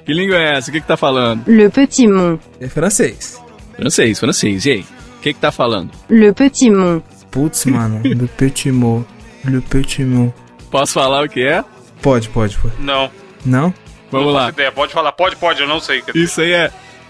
Que 0.05 0.13
língua 0.13 0.37
é 0.37 0.57
essa? 0.57 0.69
O 0.69 0.73
que 0.73 0.81
que 0.81 0.87
tá 0.87 0.97
falando? 0.97 1.43
le 1.47 1.69
petit 1.69 2.07
mont, 2.07 2.39
É 2.59 2.67
francês. 2.67 3.39
Francês, 3.75 4.19
francês. 4.19 4.65
E 4.65 4.71
aí? 4.71 4.85
O 5.17 5.21
que 5.21 5.33
que 5.33 5.39
tá 5.39 5.51
falando? 5.51 5.91
le 6.09 6.33
petit 6.33 6.69
mont, 6.71 7.03
Putz, 7.31 7.65
mano, 7.65 8.01
Le 8.03 8.27
Petit 8.27 8.71
Mot. 8.71 9.05
Le 9.45 9.61
Petit 9.61 10.03
Mot. 10.03 10.33
Posso 10.71 10.93
falar 10.93 11.23
o 11.25 11.29
que 11.29 11.43
é? 11.45 11.63
Pode, 12.01 12.27
pode, 12.29 12.57
pode. 12.57 12.73
Não. 12.79 13.11
Não? 13.45 13.71
Vamos 14.11 14.27
não 14.27 14.33
lá. 14.33 14.39
faço 14.41 14.51
ideia. 14.53 14.71
Pode 14.71 14.93
falar, 14.93 15.11
pode, 15.11 15.35
pode, 15.35 15.61
eu 15.61 15.67
não 15.67 15.79
sei. 15.79 16.03
Isso 16.15 16.41
aí 16.41 16.51
é. 16.53 16.71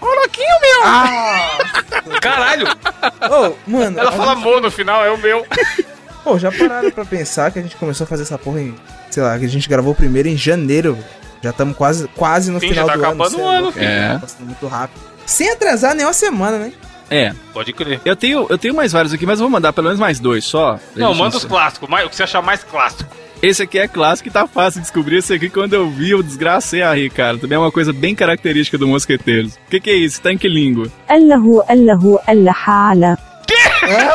Caralho! 2.20 2.66
Ô, 2.68 3.54
mano, 3.70 3.98
Ela 3.98 4.12
fala 4.12 4.34
gente- 4.34 4.44
mo 4.44 4.60
no 4.60 4.70
final, 4.70 5.04
é 5.04 5.10
o 5.10 5.18
meu. 5.18 5.46
Pô, 6.24 6.38
já 6.38 6.52
pararam 6.52 6.90
pra 6.90 7.04
pensar 7.04 7.50
que 7.50 7.58
a 7.58 7.62
gente 7.62 7.76
começou 7.76 8.04
a 8.04 8.06
fazer 8.06 8.22
essa 8.22 8.38
porra 8.38 8.60
em. 8.60 8.74
Sei 9.10 9.22
lá, 9.22 9.38
que 9.38 9.44
a 9.44 9.48
gente 9.48 9.68
gravou 9.68 9.92
o 9.92 9.96
primeiro 9.96 10.28
em 10.28 10.36
janeiro. 10.36 10.98
Já 11.42 11.50
estamos 11.50 11.74
quase, 11.76 12.06
quase 12.08 12.50
no 12.50 12.60
Sim, 12.60 12.68
final 12.68 12.86
já 12.86 12.92
tá 12.92 12.98
do 12.98 13.02
ano. 13.04 13.12
acabando 13.12 13.30
cê 13.36 13.42
o 13.42 13.50
é 13.50 13.56
ano, 13.56 13.72
filho. 13.72 13.84
É. 13.86 14.12
tá 14.12 14.18
Passando 14.20 14.46
muito 14.46 14.66
rápido. 14.66 15.00
Sem 15.24 15.50
atrasar 15.50 15.94
nem 15.94 16.04
uma 16.04 16.12
semana, 16.12 16.58
né? 16.58 16.72
É. 17.08 17.32
Pode 17.52 17.72
crer. 17.72 18.00
Eu 18.04 18.14
tenho, 18.14 18.46
eu 18.50 18.58
tenho 18.58 18.74
mais 18.74 18.92
vários 18.92 19.12
aqui, 19.12 19.24
mas 19.26 19.38
eu 19.40 19.44
vou 19.44 19.50
mandar 19.50 19.72
pelo 19.72 19.86
menos 19.86 19.98
mais 19.98 20.20
dois 20.20 20.44
só. 20.44 20.78
Não, 20.94 21.14
manda 21.14 21.36
os 21.38 21.44
clássicos, 21.44 21.88
mais- 21.88 22.06
o 22.06 22.10
que 22.10 22.16
você 22.16 22.22
achar 22.22 22.42
mais 22.42 22.62
clássico. 22.62 23.10
Esse 23.42 23.62
aqui 23.62 23.78
é 23.78 23.88
clássico 23.88 24.28
e 24.28 24.32
tá 24.32 24.46
fácil 24.46 24.80
de 24.80 24.86
descobrir. 24.86 25.16
Esse 25.16 25.32
aqui, 25.32 25.48
quando 25.48 25.72
eu 25.72 25.88
vi, 25.88 26.10
eu 26.10 26.22
desgracei 26.22 26.82
a 26.82 26.92
rir, 26.92 27.10
cara. 27.10 27.38
Também 27.38 27.56
é 27.56 27.58
uma 27.58 27.72
coisa 27.72 27.90
bem 27.92 28.14
característica 28.14 28.76
do 28.76 28.86
Mosqueteiros. 28.86 29.54
O 29.54 29.70
que, 29.70 29.80
que 29.80 29.88
é 29.90 29.94
isso? 29.94 30.20
Tá 30.20 30.30
em 30.30 30.36
que 30.36 30.46
língua? 30.48 30.88
Allahu, 31.08 31.62
Allahu, 31.66 32.20
Allahala. 32.26 33.16
Que? 33.46 33.54
É? 33.86 34.10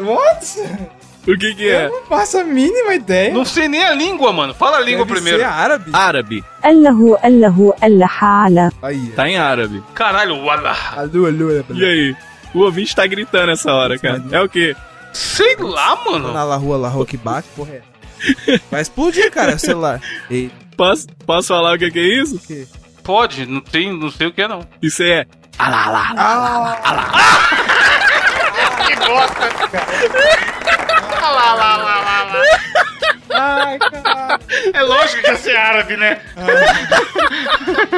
What? 0.02 0.60
O 1.28 1.36
que 1.38 1.54
que 1.54 1.68
é? 1.68 1.86
Eu 1.86 1.90
não 1.90 2.02
faço 2.04 2.38
a 2.38 2.44
mínima 2.44 2.94
ideia. 2.94 3.32
Não 3.32 3.44
sei 3.44 3.68
nem 3.68 3.84
a 3.84 3.94
língua, 3.94 4.32
mano. 4.32 4.54
Fala 4.54 4.76
a 4.78 4.80
língua 4.80 5.04
Deve 5.04 5.14
primeiro. 5.14 5.38
Ser 5.38 5.44
árabe. 5.44 5.90
Árabe. 5.92 6.44
Allahu, 6.62 7.16
Allahu, 7.22 7.74
Allahala. 7.80 8.72
Aí. 8.82 9.12
Tá 9.16 9.28
em 9.28 9.38
árabe. 9.38 9.82
Caralho, 9.94 10.36
Wallah. 10.44 10.94
Alu, 10.96 11.26
alu, 11.26 11.50
alu. 11.50 11.64
E 11.78 11.84
aí? 11.84 12.16
O 12.54 12.60
ouvinte 12.60 12.94
tá 12.96 13.06
gritando 13.06 13.52
essa 13.52 13.72
hora, 13.72 13.98
cara. 13.98 14.22
É 14.32 14.40
o 14.40 14.48
quê? 14.48 14.74
Sei 15.12 15.56
lá, 15.56 15.96
mano. 16.04 16.32
Na 16.32 16.44
la 16.44 16.56
rua, 16.56 16.76
la 16.76 16.88
rua 16.88 17.06
que 17.06 17.16
bate, 17.16 17.48
porra 17.56 17.72
é. 17.74 17.82
Vai 18.70 18.82
explodir, 18.82 19.30
cara, 19.30 19.54
o 19.54 19.58
celular. 19.58 20.00
Ei, 20.30 20.50
Posso, 20.76 21.06
posso 21.26 21.48
falar 21.48 21.74
o 21.74 21.78
que 21.78 21.90
que 21.90 21.98
é 21.98 22.22
isso? 22.22 22.40
Pode, 23.02 23.44
não, 23.44 23.60
tem, 23.60 23.92
não 23.94 24.10
sei 24.10 24.28
o 24.28 24.32
que 24.32 24.40
é, 24.40 24.48
não. 24.48 24.66
Isso 24.80 25.02
é. 25.02 25.26
Que 28.86 28.96
bosta. 29.06 29.50
Lá, 31.20 31.54
lá, 31.54 31.76
lá, 31.76 32.00
lá, 32.00 32.24
lá. 32.24 32.42
Ai, 33.42 33.78
caralho. 33.78 34.40
É 34.74 34.82
lógico 34.82 35.22
que 35.22 35.30
ia 35.30 35.36
ser 35.36 35.56
árabe, 35.56 35.96
né? 35.96 36.20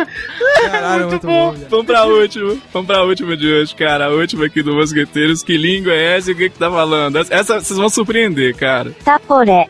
Caralho, 0.70 1.08
muito 1.08 1.26
bom, 1.26 1.52
velho. 1.52 1.66
Vamos 1.68 1.86
pra 1.86 2.04
última. 2.04 2.56
Vamos 2.72 2.86
pra 2.86 3.02
última 3.02 3.36
de 3.36 3.52
hoje, 3.52 3.74
cara. 3.74 4.06
A 4.06 4.10
última 4.10 4.46
aqui 4.46 4.62
do 4.62 4.74
Mosqueteiros. 4.74 5.42
Que 5.42 5.56
língua 5.56 5.92
é 5.92 6.16
essa 6.16 6.30
e 6.30 6.34
o 6.34 6.36
que 6.36 6.50
que 6.50 6.58
tá 6.58 6.70
falando? 6.70 7.18
Essa, 7.18 7.60
vocês 7.60 7.78
vão 7.78 7.88
surpreender, 7.88 8.54
cara. 8.56 8.92
Taporé 9.04 9.68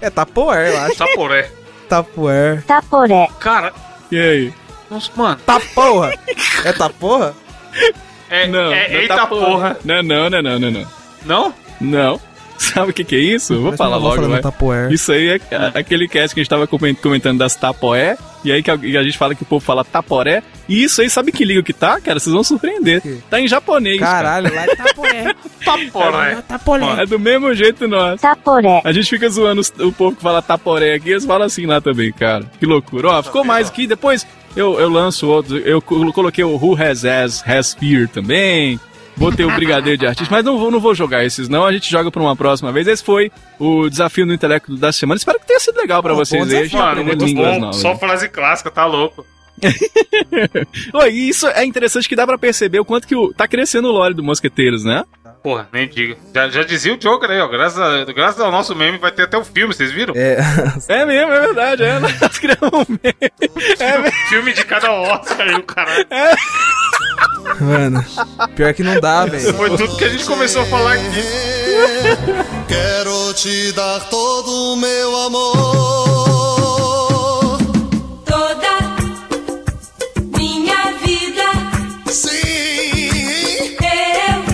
É 0.00 0.10
tapoer, 0.10 0.68
eu 0.72 0.78
acho. 0.80 0.94
Saporé. 0.96 1.50
Tapoer. 1.88 2.62
Taporé 2.64 3.28
Cara, 3.40 3.72
E 4.12 4.18
aí? 4.18 4.52
nossa, 4.90 5.10
mano. 5.16 5.36
Tá 5.46 5.60
porra. 5.74 6.12
É 6.64 6.72
tá 6.72 6.88
porra? 6.90 7.34
É, 8.30 8.46
Não. 8.46 8.72
é, 8.72 8.88
não 8.90 9.00
eita 9.00 9.16
tá 9.16 9.26
porra. 9.26 9.76
Não, 9.84 10.02
não, 10.02 10.30
não, 10.30 10.42
não, 10.42 10.58
não, 10.58 10.70
não. 10.70 10.86
Não? 11.24 11.54
Não. 11.80 12.20
Sabe 12.74 12.90
o 12.90 12.94
que 12.94 13.04
que 13.04 13.14
é 13.16 13.20
isso? 13.20 13.52
Eu 13.54 13.62
Vou 13.62 13.64
Parece 13.72 13.78
falar 13.78 13.96
logo, 13.96 14.16
vai. 14.32 14.40
Isso 14.92 15.12
aí 15.12 15.28
é 15.28 15.40
a- 15.54 15.78
aquele 15.78 16.08
cast 16.08 16.34
que 16.34 16.40
a 16.40 16.42
gente 16.42 16.50
tava 16.50 16.66
comen- 16.66 16.94
comentando 16.94 17.38
das 17.38 17.54
tapoé, 17.54 18.18
e 18.44 18.50
aí 18.50 18.62
que 18.62 18.70
a, 18.70 18.78
e 18.82 18.96
a 18.96 19.02
gente 19.02 19.16
fala 19.16 19.34
que 19.34 19.42
o 19.42 19.46
povo 19.46 19.64
fala 19.64 19.84
taporé, 19.84 20.42
e 20.68 20.82
isso 20.82 21.00
aí, 21.00 21.08
sabe 21.08 21.30
que 21.32 21.44
língua 21.44 21.62
que 21.62 21.72
tá, 21.72 22.00
cara? 22.00 22.18
Vocês 22.18 22.34
vão 22.34 22.42
surpreender. 22.42 23.00
Tá 23.30 23.40
em 23.40 23.46
japonês, 23.48 24.00
Caralho, 24.00 24.52
lá 24.54 24.64
é 24.64 24.76
Tapoé. 24.76 25.34
Taporé. 25.64 26.42
Tapoé. 26.48 27.02
É 27.02 27.06
do 27.06 27.18
mesmo 27.18 27.54
jeito 27.54 27.86
nós. 27.86 28.20
Taporé 28.20 28.82
A 28.84 28.92
gente 28.92 29.08
fica 29.08 29.28
zoando 29.30 29.62
o 29.78 29.92
povo 29.92 30.16
que 30.16 30.22
fala 30.22 30.42
taporé 30.42 30.94
aqui, 30.94 31.10
eles 31.10 31.24
falam 31.24 31.46
assim 31.46 31.64
lá 31.64 31.80
também, 31.80 32.12
cara. 32.12 32.44
Que 32.58 32.66
loucura. 32.66 33.08
Ó, 33.08 33.22
ficou 33.22 33.44
mais 33.44 33.68
aqui, 33.68 33.86
depois 33.86 34.26
eu, 34.56 34.78
eu 34.80 34.88
lanço 34.88 35.28
outros. 35.28 35.62
Eu 35.64 35.80
co- 35.80 36.12
coloquei 36.12 36.42
o 36.44 36.56
Who 36.56 36.76
Has 36.80 37.04
As 37.04 37.42
Has 37.48 37.74
Fear 37.74 38.08
também. 38.08 38.80
Botei 39.18 39.44
o 39.44 39.50
Brigadeiro 39.50 39.98
de 39.98 40.06
Artista, 40.06 40.32
mas 40.34 40.44
não 40.44 40.58
vou, 40.58 40.70
não 40.70 40.78
vou 40.80 40.94
jogar 40.94 41.24
esses, 41.24 41.48
não. 41.48 41.66
A 41.66 41.72
gente 41.72 41.90
joga 41.90 42.10
pra 42.10 42.22
uma 42.22 42.36
próxima 42.36 42.70
vez. 42.72 42.86
Esse 42.86 43.02
foi 43.02 43.30
o 43.58 43.88
desafio 43.88 44.24
no 44.24 44.32
intelecto 44.32 44.76
da 44.76 44.92
semana. 44.92 45.18
Espero 45.18 45.40
que 45.40 45.46
tenha 45.46 45.58
sido 45.60 45.76
legal 45.76 46.02
pra 46.02 46.12
Pô, 46.14 46.18
vocês 46.24 46.52
aí. 46.54 46.70
Mano, 46.72 47.04
muito 47.04 47.26
bom. 47.34 47.58
novas. 47.58 47.76
Só 47.76 47.96
frase 47.96 48.28
clássica, 48.28 48.70
tá 48.70 48.84
louco. 48.86 49.26
Oi, 50.94 51.10
e 51.10 51.28
isso 51.28 51.48
é 51.48 51.64
interessante 51.64 52.08
que 52.08 52.14
dá 52.14 52.24
pra 52.26 52.38
perceber 52.38 52.78
o 52.78 52.84
quanto 52.84 53.08
que 53.08 53.16
o, 53.16 53.32
tá 53.34 53.48
crescendo 53.48 53.88
o 53.88 53.92
lore 53.92 54.14
do 54.14 54.22
Mosqueteiros, 54.22 54.84
né? 54.84 55.04
Porra, 55.42 55.68
nem 55.72 55.88
diga. 55.88 56.16
Já, 56.34 56.48
já 56.48 56.62
dizia 56.62 56.94
o 56.94 56.96
Joker 56.96 57.30
aí, 57.30 57.40
ó. 57.40 57.48
Graças, 57.48 57.78
a- 57.78 58.04
graças 58.12 58.40
ao 58.40 58.50
nosso 58.52 58.74
meme 58.74 58.98
vai 58.98 59.10
ter 59.12 59.22
até 59.22 59.36
o 59.36 59.44
filme, 59.44 59.72
vocês 59.74 59.90
viram? 59.92 60.14
É, 60.16 60.36
É 60.88 61.04
mesmo, 61.04 61.32
é 61.32 61.40
verdade. 61.40 61.82
É, 61.84 61.98
nós 61.98 62.38
criamos 62.38 62.72
um 62.72 62.98
meme. 63.02 64.10
Filme 64.28 64.52
de 64.52 64.64
cada 64.64 64.92
Oscar 64.92 65.48
aí, 65.48 65.54
o 65.54 65.62
caralho. 65.62 66.06
Mano. 67.60 68.04
Pior 68.54 68.74
que 68.74 68.82
não 68.82 69.00
dá, 69.00 69.26
velho. 69.26 69.54
Foi 69.54 69.70
tudo 69.76 69.96
que 69.96 70.04
a 70.04 70.08
gente 70.08 70.24
começou 70.24 70.62
a 70.62 70.66
falar 70.66 70.94
aqui. 70.94 71.04
Quero 72.68 73.32
te 73.34 73.72
dar 73.72 74.00
todo 74.08 74.50
o 74.50 74.76
meu 74.76 75.16
amor. 75.16 76.48
Toda 78.24 78.78
minha 80.36 80.92
vida 81.04 81.42
Sim, 82.10 83.76
eu 83.80 84.44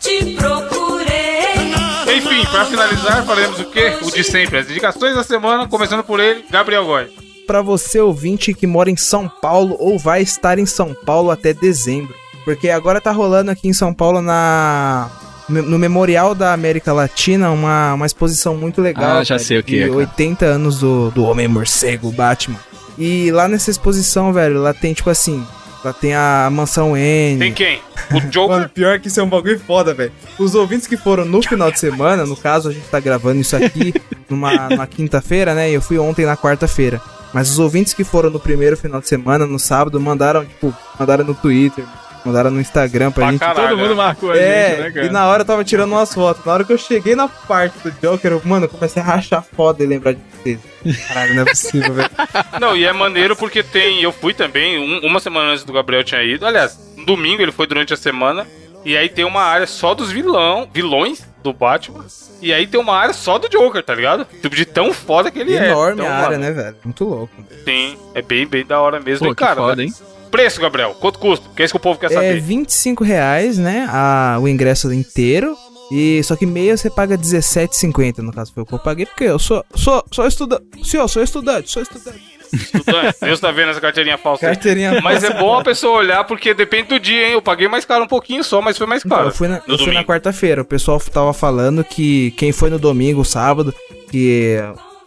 te 0.00 0.34
procurei. 0.36 1.74
Enfim, 2.16 2.44
pra 2.50 2.64
finalizar, 2.66 3.24
faremos 3.24 3.60
o 3.60 3.64
quê? 3.66 3.96
O 4.02 4.10
de 4.10 4.24
sempre. 4.24 4.58
As 4.58 4.68
indicações 4.68 5.14
da 5.14 5.22
semana, 5.22 5.68
começando 5.68 6.02
por 6.02 6.20
ele, 6.20 6.44
Gabriel 6.50 6.84
Góes. 6.84 7.23
Pra 7.46 7.60
você 7.60 8.00
ouvinte 8.00 8.54
que 8.54 8.66
mora 8.66 8.90
em 8.90 8.96
São 8.96 9.28
Paulo 9.28 9.76
ou 9.78 9.98
vai 9.98 10.22
estar 10.22 10.58
em 10.58 10.66
São 10.66 10.94
Paulo 10.94 11.30
até 11.30 11.52
dezembro. 11.52 12.14
Porque 12.44 12.68
agora 12.68 13.00
tá 13.00 13.10
rolando 13.10 13.50
aqui 13.50 13.68
em 13.68 13.72
São 13.72 13.92
Paulo 13.92 14.20
na 14.20 15.10
no 15.48 15.78
Memorial 15.78 16.34
da 16.34 16.54
América 16.54 16.92
Latina 16.92 17.50
uma, 17.50 17.94
uma 17.94 18.06
exposição 18.06 18.56
muito 18.56 18.80
legal. 18.80 19.18
Ah, 19.18 19.24
já 19.24 19.36
velho, 19.36 19.46
sei 19.46 19.58
o 19.58 19.62
que 19.62 19.76
de 19.76 19.82
é, 19.82 19.86
cara. 19.88 19.98
80 19.98 20.44
anos 20.46 20.78
do, 20.80 21.10
do 21.10 21.24
Homem 21.24 21.46
Morcego, 21.46 22.10
Batman. 22.10 22.58
E 22.96 23.30
lá 23.30 23.48
nessa 23.48 23.70
exposição, 23.70 24.32
velho, 24.32 24.60
lá 24.62 24.72
tem 24.72 24.94
tipo 24.94 25.10
assim, 25.10 25.44
lá 25.84 25.92
tem 25.92 26.14
a 26.14 26.48
mansão 26.50 26.96
N. 26.96 27.38
Tem 27.38 27.52
quem? 27.52 27.80
O 28.12 28.20
Joker? 28.30 28.56
Mano, 28.56 28.68
pior 28.68 28.98
que 28.98 29.08
isso 29.08 29.20
é 29.20 29.22
um 29.22 29.28
bagulho 29.28 29.58
foda, 29.58 29.92
velho. 29.92 30.12
Os 30.38 30.54
ouvintes 30.54 30.86
que 30.86 30.96
foram 30.96 31.24
no 31.24 31.42
final 31.42 31.70
de 31.70 31.78
semana, 31.78 32.24
no 32.24 32.36
caso, 32.36 32.70
a 32.70 32.72
gente 32.72 32.86
tá 32.86 33.00
gravando 33.00 33.40
isso 33.40 33.56
aqui 33.56 33.92
numa, 34.30 34.68
numa 34.70 34.86
quinta-feira, 34.86 35.54
né? 35.54 35.70
E 35.70 35.74
eu 35.74 35.82
fui 35.82 35.98
ontem 35.98 36.24
na 36.24 36.36
quarta-feira. 36.36 37.00
Mas 37.34 37.50
os 37.50 37.58
ouvintes 37.58 37.92
que 37.92 38.04
foram 38.04 38.30
no 38.30 38.38
primeiro 38.40 38.76
final 38.76 39.00
de 39.00 39.08
semana, 39.08 39.44
no 39.46 39.58
sábado, 39.58 40.00
mandaram, 40.00 40.44
tipo, 40.46 40.72
mandaram 40.98 41.24
no 41.24 41.34
Twitter, 41.34 41.84
mandaram 42.24 42.48
no 42.50 42.60
Instagram 42.60 43.10
pra 43.10 43.24
Pra 43.24 43.32
gente. 43.32 43.40
caralho. 43.40 43.68
Todo 43.70 43.78
mundo 43.78 43.92
é. 43.92 43.96
marcou 43.96 44.30
a 44.30 44.36
É, 44.38 44.68
gente, 44.70 44.80
né, 44.82 44.90
cara? 44.92 45.06
e 45.06 45.10
na 45.10 45.26
hora 45.26 45.42
eu 45.42 45.44
tava 45.44 45.64
tirando 45.64 45.90
umas 45.92 46.14
fotos. 46.14 46.44
Na 46.46 46.52
hora 46.52 46.64
que 46.64 46.72
eu 46.72 46.78
cheguei 46.78 47.16
na 47.16 47.26
parte 47.28 47.76
do 47.80 47.90
Joker, 48.00 48.30
eu, 48.32 48.42
mano, 48.44 48.66
eu 48.66 48.68
comecei 48.70 49.02
a 49.02 49.04
rachar 49.04 49.42
foda 49.54 49.82
e 49.82 49.86
lembrar 49.86 50.12
de 50.12 50.20
vocês. 50.42 50.60
Caralho, 51.08 51.34
não 51.34 51.42
é 51.42 51.44
possível, 51.46 51.92
velho. 51.92 52.10
Não, 52.60 52.76
e 52.76 52.84
é 52.84 52.92
maneiro 52.92 53.34
porque 53.34 53.62
tem. 53.64 54.00
Eu 54.00 54.12
fui 54.12 54.32
também, 54.32 54.78
um- 54.78 55.04
uma 55.06 55.18
semana 55.18 55.50
antes 55.50 55.64
do 55.64 55.72
Gabriel 55.72 56.04
tinha 56.04 56.22
ido. 56.22 56.46
Aliás, 56.46 56.78
no 56.96 57.04
domingo 57.04 57.42
ele 57.42 57.50
foi 57.52 57.66
durante 57.66 57.92
a 57.92 57.96
semana. 57.96 58.46
E 58.84 58.96
aí 58.96 59.08
tem 59.08 59.24
uma 59.24 59.42
área 59.42 59.66
só 59.66 59.92
dos 59.94 60.12
vilão, 60.12 60.68
vilões 60.72 61.22
do 61.44 61.52
Batman. 61.52 62.04
E 62.40 62.52
aí 62.52 62.66
tem 62.66 62.80
uma 62.80 62.96
área 62.96 63.12
só 63.12 63.38
do 63.38 63.48
Joker, 63.48 63.82
tá 63.82 63.94
ligado? 63.94 64.26
Tipo, 64.40 64.56
de 64.56 64.64
tão 64.64 64.92
foda 64.94 65.30
que 65.30 65.38
ele 65.38 65.54
é. 65.54 65.68
Enorme 65.68 66.00
Então, 66.00 66.06
a 66.12 66.16
área, 66.16 66.38
mano, 66.38 66.42
né, 66.42 66.50
velho? 66.50 66.76
Muito 66.82 67.04
louco. 67.04 67.32
Sim, 67.64 67.98
é 68.14 68.22
bem, 68.22 68.46
bem 68.46 68.64
da 68.64 68.80
hora 68.80 68.98
mesmo. 68.98 69.26
Pô, 69.26 69.32
e, 69.32 69.36
que 69.36 69.44
cara, 69.44 69.56
foda, 69.56 69.82
hein? 69.82 69.92
preço, 70.30 70.60
Gabriel, 70.60 70.96
quanto 70.98 71.18
custa? 71.18 71.46
Porque 71.46 71.62
é 71.62 71.64
isso 71.66 71.74
que 71.74 71.76
o 71.76 71.80
povo 71.80 72.00
quer 72.00 72.06
É 72.10 72.14
saber. 72.14 72.40
25 72.40 73.04
reais, 73.04 73.58
né? 73.58 73.86
A, 73.88 74.38
o 74.40 74.48
ingresso 74.48 74.92
inteiro. 74.92 75.54
E 75.92 76.22
só 76.24 76.34
que 76.34 76.46
meia 76.46 76.76
você 76.76 76.88
paga 76.88 77.16
17,50, 77.16 78.18
no 78.18 78.32
caso 78.32 78.52
foi 78.52 78.62
o 78.62 78.66
que 78.66 78.72
eu 78.72 78.78
paguei, 78.78 79.04
porque 79.04 79.24
eu 79.24 79.38
sou, 79.38 79.62
sou, 79.76 80.02
sou 80.10 80.26
estudante. 80.26 80.64
Senhor, 80.82 81.06
sou 81.08 81.22
estudante, 81.22 81.70
sou 81.70 81.82
estudante. 81.82 82.33
Estudante, 82.54 83.16
Deus 83.20 83.40
tá 83.40 83.50
vendo 83.50 83.70
essa 83.70 83.80
carteirinha 83.80 84.16
falsa 84.18 84.46
aí. 84.46 84.54
Carteirinha 84.54 85.00
Mas 85.02 85.22
é 85.24 85.32
bom 85.38 85.58
a 85.58 85.62
pessoa 85.64 85.98
olhar, 85.98 86.24
porque 86.24 86.54
depende 86.54 86.88
do 86.88 87.00
dia, 87.00 87.26
hein? 87.26 87.32
Eu 87.32 87.42
paguei 87.42 87.68
mais 87.68 87.84
caro 87.84 88.04
um 88.04 88.08
pouquinho 88.08 88.42
só, 88.44 88.60
mas 88.60 88.78
foi 88.78 88.86
mais 88.86 89.04
Então, 89.04 89.16
caro. 89.16 89.28
eu 89.30 89.34
fui 89.34 89.48
na, 89.48 89.56
no 89.56 89.60
eu 89.74 89.78
fui 89.78 89.86
na 89.86 89.92
domingo. 89.92 90.04
quarta-feira. 90.06 90.62
O 90.62 90.64
pessoal 90.64 91.00
tava 91.00 91.32
falando 91.32 91.82
que 91.84 92.30
quem 92.32 92.52
foi 92.52 92.70
no 92.70 92.78
domingo, 92.78 93.24
sábado, 93.24 93.74
que 94.10 94.56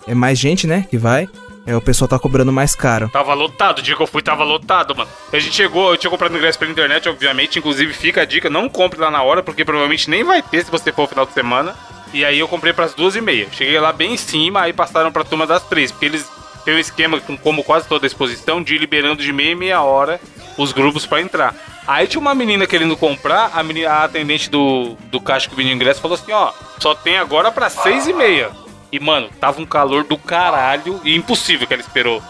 é 0.07 0.13
mais 0.13 0.37
gente, 0.37 0.67
né? 0.67 0.85
Que 0.89 0.97
vai. 0.97 1.27
É, 1.65 1.75
o 1.75 1.81
pessoal 1.81 2.07
tá 2.07 2.17
cobrando 2.17 2.51
mais 2.53 2.73
caro. 2.73 3.09
Tava 3.11 3.33
lotado, 3.33 3.79
o 3.79 3.81
dia 3.81 3.93
que 3.93 4.01
eu 4.01 4.07
fui 4.07 4.21
tava 4.21 4.41
lotado, 4.45 4.95
mano. 4.95 5.09
A 5.33 5.37
gente 5.37 5.53
chegou, 5.53 5.91
eu 5.91 5.97
tinha 5.97 6.09
comprado 6.09 6.33
ingresso 6.35 6.57
pela 6.57 6.71
internet, 6.71 7.09
obviamente. 7.09 7.59
Inclusive, 7.59 7.91
fica 7.93 8.21
a 8.21 8.25
dica, 8.25 8.49
não 8.49 8.69
compre 8.69 8.97
lá 9.01 9.11
na 9.11 9.21
hora, 9.21 9.43
porque 9.43 9.65
provavelmente 9.65 10.09
nem 10.09 10.23
vai 10.23 10.41
ter 10.41 10.63
se 10.63 10.71
você 10.71 10.93
for 10.93 11.01
no 11.01 11.07
final 11.09 11.25
de 11.25 11.33
semana. 11.33 11.75
E 12.13 12.23
aí 12.23 12.39
eu 12.39 12.47
comprei 12.47 12.71
pras 12.71 12.93
duas 12.93 13.17
e 13.17 13.21
meia. 13.21 13.47
Cheguei 13.51 13.77
lá 13.81 13.91
bem 13.91 14.13
em 14.13 14.17
cima, 14.17 14.61
aí 14.61 14.71
passaram 14.71 15.11
pra 15.11 15.25
turma 15.25 15.45
das 15.45 15.61
três, 15.63 15.91
porque 15.91 16.05
eles 16.05 16.25
têm 16.67 16.75
um 16.75 16.79
esquema, 16.79 17.21
com, 17.21 17.37
como 17.37 17.63
quase 17.63 17.87
toda 17.87 18.05
a 18.05 18.07
exposição, 18.07 18.61
de 18.61 18.75
ir 18.75 18.77
liberando 18.77 19.23
de 19.23 19.31
meia 19.31 19.51
em 19.53 19.55
meia 19.55 19.81
hora 19.81 20.19
os 20.57 20.73
grupos 20.73 21.05
pra 21.05 21.21
entrar. 21.21 21.55
Aí 21.87 22.07
tinha 22.07 22.19
uma 22.19 22.35
menina 22.35 22.67
querendo 22.67 22.97
comprar, 22.97 23.51
a, 23.53 23.63
menina, 23.63 23.89
a 23.89 24.03
atendente 24.03 24.49
do, 24.49 24.97
do 25.09 25.21
caixa 25.21 25.49
que 25.49 25.55
vendia 25.55 25.71
ingresso 25.71 26.01
falou 26.01 26.15
assim, 26.15 26.33
ó, 26.33 26.51
só 26.77 26.93
tem 26.93 27.17
agora 27.17 27.53
pra 27.53 27.69
seis 27.69 28.05
e 28.05 28.11
meia. 28.11 28.49
E, 28.91 28.99
mano, 28.99 29.29
tava 29.39 29.61
um 29.61 29.65
calor 29.65 30.03
do 30.03 30.17
caralho 30.17 30.99
e 31.05 31.15
impossível 31.15 31.65
que 31.65 31.73
ela 31.73 31.81
esperou 31.81 32.21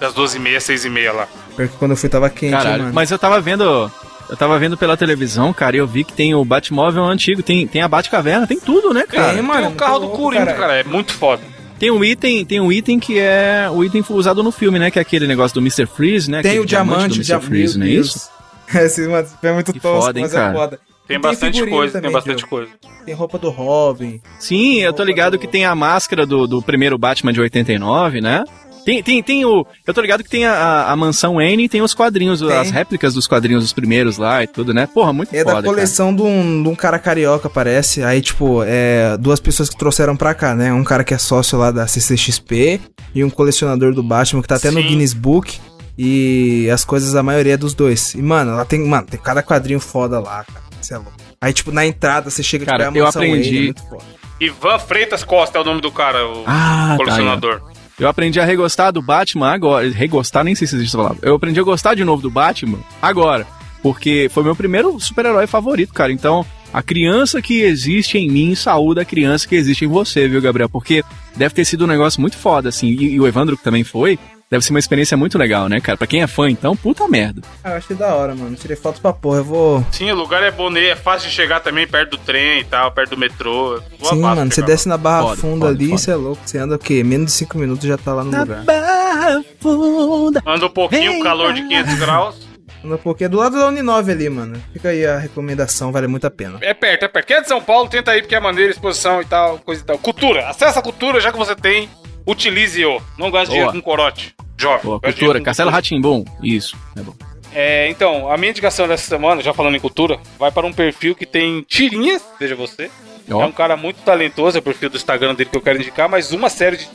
das 0.00 0.12
duas 0.12 0.34
e 0.34 0.40
meia, 0.40 0.60
seis 0.60 0.84
e 0.84 0.90
meia 0.90 1.12
lá. 1.12 1.28
Porque 1.54 1.76
quando 1.78 1.92
eu 1.92 1.96
fui 1.96 2.08
tava 2.08 2.28
quente, 2.28 2.50
Caralho, 2.50 2.82
mano. 2.84 2.94
mas 2.94 3.12
eu 3.12 3.18
tava 3.18 3.40
vendo. 3.40 3.90
Eu 4.28 4.36
tava 4.36 4.58
vendo 4.58 4.76
pela 4.76 4.96
televisão, 4.96 5.52
cara, 5.52 5.76
e 5.76 5.78
eu 5.78 5.86
vi 5.86 6.02
que 6.02 6.12
tem 6.12 6.34
o 6.34 6.44
Batmóvel 6.44 7.04
antigo, 7.04 7.42
tem, 7.42 7.68
tem 7.68 7.82
a 7.82 7.86
Batcaverna, 7.86 8.46
tem 8.46 8.58
tudo, 8.58 8.92
né, 8.92 9.04
cara? 9.06 9.34
Tem, 9.34 9.42
mano, 9.42 9.66
Tem 9.66 9.70
o 9.70 9.76
carro 9.76 9.98
do 10.00 10.06
louco, 10.06 10.32
cara. 10.32 10.80
é 10.80 10.82
muito 10.82 11.12
foda. 11.12 11.53
Tem 11.84 11.90
um 11.90 12.02
item, 12.02 12.46
tem 12.46 12.60
um 12.60 12.72
item 12.72 12.98
que 12.98 13.18
é 13.18 13.68
o 13.70 13.84
item 13.84 14.02
usado 14.08 14.42
no 14.42 14.50
filme, 14.50 14.78
né? 14.78 14.90
Que 14.90 14.98
é 14.98 15.02
aquele 15.02 15.26
negócio 15.26 15.54
do 15.54 15.60
Mr. 15.60 15.84
Freeze, 15.84 16.30
né? 16.30 16.40
Tem 16.40 16.58
o 16.58 16.64
diamante, 16.64 17.08
do 17.08 17.12
o 17.12 17.16
Mr. 17.16 17.24
diamante. 17.24 17.46
Freeze, 17.46 17.78
não 17.78 17.84
é 17.84 17.90
isso? 17.90 18.30
Esse, 18.74 19.06
mano, 19.06 19.26
esse 19.26 19.46
é 19.46 19.52
muito 19.52 19.70
Que 19.74 19.80
tosco, 19.80 20.06
foda, 20.06 20.18
hein, 20.18 20.24
mas 20.24 20.32
cara? 20.32 20.50
é 20.50 20.54
foda. 20.54 20.80
Tem 21.06 21.16
E 21.18 21.20
bastante 21.20 21.66
coisa, 21.66 21.92
também, 21.92 22.08
tem 22.08 22.12
bastante 22.12 22.46
coisa. 22.46 22.70
Tem 23.04 23.14
roupa 23.14 23.36
do 23.38 23.50
Robin. 23.50 24.22
Sim, 24.38 24.80
eu 24.80 24.94
tô 24.94 25.04
ligado 25.04 25.38
que 25.38 25.46
tem 25.46 25.66
a 25.66 25.74
máscara 25.74 26.24
do, 26.24 26.46
do 26.46 26.62
primeiro 26.62 26.96
Batman 26.96 27.34
de 27.34 27.42
89, 27.42 28.22
né? 28.22 28.42
Tem, 28.84 29.02
tem, 29.02 29.22
tem 29.22 29.44
o. 29.44 29.66
Eu 29.86 29.94
tô 29.94 30.00
ligado 30.00 30.22
que 30.22 30.28
tem 30.30 30.44
a, 30.44 30.86
a, 30.90 30.96
mansão 30.96 31.40
N 31.40 31.64
e 31.64 31.68
tem 31.68 31.80
os 31.82 31.94
quadrinhos, 31.94 32.40
Tem. 32.40 32.52
as 32.56 32.70
réplicas 32.70 33.14
dos 33.14 33.26
quadrinhos, 33.26 33.64
os 33.64 33.72
primeiros 33.72 34.18
lá 34.18 34.42
e 34.42 34.46
tudo, 34.46 34.74
né? 34.74 34.86
Porra, 34.86 35.12
muito 35.12 35.34
É 35.34 35.42
foda. 35.42 35.62
da 35.62 35.68
coleção 35.68 36.14
de 36.14 36.22
um, 36.22 36.62
de 36.62 36.68
um 36.68 36.74
cara 36.74 36.98
carioca, 36.98 37.48
parece. 37.48 38.02
Aí, 38.02 38.20
tipo, 38.20 38.62
é 38.64 39.16
duas 39.18 39.40
pessoas 39.40 39.68
que 39.70 39.76
trouxeram 39.76 40.16
pra 40.16 40.34
cá, 40.34 40.54
né? 40.54 40.72
Um 40.72 40.84
cara 40.84 41.02
que 41.04 41.14
é 41.14 41.18
sócio 41.18 41.58
lá 41.58 41.70
da 41.70 41.86
CCXP 41.86 42.80
e 43.14 43.24
um 43.24 43.30
colecionador 43.30 43.94
do 43.94 44.02
Batman 44.02 44.42
que 44.42 44.48
tá 44.48 44.56
até 44.56 44.70
no 44.70 44.80
Sim. 44.82 44.88
Guinness 44.88 45.14
Book. 45.14 45.58
E 45.96 46.68
as 46.70 46.84
coisas, 46.84 47.14
a 47.14 47.22
maioria 47.22 47.54
é 47.54 47.56
dos 47.56 47.72
dois. 47.72 48.14
E, 48.14 48.20
mano, 48.22 48.50
ela 48.52 48.64
tem, 48.64 48.80
mano, 48.80 49.06
tem 49.06 49.18
cada 49.20 49.42
quadrinho 49.42 49.78
foda 49.80 50.18
lá, 50.18 50.44
cara. 50.44 50.64
Você 50.80 50.92
é 50.94 50.96
louco. 50.96 51.12
Aí, 51.40 51.52
tipo, 51.52 51.70
na 51.70 51.86
entrada 51.86 52.28
você 52.30 52.42
chega 52.42 52.64
Cara, 52.66 52.84
tipo, 52.86 52.96
é 52.96 52.98
a 52.98 53.00
eu 53.00 53.04
mansão 53.06 53.22
aprendi- 53.22 53.42
Wayne, 53.50 53.58
é 53.58 53.62
muito 53.64 53.82
foda. 53.88 54.02
Ivan 54.40 54.78
Freitas 54.80 55.22
Costa 55.22 55.56
é 55.58 55.60
o 55.60 55.64
nome 55.64 55.80
do 55.80 55.90
cara, 55.92 56.26
o 56.26 56.42
Ah, 56.46 56.88
tá, 56.90 56.96
colecionador. 56.96 57.62
Eu 57.98 58.08
aprendi 58.08 58.40
a 58.40 58.44
regostar 58.44 58.92
do 58.92 59.00
Batman 59.00 59.50
agora. 59.50 59.88
Regostar, 59.90 60.44
nem 60.44 60.54
sei 60.54 60.66
se 60.66 60.74
existe 60.74 60.90
essa 60.90 60.98
palavra. 60.98 61.18
Eu 61.22 61.34
aprendi 61.34 61.60
a 61.60 61.62
gostar 61.62 61.94
de 61.94 62.04
novo 62.04 62.22
do 62.22 62.30
Batman 62.30 62.78
agora. 63.00 63.46
Porque 63.82 64.28
foi 64.32 64.42
meu 64.42 64.56
primeiro 64.56 64.98
super-herói 64.98 65.46
favorito, 65.46 65.92
cara. 65.92 66.10
Então, 66.10 66.44
a 66.72 66.82
criança 66.82 67.40
que 67.40 67.60
existe 67.60 68.18
em 68.18 68.28
mim 68.28 68.54
saúda 68.54 69.02
a 69.02 69.04
criança 69.04 69.46
que 69.46 69.54
existe 69.54 69.84
em 69.84 69.88
você, 69.88 70.26
viu, 70.26 70.40
Gabriel? 70.40 70.68
Porque 70.68 71.04
deve 71.36 71.54
ter 71.54 71.64
sido 71.64 71.84
um 71.84 71.88
negócio 71.88 72.20
muito 72.20 72.36
foda, 72.36 72.68
assim. 72.68 72.88
E, 72.88 73.12
e 73.12 73.20
o 73.20 73.26
Evandro, 73.28 73.56
também 73.56 73.84
foi, 73.84 74.18
deve 74.50 74.64
ser 74.64 74.70
uma 74.70 74.78
experiência 74.78 75.16
muito 75.16 75.38
legal, 75.38 75.68
né, 75.68 75.80
cara? 75.80 75.96
Pra 75.96 76.06
quem 76.06 76.22
é 76.22 76.26
fã, 76.26 76.48
então, 76.48 76.76
puta 76.76 77.06
merda. 77.08 77.42
Ah, 77.62 77.70
eu 77.70 77.76
achei 77.76 77.96
da 77.96 78.14
hora, 78.14 78.34
mano. 78.34 78.54
Tirei 78.56 78.76
fotos 78.76 79.00
pra 79.00 79.12
porra. 79.12 79.38
Eu 79.38 79.44
vou. 79.44 79.86
Sim, 79.90 80.10
o 80.10 80.14
lugar 80.14 80.42
é 80.42 80.50
bonito, 80.50 80.86
é 80.86 80.96
fácil 80.96 81.28
de 81.28 81.34
chegar 81.34 81.60
também 81.60 81.86
perto 81.86 82.12
do 82.12 82.18
trem 82.18 82.60
e 82.60 82.64
tal, 82.64 82.92
perto 82.92 83.10
do 83.10 83.16
metrô. 83.18 83.80
Boa 83.98 84.14
Sim, 84.14 84.20
mano. 84.20 84.50
Você 84.50 84.62
desce 84.62 84.88
na 84.88 84.96
barra 84.96 85.22
Foda, 85.22 85.36
funda 85.36 85.66
foda, 85.66 85.68
ali, 85.68 85.88
você 85.88 86.10
é 86.10 86.16
louco. 86.16 86.42
Você 86.44 86.58
anda 86.58 86.76
o 86.76 86.78
quê? 86.78 87.02
Menos 87.02 87.26
de 87.26 87.32
5 87.32 87.58
minutos 87.58 87.86
já 87.86 87.96
tá 87.96 88.12
lá 88.14 88.24
no 88.24 88.36
lugar. 88.36 88.64
Barra 88.64 89.42
funda. 89.60 90.42
Anda 90.46 90.66
um 90.66 90.70
pouquinho, 90.70 91.22
calor 91.22 91.52
de 91.52 91.62
500 91.66 91.94
graus. 91.98 92.54
Anda 92.84 92.98
porque 92.98 93.24
é 93.24 93.28
do 93.28 93.38
lado 93.38 93.58
da 93.58 93.68
Uninove 93.68 94.12
ali, 94.12 94.28
mano. 94.28 94.62
Fica 94.72 94.90
aí 94.90 95.06
a 95.06 95.18
recomendação, 95.18 95.90
vale 95.90 96.06
muito 96.06 96.26
a 96.26 96.30
pena. 96.30 96.58
É 96.60 96.74
perto, 96.74 97.04
é 97.04 97.08
perto. 97.08 97.26
Quem 97.26 97.36
é 97.36 97.40
de 97.40 97.48
São 97.48 97.60
Paulo, 97.60 97.88
tenta 97.88 98.10
aí 98.10 98.20
porque 98.20 98.34
é 98.34 98.40
maneira, 98.40 98.70
exposição 98.70 99.22
e 99.22 99.24
tal, 99.24 99.58
coisa 99.58 99.80
e 99.80 99.84
tal. 99.84 99.98
Cultura, 99.98 100.48
acessa 100.50 100.80
a 100.80 100.82
cultura, 100.82 101.18
já 101.18 101.32
que 101.32 101.38
você 101.38 101.56
tem, 101.56 101.88
utilize-o. 102.26 103.00
Não 103.18 103.30
gaste 103.30 103.50
dinheiro 103.50 103.72
Boa. 103.72 103.82
com 103.82 103.90
corote. 103.90 104.34
Jovem. 104.56 104.82
Boa, 104.84 105.00
cultura. 105.00 105.40
cultura. 105.40 105.70
Ratimbum. 105.70 106.24
Isso, 106.42 106.76
é 106.96 107.00
bom. 107.00 107.14
É, 107.52 107.88
então, 107.88 108.30
a 108.30 108.36
minha 108.36 108.50
indicação 108.50 108.88
dessa 108.88 109.06
semana, 109.06 109.40
já 109.40 109.54
falando 109.54 109.76
em 109.76 109.80
cultura, 109.80 110.18
vai 110.38 110.50
para 110.50 110.66
um 110.66 110.72
perfil 110.72 111.14
que 111.14 111.24
tem 111.24 111.62
tirinhas, 111.62 112.22
veja 112.38 112.56
você. 112.56 112.90
Ó. 113.30 113.40
É 113.40 113.46
um 113.46 113.52
cara 113.52 113.76
muito 113.76 114.02
talentoso, 114.02 114.58
é 114.58 114.60
o 114.60 114.62
perfil 114.62 114.90
do 114.90 114.96
Instagram 114.96 115.34
dele 115.34 115.50
que 115.50 115.56
eu 115.56 115.62
quero 115.62 115.78
indicar, 115.78 116.08
mas 116.08 116.32
uma 116.32 116.50
série 116.50 116.76
de 116.76 116.86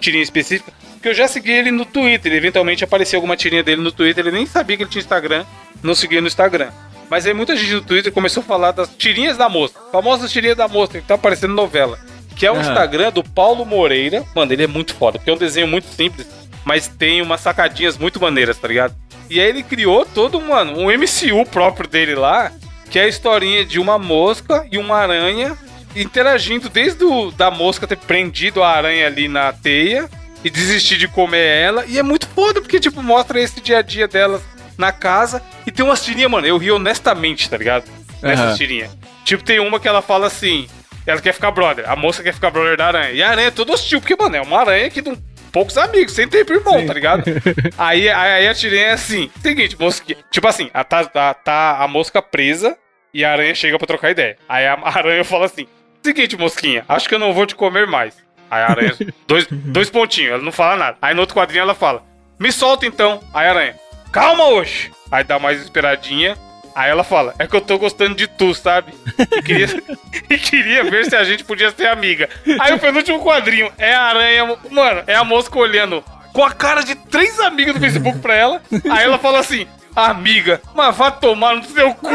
tirinhas 0.00 0.26
específicas, 0.26 0.74
que 1.02 1.08
eu 1.08 1.14
já 1.14 1.28
segui 1.28 1.52
ele 1.52 1.70
no 1.70 1.84
Twitter. 1.84 2.32
Eventualmente 2.32 2.82
apareceu 2.82 3.18
alguma 3.18 3.36
tirinha 3.36 3.62
dele 3.62 3.82
no 3.82 3.92
Twitter, 3.92 4.26
ele 4.26 4.36
nem 4.36 4.46
sabia 4.46 4.76
que 4.76 4.82
ele 4.82 4.90
tinha 4.90 5.02
Instagram, 5.02 5.44
não 5.82 5.94
seguia 5.94 6.20
no 6.20 6.26
Instagram. 6.26 6.70
Mas 7.08 7.26
aí 7.26 7.34
muita 7.34 7.54
gente 7.54 7.72
no 7.74 7.82
Twitter 7.82 8.10
começou 8.10 8.40
a 8.42 8.44
falar 8.44 8.72
das 8.72 8.88
tirinhas 8.96 9.36
da 9.36 9.48
moça, 9.48 9.78
famosas 9.92 10.32
tirinhas 10.32 10.56
da 10.56 10.66
moça, 10.66 11.00
que 11.00 11.06
tá 11.06 11.14
aparecendo 11.14 11.54
novela. 11.54 11.98
Que 12.36 12.46
é 12.46 12.52
o 12.52 12.54
Aham. 12.54 12.62
Instagram 12.62 13.10
do 13.12 13.24
Paulo 13.24 13.64
Moreira. 13.64 14.24
Mano, 14.34 14.52
ele 14.52 14.62
é 14.64 14.66
muito 14.66 14.94
foda, 14.94 15.18
porque 15.18 15.30
é 15.30 15.34
um 15.34 15.38
desenho 15.38 15.66
muito 15.66 15.86
simples, 15.88 16.26
mas 16.64 16.86
tem 16.86 17.22
umas 17.22 17.40
sacadinhas 17.40 17.96
muito 17.96 18.20
maneiras, 18.20 18.58
tá 18.58 18.68
ligado? 18.68 18.94
E 19.28 19.40
aí 19.40 19.48
ele 19.48 19.62
criou 19.62 20.04
todo, 20.04 20.40
mano, 20.40 20.78
um 20.78 20.86
MCU 20.90 21.44
próprio 21.50 21.88
dele 21.88 22.14
lá, 22.14 22.52
que 22.90 22.98
é 22.98 23.04
a 23.04 23.08
historinha 23.08 23.64
de 23.64 23.80
uma 23.80 23.98
mosca 23.98 24.66
e 24.70 24.78
uma 24.78 24.96
aranha 24.96 25.56
interagindo 25.96 26.68
desde 26.68 27.04
o, 27.04 27.30
da 27.30 27.50
mosca 27.50 27.86
ter 27.86 27.96
prendido 27.96 28.62
a 28.62 28.68
aranha 28.68 29.06
ali 29.06 29.26
na 29.28 29.52
teia 29.52 30.08
e 30.44 30.50
desistir 30.50 30.98
de 30.98 31.08
comer 31.08 31.44
ela. 31.46 31.84
E 31.86 31.98
é 31.98 32.02
muito 32.02 32.28
foda, 32.28 32.60
porque, 32.60 32.78
tipo, 32.78 33.02
mostra 33.02 33.40
esse 33.40 33.60
dia 33.60 33.78
a 33.78 33.82
dia 33.82 34.06
delas 34.06 34.42
na 34.76 34.92
casa. 34.92 35.42
E 35.66 35.72
tem 35.72 35.84
umas 35.84 36.04
tirinhas, 36.04 36.30
mano, 36.30 36.46
eu 36.46 36.58
ri 36.58 36.70
honestamente, 36.70 37.48
tá 37.48 37.56
ligado? 37.56 37.84
Nessas 38.22 38.46
Aham. 38.46 38.56
tirinhas. 38.56 38.90
Tipo, 39.24 39.42
tem 39.42 39.58
uma 39.58 39.80
que 39.80 39.88
ela 39.88 40.02
fala 40.02 40.26
assim: 40.26 40.68
ela 41.06 41.20
quer 41.20 41.32
ficar 41.32 41.50
brother, 41.52 41.88
a 41.88 41.94
moça 41.94 42.22
quer 42.22 42.34
ficar 42.34 42.50
brother 42.50 42.76
da 42.76 42.86
aranha. 42.88 43.12
E 43.12 43.22
a 43.22 43.30
aranha 43.30 43.48
é 43.48 43.50
toda 43.50 43.72
hostil, 43.72 44.00
porque, 44.00 44.16
mano, 44.16 44.36
é 44.36 44.40
uma 44.40 44.60
aranha 44.60 44.90
que 44.90 45.00
tem 45.00 45.16
poucos 45.52 45.78
amigos, 45.78 46.12
sem 46.12 46.28
tempo 46.28 46.52
irmão, 46.52 46.84
tá 46.84 46.92
ligado? 46.92 47.22
aí, 47.78 48.08
aí 48.08 48.46
a 48.46 48.54
tirinha 48.54 48.88
é 48.88 48.92
assim: 48.92 49.30
seguinte, 49.40 49.76
mosquinha. 49.78 50.18
Tipo 50.30 50.48
assim, 50.48 50.68
a, 50.74 50.84
tá, 50.84 51.04
tá, 51.04 51.32
tá 51.32 51.78
a 51.82 51.88
mosca 51.88 52.20
presa 52.20 52.76
e 53.14 53.24
a 53.24 53.32
aranha 53.32 53.54
chega 53.54 53.78
pra 53.78 53.86
trocar 53.86 54.10
ideia. 54.10 54.36
Aí 54.48 54.66
a 54.66 54.78
aranha 54.84 55.24
fala 55.24 55.46
assim: 55.46 55.66
seguinte, 56.02 56.36
mosquinha, 56.36 56.84
acho 56.88 57.08
que 57.08 57.14
eu 57.14 57.18
não 57.18 57.32
vou 57.32 57.46
te 57.46 57.54
comer 57.54 57.86
mais. 57.86 58.16
Aí 58.50 58.62
a 58.62 58.70
aranha, 58.70 58.94
dois, 59.26 59.46
dois 59.50 59.88
pontinhos, 59.88 60.32
ela 60.32 60.42
não 60.42 60.52
fala 60.52 60.76
nada. 60.76 60.98
Aí 61.00 61.14
no 61.14 61.20
outro 61.20 61.34
quadrinho 61.34 61.62
ela 61.62 61.74
fala: 61.74 62.02
me 62.38 62.52
solta 62.52 62.84
então. 62.84 63.20
Aí 63.32 63.46
a 63.46 63.50
aranha, 63.50 63.74
calma 64.12 64.44
hoje. 64.48 64.90
Aí 65.10 65.24
dá 65.24 65.38
mais 65.38 65.62
esperadinha. 65.62 66.36
Aí 66.76 66.90
ela 66.90 67.02
fala, 67.02 67.34
é 67.38 67.46
que 67.46 67.56
eu 67.56 67.60
tô 67.62 67.78
gostando 67.78 68.14
de 68.14 68.26
tu, 68.26 68.54
sabe? 68.54 68.92
E 69.18 69.40
queria, 69.42 69.82
e 70.28 70.36
queria 70.36 70.84
ver 70.84 71.06
se 71.06 71.16
a 71.16 71.24
gente 71.24 71.42
podia 71.42 71.70
ser 71.70 71.86
amiga. 71.86 72.28
Aí 72.60 72.74
o 72.74 72.78
penúltimo 72.78 73.24
quadrinho 73.24 73.72
é 73.78 73.94
a 73.94 74.02
aranha, 74.02 74.58
mano, 74.70 75.02
é 75.06 75.14
a 75.14 75.24
mosca 75.24 75.58
olhando 75.58 76.04
com 76.34 76.44
a 76.44 76.50
cara 76.50 76.82
de 76.82 76.94
três 76.94 77.40
amigas 77.40 77.72
do 77.72 77.80
Facebook 77.80 78.18
pra 78.18 78.34
ela. 78.34 78.62
Aí 78.90 79.04
ela 79.04 79.18
fala 79.18 79.38
assim, 79.38 79.66
amiga, 79.96 80.60
mas 80.74 80.94
vá 80.94 81.10
tomar 81.10 81.56
no 81.56 81.64
seu 81.64 81.94
cu. 81.94 82.10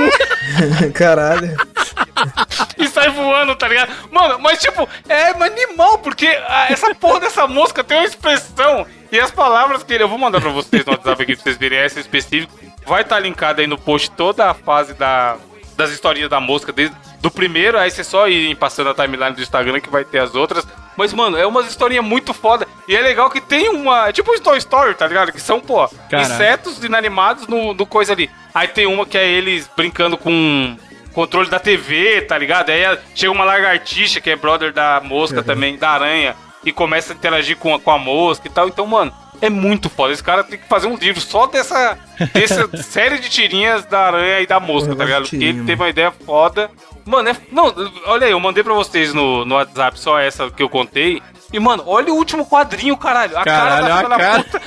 Caralho. 0.93 1.57
e 2.78 2.88
sai 2.88 3.09
voando, 3.09 3.55
tá 3.55 3.68
ligado? 3.68 3.91
Mano, 4.12 4.38
mas 4.38 4.59
tipo, 4.59 4.88
é 5.09 5.30
animal, 5.43 5.97
porque 5.97 6.28
essa 6.70 6.93
porra 6.93 7.22
dessa 7.22 7.47
mosca 7.47 7.84
tem 7.84 7.97
uma 7.97 8.05
expressão 8.05 8.86
e 9.12 9.20
as 9.20 9.32
palavras 9.32 9.82
que 9.82 9.91
ele. 9.91 10.03
Eu 10.03 10.07
vou 10.07 10.20
mandar 10.20 10.39
pra 10.39 10.51
vocês 10.51 10.86
no 10.86 10.91
WhatsApp 10.91 11.24
aqui 11.24 11.34
pra 11.34 11.43
vocês 11.43 11.57
verem 11.57 11.80
essa 11.80 11.99
específica. 11.99 12.70
Vai 12.86 13.01
estar 13.01 13.15
tá 13.15 13.21
linkado 13.21 13.61
aí 13.61 13.67
no 13.67 13.77
post 13.77 14.11
toda 14.11 14.49
a 14.49 14.53
fase 14.53 14.93
da, 14.93 15.38
das 15.75 15.91
historinhas 15.91 16.29
da 16.29 16.39
mosca, 16.39 16.71
desde 16.71 16.95
do 17.21 17.29
primeiro, 17.29 17.77
aí 17.77 17.91
você 17.91 18.03
só 18.03 18.27
ir 18.27 18.55
passando 18.55 18.89
a 18.89 18.93
timeline 18.95 19.36
do 19.36 19.41
Instagram 19.41 19.79
que 19.79 19.89
vai 19.89 20.03
ter 20.03 20.19
as 20.19 20.34
outras. 20.34 20.67
Mas, 20.97 21.13
mano, 21.13 21.38
é 21.38 21.45
umas 21.45 21.67
historinhas 21.67 22.03
muito 22.03 22.34
foda. 22.34 22.67
E 22.88 22.95
é 22.95 23.01
legal 23.01 23.29
que 23.29 23.39
tem 23.39 23.69
uma. 23.69 24.09
é 24.09 24.11
Tipo 24.11 24.34
um 24.34 24.39
Toy 24.39 24.57
Story, 24.57 24.95
tá 24.95 25.07
ligado? 25.07 25.32
Que 25.32 25.39
são, 25.39 25.59
pô, 25.59 25.88
insetos 26.11 26.84
inanimados 26.84 27.47
no, 27.47 27.73
no 27.73 27.86
coisa 27.86 28.13
ali. 28.13 28.29
Aí 28.53 28.67
tem 28.67 28.88
uma 28.88 29.05
que 29.05 29.17
é 29.17 29.27
eles 29.27 29.69
brincando 29.75 30.17
com 30.17 30.75
controle 31.13 31.49
da 31.49 31.59
TV, 31.59 32.21
tá 32.21 32.38
ligado? 32.38 32.71
Aí 32.71 32.97
chega 33.13 33.32
uma 33.32 33.45
lagartixa, 33.45 34.19
que 34.19 34.29
é 34.29 34.36
brother 34.36 34.73
da 34.73 34.99
mosca 35.03 35.43
também, 35.43 35.77
da 35.77 35.91
aranha, 35.91 36.36
e 36.65 36.71
começa 36.71 37.13
a 37.13 37.15
interagir 37.15 37.57
com 37.57 37.75
a, 37.75 37.79
com 37.79 37.91
a 37.91 37.99
mosca 37.99 38.47
e 38.47 38.51
tal. 38.51 38.67
Então, 38.67 38.86
mano, 38.88 39.13
é 39.41 39.49
muito 39.49 39.89
foda. 39.89 40.13
Esse 40.13 40.23
cara 40.23 40.43
tem 40.43 40.57
que 40.59 40.67
fazer 40.67 40.87
um 40.87 40.95
livro 40.95 41.19
só 41.19 41.47
dessa, 41.47 41.97
dessa 42.33 42.69
série 42.83 43.19
de 43.19 43.29
tirinhas 43.29 43.85
da 43.85 44.07
aranha 44.07 44.39
e 44.41 44.47
da 44.47 44.59
mosca, 44.59 44.89
Porra, 44.89 44.97
tá 44.97 45.05
ligado? 45.05 45.23
que 45.23 45.29
Porque 45.31 45.45
ele 45.45 45.63
teve 45.65 45.81
uma 45.81 45.89
ideia 45.89 46.11
foda. 46.11 46.69
Mano, 47.05 47.29
é. 47.29 47.37
Não, 47.51 47.73
olha 48.05 48.27
aí, 48.27 48.31
eu 48.31 48.39
mandei 48.39 48.63
pra 48.63 48.73
vocês 48.73 49.13
no, 49.13 49.43
no 49.43 49.55
WhatsApp 49.55 49.99
só 49.99 50.19
essa 50.19 50.49
que 50.51 50.61
eu 50.61 50.69
contei. 50.69 51.21
E, 51.54 51.60
mano, 51.60 51.84
olha 51.86 52.14
o 52.14 52.16
último 52.16 52.45
quadrinho, 52.45 52.95
caralho. 52.97 53.38
A 53.38 53.43
Caralho, 53.43 53.86
cara 53.86 53.86
a 53.86 53.89
da 53.89 53.97
filha 53.97 54.10
da 54.10 54.18
cara. 54.18 54.43
puta. 54.43 54.62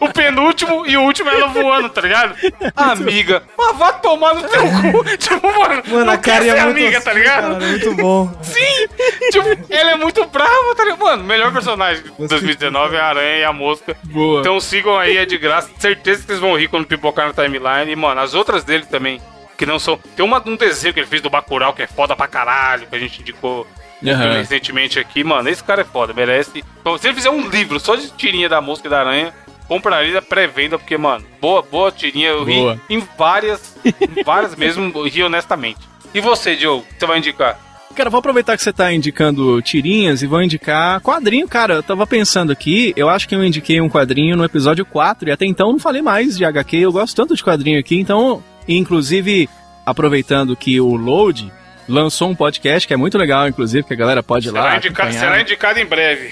o 0.00 0.12
penúltimo 0.12 0.86
e 0.86 0.96
o 0.96 1.02
último 1.02 1.30
ela 1.30 1.48
voando, 1.48 1.88
tá 1.88 2.00
ligado? 2.00 2.34
Amiga, 2.76 3.42
mas 3.56 3.76
vá 3.76 3.92
tomar 3.92 4.34
no 4.34 4.42
teu 4.48 4.62
cu. 4.62 5.04
Tipo, 5.16 5.46
mano, 5.58 5.82
Mano, 5.86 6.10
a 6.10 6.18
cara 6.18 6.44
é 6.44 6.64
muito 6.64 6.78
amiga, 6.78 6.98
assim, 6.98 7.04
tá 7.04 7.12
ligado? 7.14 7.52
cara, 7.52 7.64
é 7.64 7.68
muito 7.68 7.94
bom. 7.94 8.30
Sim! 8.42 8.88
Tipo, 9.30 9.48
ele 9.70 9.90
é 9.90 9.96
muito 9.96 10.24
bravo, 10.26 10.74
tá 10.76 10.84
ligado? 10.84 11.04
Mano, 11.04 11.24
melhor 11.24 11.52
personagem 11.52 12.02
de 12.02 12.26
2019 12.26 12.96
é 12.96 13.00
a 13.00 13.06
Aranha 13.06 13.36
e 13.38 13.44
a 13.44 13.52
Mosca. 13.52 13.96
Boa. 14.04 14.40
Então 14.40 14.60
sigam 14.60 14.98
aí, 14.98 15.16
é 15.16 15.24
de 15.24 15.38
graça. 15.38 15.70
Certeza 15.78 16.20
que 16.20 16.26
vocês 16.26 16.40
vão 16.40 16.56
rir 16.58 16.68
quando 16.68 16.86
pipocar 16.86 17.26
na 17.26 17.32
timeline. 17.32 17.90
E, 17.90 17.96
mano, 17.96 18.20
as 18.20 18.34
outras 18.34 18.64
dele 18.64 18.84
também, 18.86 19.20
que 19.56 19.64
não 19.64 19.78
são... 19.78 19.98
Tem 20.16 20.24
uma, 20.24 20.42
um 20.46 20.56
desenho 20.56 20.92
que 20.92 21.00
ele 21.00 21.06
fez 21.06 21.22
do 21.22 21.30
Bacurau, 21.30 21.72
que 21.72 21.82
é 21.82 21.86
foda 21.86 22.14
pra 22.14 22.26
caralho, 22.26 22.86
que 22.86 22.94
a 22.94 22.98
gente 22.98 23.20
indicou 23.20 23.66
Aham. 24.04 24.32
recentemente 24.38 24.98
aqui. 24.98 25.22
Mano, 25.24 25.48
esse 25.48 25.62
cara 25.62 25.82
é 25.82 25.84
foda, 25.84 26.12
merece. 26.12 26.64
Então, 26.80 26.96
se 26.98 27.06
ele 27.06 27.14
fizer 27.14 27.30
um 27.30 27.48
livro 27.48 27.78
só 27.80 27.96
de 27.96 28.10
tirinha 28.10 28.48
da 28.48 28.60
Mosca 28.60 28.86
e 28.86 28.90
da 28.90 29.00
Aranha, 29.00 29.32
compraria 29.68 30.20
pré-venda, 30.20 30.78
porque, 30.78 30.96
mano, 30.96 31.24
boa, 31.40 31.62
boa 31.62 31.90
tirinha. 31.90 32.28
Eu 32.28 32.44
ri 32.44 32.54
Boa. 32.54 32.80
em 32.90 33.02
várias, 33.16 33.76
em 33.84 34.22
várias 34.22 34.54
mesmo, 34.56 34.92
eu 34.94 35.08
ri 35.08 35.22
honestamente. 35.22 35.80
E 36.14 36.20
você, 36.20 36.54
Diogo, 36.54 36.82
o 36.82 36.94
que 36.94 37.00
você 37.00 37.06
vai 37.06 37.18
indicar? 37.18 37.58
Cara, 37.94 38.10
vou 38.10 38.18
aproveitar 38.18 38.56
que 38.56 38.62
você 38.62 38.72
tá 38.72 38.92
indicando 38.92 39.62
tirinhas 39.62 40.20
e 40.20 40.26
vou 40.26 40.42
indicar 40.42 41.00
quadrinho, 41.00 41.46
cara. 41.46 41.74
Eu 41.74 41.82
tava 41.82 42.04
pensando 42.06 42.50
aqui, 42.50 42.92
eu 42.96 43.08
acho 43.08 43.28
que 43.28 43.34
eu 43.36 43.44
indiquei 43.44 43.80
um 43.80 43.88
quadrinho 43.88 44.36
no 44.36 44.44
episódio 44.44 44.84
4 44.84 45.28
e 45.28 45.32
até 45.32 45.46
então 45.46 45.70
não 45.70 45.78
falei 45.78 46.02
mais 46.02 46.36
de 46.36 46.44
HQ. 46.44 46.76
Eu 46.76 46.92
gosto 46.92 47.14
tanto 47.14 47.36
de 47.36 47.42
quadrinho 47.44 47.78
aqui, 47.78 47.98
então, 47.98 48.42
inclusive, 48.66 49.48
aproveitando 49.86 50.56
que 50.56 50.80
o 50.80 50.96
Load 50.96 51.52
lançou 51.88 52.28
um 52.30 52.34
podcast 52.34 52.86
que 52.86 52.94
é 52.94 52.96
muito 52.96 53.16
legal, 53.18 53.48
inclusive, 53.48 53.86
que 53.86 53.92
a 53.92 53.96
galera 53.96 54.22
pode 54.22 54.48
ir 54.48 54.50
lá. 54.50 54.62
Será, 54.62 54.76
indica- 54.76 55.02
acompanhar. 55.02 55.20
será 55.20 55.40
indicado 55.40 55.78
em 55.80 55.86
breve. 55.86 56.30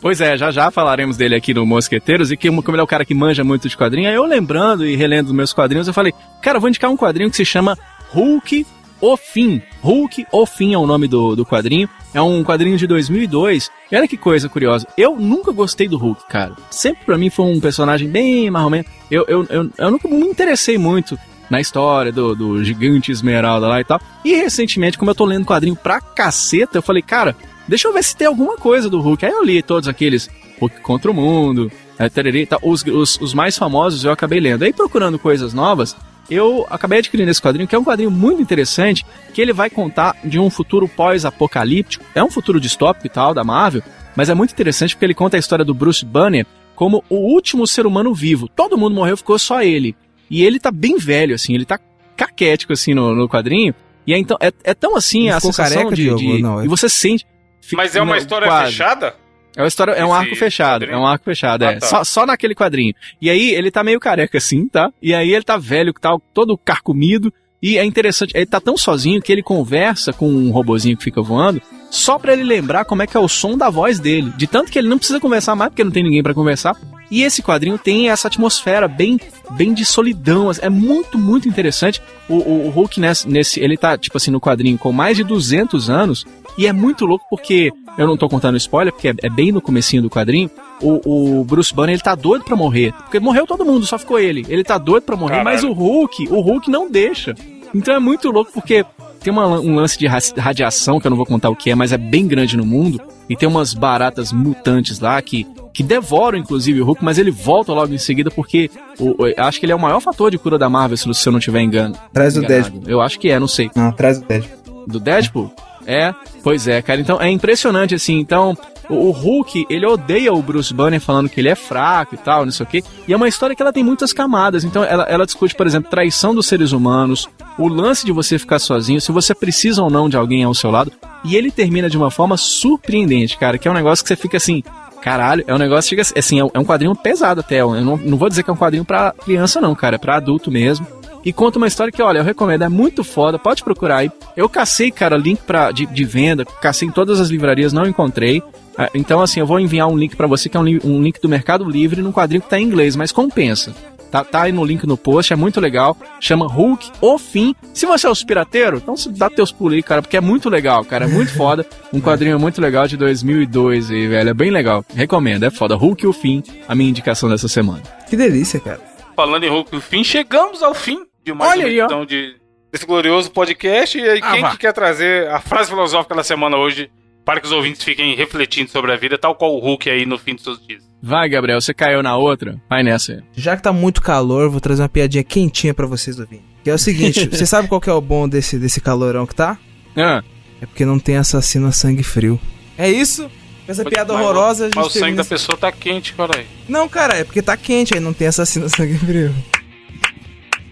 Pois 0.00 0.20
é, 0.20 0.36
já 0.36 0.50
já 0.50 0.70
falaremos 0.70 1.16
dele 1.16 1.34
aqui 1.34 1.54
no 1.54 1.64
Mosqueteiros 1.64 2.30
e 2.30 2.36
que 2.36 2.48
como 2.50 2.70
ele 2.72 2.80
é 2.80 2.84
o 2.84 2.86
cara 2.86 3.04
que 3.06 3.14
manja 3.14 3.42
muito 3.42 3.68
de 3.68 3.76
quadrinho, 3.76 4.06
aí 4.08 4.14
eu 4.14 4.24
lembrando 4.26 4.84
e 4.86 4.94
relendo 4.96 5.28
os 5.28 5.32
meus 5.32 5.52
quadrinhos, 5.54 5.88
eu 5.88 5.94
falei, 5.94 6.12
cara, 6.42 6.58
eu 6.58 6.60
vou 6.60 6.68
indicar 6.68 6.90
um 6.90 6.96
quadrinho 6.96 7.30
que 7.30 7.36
se 7.36 7.44
chama 7.44 7.74
Hulk 8.10 8.66
O 9.00 9.16
Fim. 9.16 9.62
Hulk, 9.82 10.26
O 10.30 10.44
Fim 10.44 10.74
é 10.74 10.78
o 10.78 10.86
nome 10.86 11.08
do, 11.08 11.34
do 11.34 11.44
quadrinho. 11.46 11.88
É 12.12 12.20
um 12.20 12.44
quadrinho 12.44 12.76
de 12.76 12.86
2002. 12.86 13.70
E 13.90 13.96
olha 13.96 14.06
que 14.06 14.16
coisa 14.18 14.46
curiosa. 14.48 14.86
Eu 14.96 15.16
nunca 15.16 15.52
gostei 15.52 15.88
do 15.88 15.96
Hulk, 15.96 16.22
cara. 16.28 16.52
Sempre 16.70 17.04
pra 17.06 17.16
mim 17.18 17.30
foi 17.30 17.46
um 17.46 17.58
personagem 17.58 18.08
bem 18.08 18.50
menos. 18.50 18.86
Eu, 19.10 19.24
eu, 19.26 19.46
eu, 19.50 19.70
eu 19.76 19.90
nunca 19.90 20.06
me 20.08 20.20
interessei 20.26 20.76
muito 20.78 21.18
na 21.50 21.60
história 21.60 22.10
do, 22.10 22.34
do 22.34 22.64
gigante 22.64 23.12
esmeralda 23.12 23.68
lá 23.68 23.80
e 23.80 23.84
tal. 23.84 24.00
E 24.24 24.34
recentemente, 24.34 24.98
como 24.98 25.10
eu 25.10 25.14
tô 25.14 25.24
lendo 25.24 25.46
quadrinho 25.46 25.76
pra 25.76 26.00
caceta, 26.00 26.78
eu 26.78 26.82
falei, 26.82 27.02
cara, 27.02 27.36
deixa 27.68 27.88
eu 27.88 27.92
ver 27.92 28.02
se 28.02 28.16
tem 28.16 28.26
alguma 28.26 28.56
coisa 28.56 28.88
do 28.88 29.00
Hulk. 29.00 29.24
Aí 29.24 29.32
eu 29.32 29.44
li 29.44 29.62
todos 29.62 29.88
aqueles 29.88 30.28
Hulk 30.60 30.80
contra 30.80 31.10
o 31.10 31.14
mundo, 31.14 31.70
é, 31.98 32.08
tererê, 32.08 32.46
tá, 32.46 32.58
os, 32.62 32.82
os, 32.82 33.20
os 33.20 33.34
mais 33.34 33.56
famosos 33.56 34.04
eu 34.04 34.12
acabei 34.12 34.40
lendo. 34.40 34.64
Aí 34.64 34.72
procurando 34.72 35.18
coisas 35.18 35.52
novas, 35.52 35.96
eu 36.30 36.66
acabei 36.70 36.98
adquirindo 36.98 37.30
esse 37.30 37.42
quadrinho, 37.42 37.68
que 37.68 37.74
é 37.74 37.78
um 37.78 37.84
quadrinho 37.84 38.10
muito 38.10 38.40
interessante, 38.40 39.04
que 39.32 39.40
ele 39.40 39.52
vai 39.52 39.68
contar 39.68 40.16
de 40.24 40.38
um 40.38 40.48
futuro 40.48 40.88
pós-apocalíptico. 40.88 42.04
É 42.14 42.24
um 42.24 42.30
futuro 42.30 42.60
distópico 42.60 43.06
e 43.06 43.10
tal, 43.10 43.34
da 43.34 43.44
Marvel, 43.44 43.82
mas 44.16 44.28
é 44.28 44.34
muito 44.34 44.52
interessante 44.52 44.94
porque 44.94 45.04
ele 45.04 45.14
conta 45.14 45.36
a 45.36 45.40
história 45.40 45.64
do 45.64 45.74
Bruce 45.74 46.04
Banner 46.04 46.46
como 46.74 47.04
o 47.08 47.16
último 47.16 47.66
ser 47.66 47.86
humano 47.86 48.14
vivo. 48.14 48.48
Todo 48.48 48.78
mundo 48.78 48.94
morreu, 48.94 49.16
ficou 49.16 49.38
só 49.38 49.62
ele. 49.62 49.94
E 50.30 50.42
ele 50.44 50.58
tá 50.58 50.70
bem 50.70 50.96
velho, 50.98 51.34
assim, 51.34 51.54
ele 51.54 51.64
tá 51.64 51.78
caquético, 52.16 52.72
assim, 52.72 52.94
no, 52.94 53.14
no 53.14 53.28
quadrinho. 53.28 53.74
E 54.06 54.12
é, 54.12 54.18
então, 54.18 54.36
é, 54.40 54.52
é 54.64 54.74
tão 54.74 54.96
assim 54.96 55.22
Ele 55.22 55.30
a 55.30 55.40
sensação 55.40 55.76
careca, 55.90 55.96
de, 55.96 56.14
de- 56.14 56.42
Não, 56.42 56.60
é- 56.60 56.64
E 56.64 56.68
você 56.68 56.88
sente... 56.88 57.26
fica- 57.60 57.82
Mas 57.82 57.96
é 57.96 58.02
uma 58.02 58.12
não, 58.12 58.16
história 58.18 58.46
quase. 58.48 58.72
fechada? 58.72 59.14
É 59.56 59.62
uma 59.62 59.68
história, 59.68 59.92
é 59.92 60.04
um 60.04 60.12
arco 60.12 60.34
fechado, 60.34 60.80
quadrinho? 60.80 60.96
é 60.96 61.00
um 61.00 61.06
arco 61.06 61.24
fechado, 61.24 61.62
Ah, 61.64 61.72
é. 61.72 61.78
tá. 61.78 61.86
Só, 61.86 62.02
só 62.04 62.26
naquele 62.26 62.54
quadrinho. 62.54 62.92
E 63.22 63.30
aí 63.30 63.50
ele 63.54 63.70
tá 63.70 63.84
meio 63.84 64.00
careca 64.00 64.36
assim, 64.38 64.66
tá? 64.66 64.90
E 65.00 65.14
aí 65.14 65.32
ele 65.32 65.44
tá 65.44 65.56
velho, 65.56 65.92
tal, 66.00 66.20
todo 66.32 66.58
carcomido. 66.58 67.32
E 67.62 67.78
é 67.78 67.84
interessante, 67.84 68.32
ele 68.36 68.44
tá 68.44 68.60
tão 68.60 68.76
sozinho 68.76 69.22
que 69.22 69.32
ele 69.32 69.42
conversa 69.42 70.12
com 70.12 70.28
um 70.28 70.50
robozinho 70.50 70.96
que 70.98 71.04
fica 71.04 71.22
voando, 71.22 71.62
só 71.90 72.18
pra 72.18 72.34
ele 72.34 72.42
lembrar 72.42 72.84
como 72.84 73.02
é 73.02 73.06
que 73.06 73.16
é 73.16 73.20
o 73.20 73.28
som 73.28 73.56
da 73.56 73.70
voz 73.70 73.98
dele. 73.98 74.30
De 74.36 74.46
tanto 74.46 74.70
que 74.70 74.78
ele 74.78 74.88
não 74.88 74.98
precisa 74.98 75.18
conversar 75.20 75.54
mais, 75.56 75.70
porque 75.70 75.82
não 75.84 75.90
tem 75.92 76.02
ninguém 76.02 76.22
pra 76.22 76.34
conversar. 76.34 76.76
E 77.14 77.22
esse 77.22 77.42
quadrinho 77.42 77.78
tem 77.78 78.10
essa 78.10 78.26
atmosfera 78.28 78.88
bem, 78.88 79.20
bem 79.52 79.72
de 79.72 79.84
solidão. 79.84 80.50
É 80.60 80.68
muito, 80.68 81.16
muito 81.16 81.48
interessante. 81.48 82.02
O, 82.28 82.34
o, 82.34 82.66
o 82.66 82.70
Hulk 82.70 82.98
nesse, 83.00 83.28
nesse, 83.28 83.60
ele 83.60 83.76
tá, 83.76 83.96
tipo 83.96 84.16
assim, 84.16 84.30
no 84.30 84.40
quadrinho 84.40 84.76
com 84.76 84.90
mais 84.90 85.16
de 85.16 85.22
200 85.24 85.88
anos. 85.88 86.24
E 86.58 86.66
é 86.66 86.72
muito 86.72 87.04
louco 87.06 87.24
porque, 87.30 87.72
eu 87.98 88.06
não 88.06 88.16
tô 88.16 88.28
contando 88.28 88.56
spoiler, 88.56 88.92
porque 88.92 89.08
é, 89.08 89.14
é 89.22 89.30
bem 89.30 89.52
no 89.52 89.60
comecinho 89.60 90.02
do 90.02 90.10
quadrinho, 90.10 90.50
o, 90.82 91.38
o 91.40 91.44
Bruce 91.44 91.72
Banner, 91.74 91.94
ele 91.94 92.02
tá 92.02 92.14
doido 92.14 92.44
pra 92.44 92.56
morrer. 92.56 92.92
Porque 92.92 93.20
morreu 93.20 93.46
todo 93.46 93.64
mundo, 93.64 93.86
só 93.86 93.98
ficou 93.98 94.18
ele. 94.18 94.44
Ele 94.48 94.64
tá 94.64 94.76
doido 94.78 95.04
pra 95.04 95.16
morrer, 95.16 95.36
Caralho. 95.36 95.50
mas 95.56 95.64
o 95.64 95.72
Hulk, 95.72 96.28
o 96.30 96.40
Hulk 96.40 96.70
não 96.70 96.90
deixa. 96.90 97.34
Então 97.74 97.94
é 97.94 97.98
muito 98.00 98.30
louco 98.30 98.50
porque 98.52 98.84
tem 99.20 99.32
uma- 99.32 99.46
um 99.60 99.74
lance 99.74 99.98
de 99.98 100.06
ra- 100.06 100.18
radiação, 100.36 101.00
que 101.00 101.06
eu 101.06 101.10
não 101.10 101.16
vou 101.16 101.26
contar 101.26 101.48
o 101.50 101.56
que 101.56 101.70
é, 101.70 101.74
mas 101.74 101.92
é 101.92 101.98
bem 101.98 102.26
grande 102.26 102.56
no 102.56 102.64
mundo. 102.66 103.00
E 103.28 103.36
tem 103.36 103.48
umas 103.48 103.72
baratas 103.74 104.32
mutantes 104.32 105.00
lá 105.00 105.20
que, 105.22 105.46
que 105.72 105.82
devoram, 105.82 106.38
inclusive, 106.38 106.80
o 106.80 106.84
Hulk, 106.84 107.04
mas 107.04 107.18
ele 107.18 107.30
volta 107.30 107.72
logo 107.72 107.92
em 107.94 107.98
seguida 107.98 108.30
porque 108.30 108.70
o, 108.98 109.10
o- 109.24 109.34
acho 109.38 109.58
que 109.58 109.66
ele 109.66 109.72
é 109.72 109.76
o 109.76 109.80
maior 109.80 110.00
fator 110.00 110.30
de 110.30 110.38
cura 110.38 110.58
da 110.58 110.68
Marvel, 110.68 110.96
se 110.96 111.12
se 111.14 111.28
eu 111.28 111.32
não 111.32 111.40
tiver 111.40 111.62
engano. 111.62 111.94
Traz 112.12 112.36
o 112.36 112.40
enganado. 112.40 112.70
Deadpool. 112.70 112.82
Eu 112.90 113.00
acho 113.00 113.18
que 113.18 113.30
é, 113.30 113.38
não 113.40 113.48
sei. 113.48 113.70
Não, 113.74 113.90
traz 113.92 114.18
o 114.18 114.24
Deadpool. 114.24 114.84
Do 114.86 115.00
Deadpool? 115.00 115.52
É, 115.86 116.14
pois 116.42 116.66
é, 116.68 116.80
cara. 116.82 117.00
Então 117.00 117.20
é 117.20 117.30
impressionante, 117.30 117.94
assim. 117.94 118.18
Então, 118.18 118.56
o, 118.88 118.94
o 118.94 119.10
Hulk, 119.10 119.66
ele 119.70 119.86
odeia 119.86 120.32
o 120.32 120.42
Bruce 120.42 120.72
Banner 120.72 121.00
falando 121.00 121.28
que 121.28 121.40
ele 121.40 121.48
é 121.50 121.54
fraco 121.54 122.14
e 122.14 122.18
tal, 122.18 122.44
não 122.44 122.52
sei 122.52 122.64
o 122.64 122.68
quê. 122.68 122.82
E 123.08 123.12
é 123.12 123.16
uma 123.16 123.28
história 123.28 123.54
que 123.56 123.60
ela 123.62 123.72
tem 123.72 123.84
muitas 123.84 124.12
camadas. 124.12 124.64
Então, 124.64 124.82
ela, 124.84 125.04
ela 125.04 125.24
discute, 125.26 125.54
por 125.54 125.66
exemplo, 125.66 125.90
traição 125.90 126.34
dos 126.34 126.46
seres 126.46 126.72
humanos, 126.72 127.28
o 127.58 127.68
lance 127.68 128.04
de 128.06 128.12
você 128.12 128.38
ficar 128.38 128.58
sozinho, 128.58 129.00
se 129.00 129.12
você 129.12 129.34
precisa 129.34 129.82
ou 129.82 129.90
não 129.90 130.08
de 130.08 130.16
alguém 130.16 130.42
ao 130.44 130.54
seu 130.54 130.70
lado. 130.70 130.90
E 131.24 131.36
ele 131.36 131.50
termina 131.50 131.88
de 131.88 131.96
uma 131.96 132.10
forma 132.10 132.36
surpreendente, 132.36 133.38
cara, 133.38 133.56
que 133.58 133.66
é 133.66 133.70
um 133.70 133.74
negócio 133.74 134.04
que 134.04 134.08
você 134.08 134.16
fica 134.16 134.36
assim. 134.36 134.62
Caralho, 135.02 135.44
é 135.46 135.54
um 135.54 135.58
negócio 135.58 135.88
que 135.94 136.02
fica 136.02 136.18
assim, 136.18 136.38
é 136.40 136.44
um- 136.44 136.50
é 136.54 136.58
um 136.58 136.64
quadrinho 136.64 136.94
pesado 136.96 137.40
até. 137.40 137.60
Eu 137.60 137.74
não, 137.82 137.96
não 137.96 138.16
vou 138.16 138.28
dizer 138.28 138.42
que 138.42 138.50
é 138.50 138.52
um 138.52 138.56
quadrinho 138.56 138.84
pra 138.84 139.12
criança, 139.24 139.60
não, 139.60 139.74
cara, 139.74 139.96
é 139.96 139.98
pra 139.98 140.16
adulto 140.16 140.50
mesmo. 140.50 140.86
E 141.24 141.32
conta 141.32 141.56
uma 141.58 141.66
história 141.66 141.90
que, 141.92 142.02
olha, 142.02 142.18
eu 142.18 142.24
recomendo, 142.24 142.62
é 142.64 142.68
muito 142.68 143.02
foda, 143.02 143.38
pode 143.38 143.62
procurar 143.64 143.98
aí. 143.98 144.10
Eu 144.36 144.48
cacei, 144.48 144.90
cara, 144.90 145.16
link 145.16 145.40
pra, 145.40 145.72
de, 145.72 145.86
de 145.86 146.04
venda, 146.04 146.44
cacei 146.44 146.86
em 146.88 146.90
todas 146.90 147.18
as 147.20 147.28
livrarias, 147.30 147.72
não 147.72 147.86
encontrei. 147.86 148.42
Ah, 148.76 148.90
Então, 148.94 149.20
assim, 149.20 149.40
eu 149.40 149.46
vou 149.46 149.58
enviar 149.60 149.88
um 149.88 149.96
link 149.96 150.16
pra 150.16 150.26
você, 150.26 150.48
que 150.50 150.56
é 150.56 150.60
um, 150.60 150.64
um 150.84 151.02
link 151.02 151.18
do 151.20 151.28
Mercado 151.28 151.64
Livre, 151.64 152.02
num 152.02 152.12
quadrinho 152.12 152.42
que 152.42 152.48
tá 152.50 152.58
em 152.60 152.64
inglês, 152.64 152.94
mas 152.96 153.10
compensa. 153.12 153.74
Tá, 154.14 154.22
tá 154.22 154.42
aí 154.42 154.52
no 154.52 154.64
link 154.64 154.86
no 154.86 154.96
post, 154.96 155.32
é 155.32 155.36
muito 155.36 155.58
legal. 155.60 155.96
Chama 156.20 156.46
Hulk, 156.46 156.88
o 157.00 157.18
fim. 157.18 157.52
Se 157.72 157.84
você 157.84 158.06
é 158.06 158.10
os 158.10 158.22
pirateiros, 158.22 158.80
então 158.80 158.96
se 158.96 159.08
dá 159.08 159.28
teus 159.28 159.50
pulos 159.50 159.74
aí, 159.74 159.82
cara, 159.82 160.00
porque 160.02 160.16
é 160.16 160.20
muito 160.20 160.48
legal, 160.48 160.84
cara, 160.84 161.06
é 161.06 161.08
muito 161.08 161.32
foda. 161.36 161.66
Um 161.92 162.00
quadrinho 162.00 162.38
muito 162.38 162.60
legal 162.60 162.86
de 162.86 162.96
2002 162.96 163.90
aí, 163.90 164.06
velho, 164.06 164.30
é 164.30 164.32
bem 164.32 164.52
legal. 164.52 164.84
Recomendo, 164.94 165.42
é 165.42 165.50
foda. 165.50 165.74
Hulk, 165.74 166.06
o 166.06 166.12
fim, 166.12 166.44
a 166.68 166.76
minha 166.76 166.88
indicação 166.88 167.28
dessa 167.28 167.48
semana. 167.48 167.82
Que 168.08 168.16
delícia, 168.16 168.60
cara. 168.60 168.80
Falando 169.16 169.42
em 169.42 169.48
Hulk, 169.50 169.74
o 169.74 169.80
fim, 169.80 170.04
chegamos 170.04 170.62
ao 170.62 170.74
fim 170.74 171.04
de 171.24 171.32
mais 171.34 171.50
Olha 171.50 171.62
uma 171.62 171.68
aí, 171.68 171.80
ó. 171.80 171.84
edição 171.86 172.06
de, 172.06 172.36
desse 172.70 172.86
glorioso 172.86 173.32
podcast. 173.32 173.98
E 173.98 174.08
aí, 174.08 174.20
Ah, 174.22 174.30
quem 174.30 174.42
vá. 174.42 174.50
que 174.52 174.58
quer 174.58 174.72
trazer 174.72 175.28
a 175.28 175.40
frase 175.40 175.70
filosófica 175.70 176.14
da 176.14 176.22
semana 176.22 176.56
hoje 176.56 176.88
para 177.24 177.40
que 177.40 177.46
os 177.46 177.52
ouvintes 177.52 177.82
fiquem 177.82 178.14
refletindo 178.14 178.70
sobre 178.70 178.92
a 178.92 178.96
vida, 178.96 179.18
tal 179.18 179.34
qual 179.34 179.56
o 179.56 179.58
Hulk 179.58 179.90
aí 179.90 180.06
no 180.06 180.16
fim 180.18 180.36
dos 180.36 180.44
seus 180.44 180.64
dias? 180.64 180.84
Vai, 181.06 181.28
Gabriel, 181.28 181.60
você 181.60 181.74
caiu 181.74 182.02
na 182.02 182.16
outra? 182.16 182.58
Vai 182.68 182.82
nessa 182.82 183.12
aí. 183.12 183.22
Já 183.36 183.56
que 183.56 183.62
tá 183.62 183.72
muito 183.72 184.00
calor, 184.00 184.48
vou 184.48 184.60
trazer 184.60 184.80
uma 184.82 184.88
piadinha 184.88 185.22
quentinha 185.22 185.74
pra 185.74 185.86
vocês 185.86 186.18
ouvirem. 186.18 186.42
Que 186.62 186.70
é 186.70 186.74
o 186.74 186.78
seguinte, 186.78 187.28
você 187.30 187.44
sabe 187.44 187.68
qual 187.68 187.80
que 187.80 187.90
é 187.90 187.92
o 187.92 188.00
bom 188.00 188.26
desse, 188.28 188.58
desse 188.58 188.80
calorão 188.80 189.26
que 189.26 189.34
tá? 189.34 189.58
Ah, 189.96 190.22
É 190.62 190.66
porque 190.66 190.84
não 190.86 190.98
tem 190.98 191.16
assassino 191.18 191.66
a 191.66 191.72
sangue 191.72 192.02
frio. 192.02 192.40
É 192.78 192.88
isso? 192.90 193.30
Essa 193.68 193.84
piada 193.84 194.12
Mas- 194.14 194.22
horrorosa, 194.22 194.64
a 194.64 194.66
gente 194.68 194.76
Mas 194.76 194.86
o 194.86 194.90
sangue 194.98 195.16
da 195.16 195.24
pessoa 195.24 195.58
tá 195.58 195.70
quente, 195.70 196.14
cara 196.14 196.38
aí. 196.38 196.46
Não, 196.68 196.88
cara, 196.88 197.14
é 197.18 197.24
porque 197.24 197.42
tá 197.42 197.56
quente, 197.56 197.92
aí 197.94 198.00
não 198.00 198.12
tem 198.14 198.26
assassino 198.28 198.64
a 198.66 198.68
sangue 198.70 198.96
frio. 198.98 199.34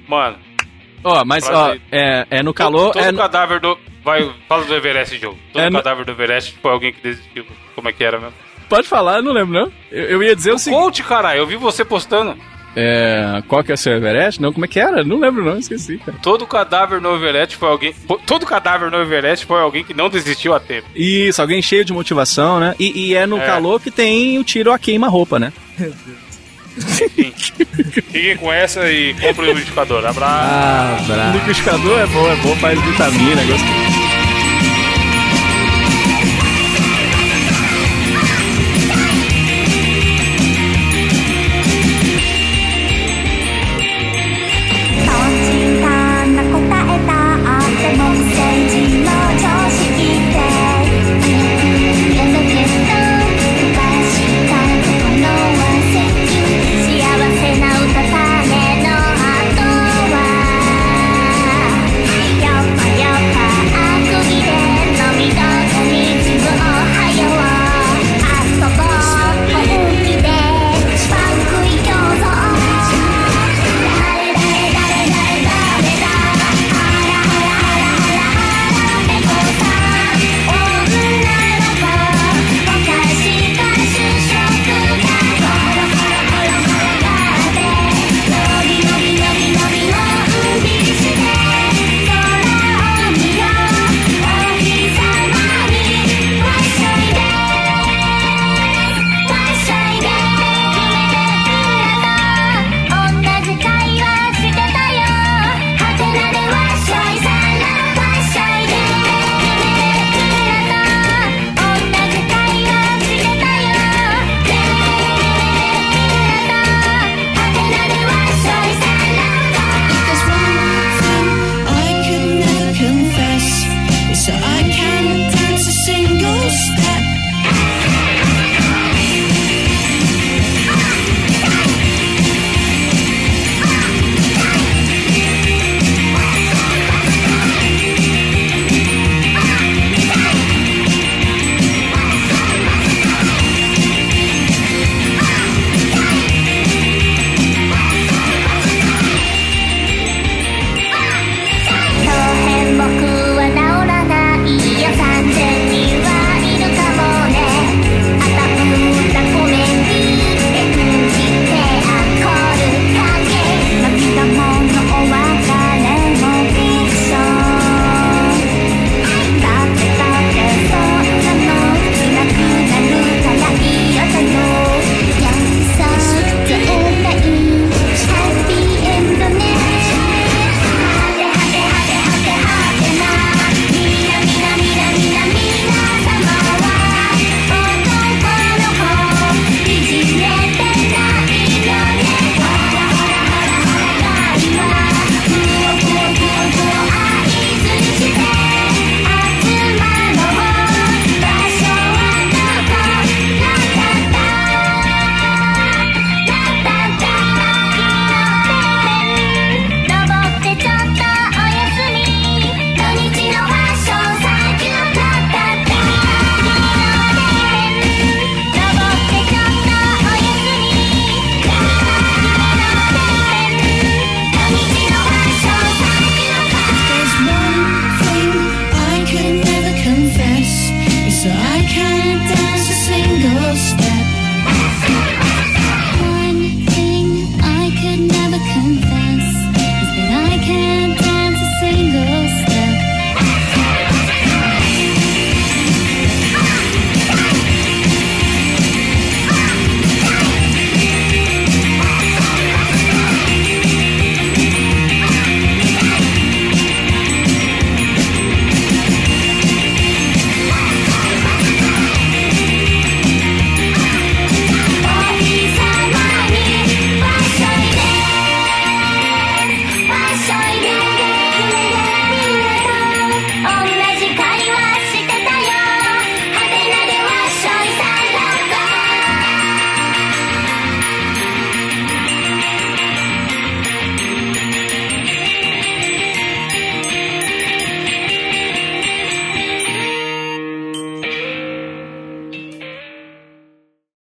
Mano, 0.09 0.37
Ó, 1.05 1.24
mas 1.24 1.45
Frase 1.45 1.59
ó, 1.61 1.72
aí. 1.72 1.80
é, 1.91 2.26
é 2.30 2.43
no 2.43 2.55
calor. 2.55 2.93
todo 2.93 3.03
é 3.05 3.11
no- 3.11 3.18
cadáver 3.18 3.61
do. 3.61 3.76
Vai, 4.05 4.28
fala 4.49 4.64
do 4.64 4.74
Everest, 4.74 5.18
jogo. 5.18 5.37
Todo 5.53 5.62
É 5.62 5.68
no- 5.70 5.76
cadáver 5.78 6.05
do 6.05 6.12
Everest 6.12 6.57
foi 6.62 6.70
alguém 6.70 6.93
que 6.93 7.03
desistiu. 7.03 7.45
Como 7.74 7.89
é 7.89 7.93
que 7.93 8.05
era 8.05 8.18
mesmo? 8.20 8.35
Pode 8.69 8.89
falar, 8.89 9.23
não 9.23 9.33
lembro, 9.33 9.53
não. 9.53 9.73
Eu, 9.91 10.05
eu 10.05 10.23
ia 10.23 10.35
dizer 10.37 10.53
o 10.53 10.59
seguinte. 10.59 10.81
Coach, 10.81 11.03
caralho, 11.03 11.39
eu 11.41 11.47
vi 11.47 11.57
você 11.57 11.85
postando. 11.85 12.37
É. 12.75 13.43
Qual 13.49 13.63
que 13.63 13.71
é 13.71 13.75
o 13.75 13.77
seu 13.77 13.93
Everest? 13.93 14.41
Não, 14.41 14.51
como 14.51 14.65
é 14.65 14.69
que 14.69 14.81
era? 14.81 15.05
Não 15.05 15.19
lembro, 15.21 15.45
não, 15.45 15.59
esqueci, 15.59 15.99
cara. 15.99 16.17
Todo 16.23 16.47
cadáver 16.47 17.03
no 17.03 17.15
Everest 17.15 17.55
foi 17.57 17.69
alguém. 17.69 17.95
Todo 18.27 18.47
cadáver 18.47 18.91
no 18.91 18.97
Everest 18.99 19.45
foi 19.45 19.61
alguém 19.61 19.85
que 19.85 19.93
não 19.93 20.09
desistiu 20.09 20.55
a 20.55 20.61
tempo. 20.61 20.89
Isso, 20.97 21.43
alguém 21.43 21.61
cheio 21.61 21.85
de 21.85 21.93
motivação, 21.93 22.59
né? 22.59 22.75
E, 22.79 23.09
e 23.09 23.15
é 23.15 23.27
no 23.27 23.37
É. 23.39 23.45
calor 23.47 23.79
que 23.79 23.91
tem 23.91 24.39
o 24.39 24.45
tiro 24.45 24.73
a 24.73 24.79
queima-roupa, 24.79 25.39
né? 25.39 25.53
Fiquem 28.11 28.37
com 28.39 28.51
essa 28.51 28.91
e 28.91 29.13
comprem 29.15 29.51
o 29.51 29.53
liquidificador. 29.53 30.07
Abraço. 30.07 30.49
Ah, 30.51 30.97
bravo. 31.07 31.31
O 31.31 31.33
liquidificador 31.35 31.99
é 31.99 32.07
bom, 32.07 32.33
é 32.33 32.37
bom, 32.37 32.57
faz 32.57 32.81
vitamina, 32.81 33.43
gosto. 33.45 34.22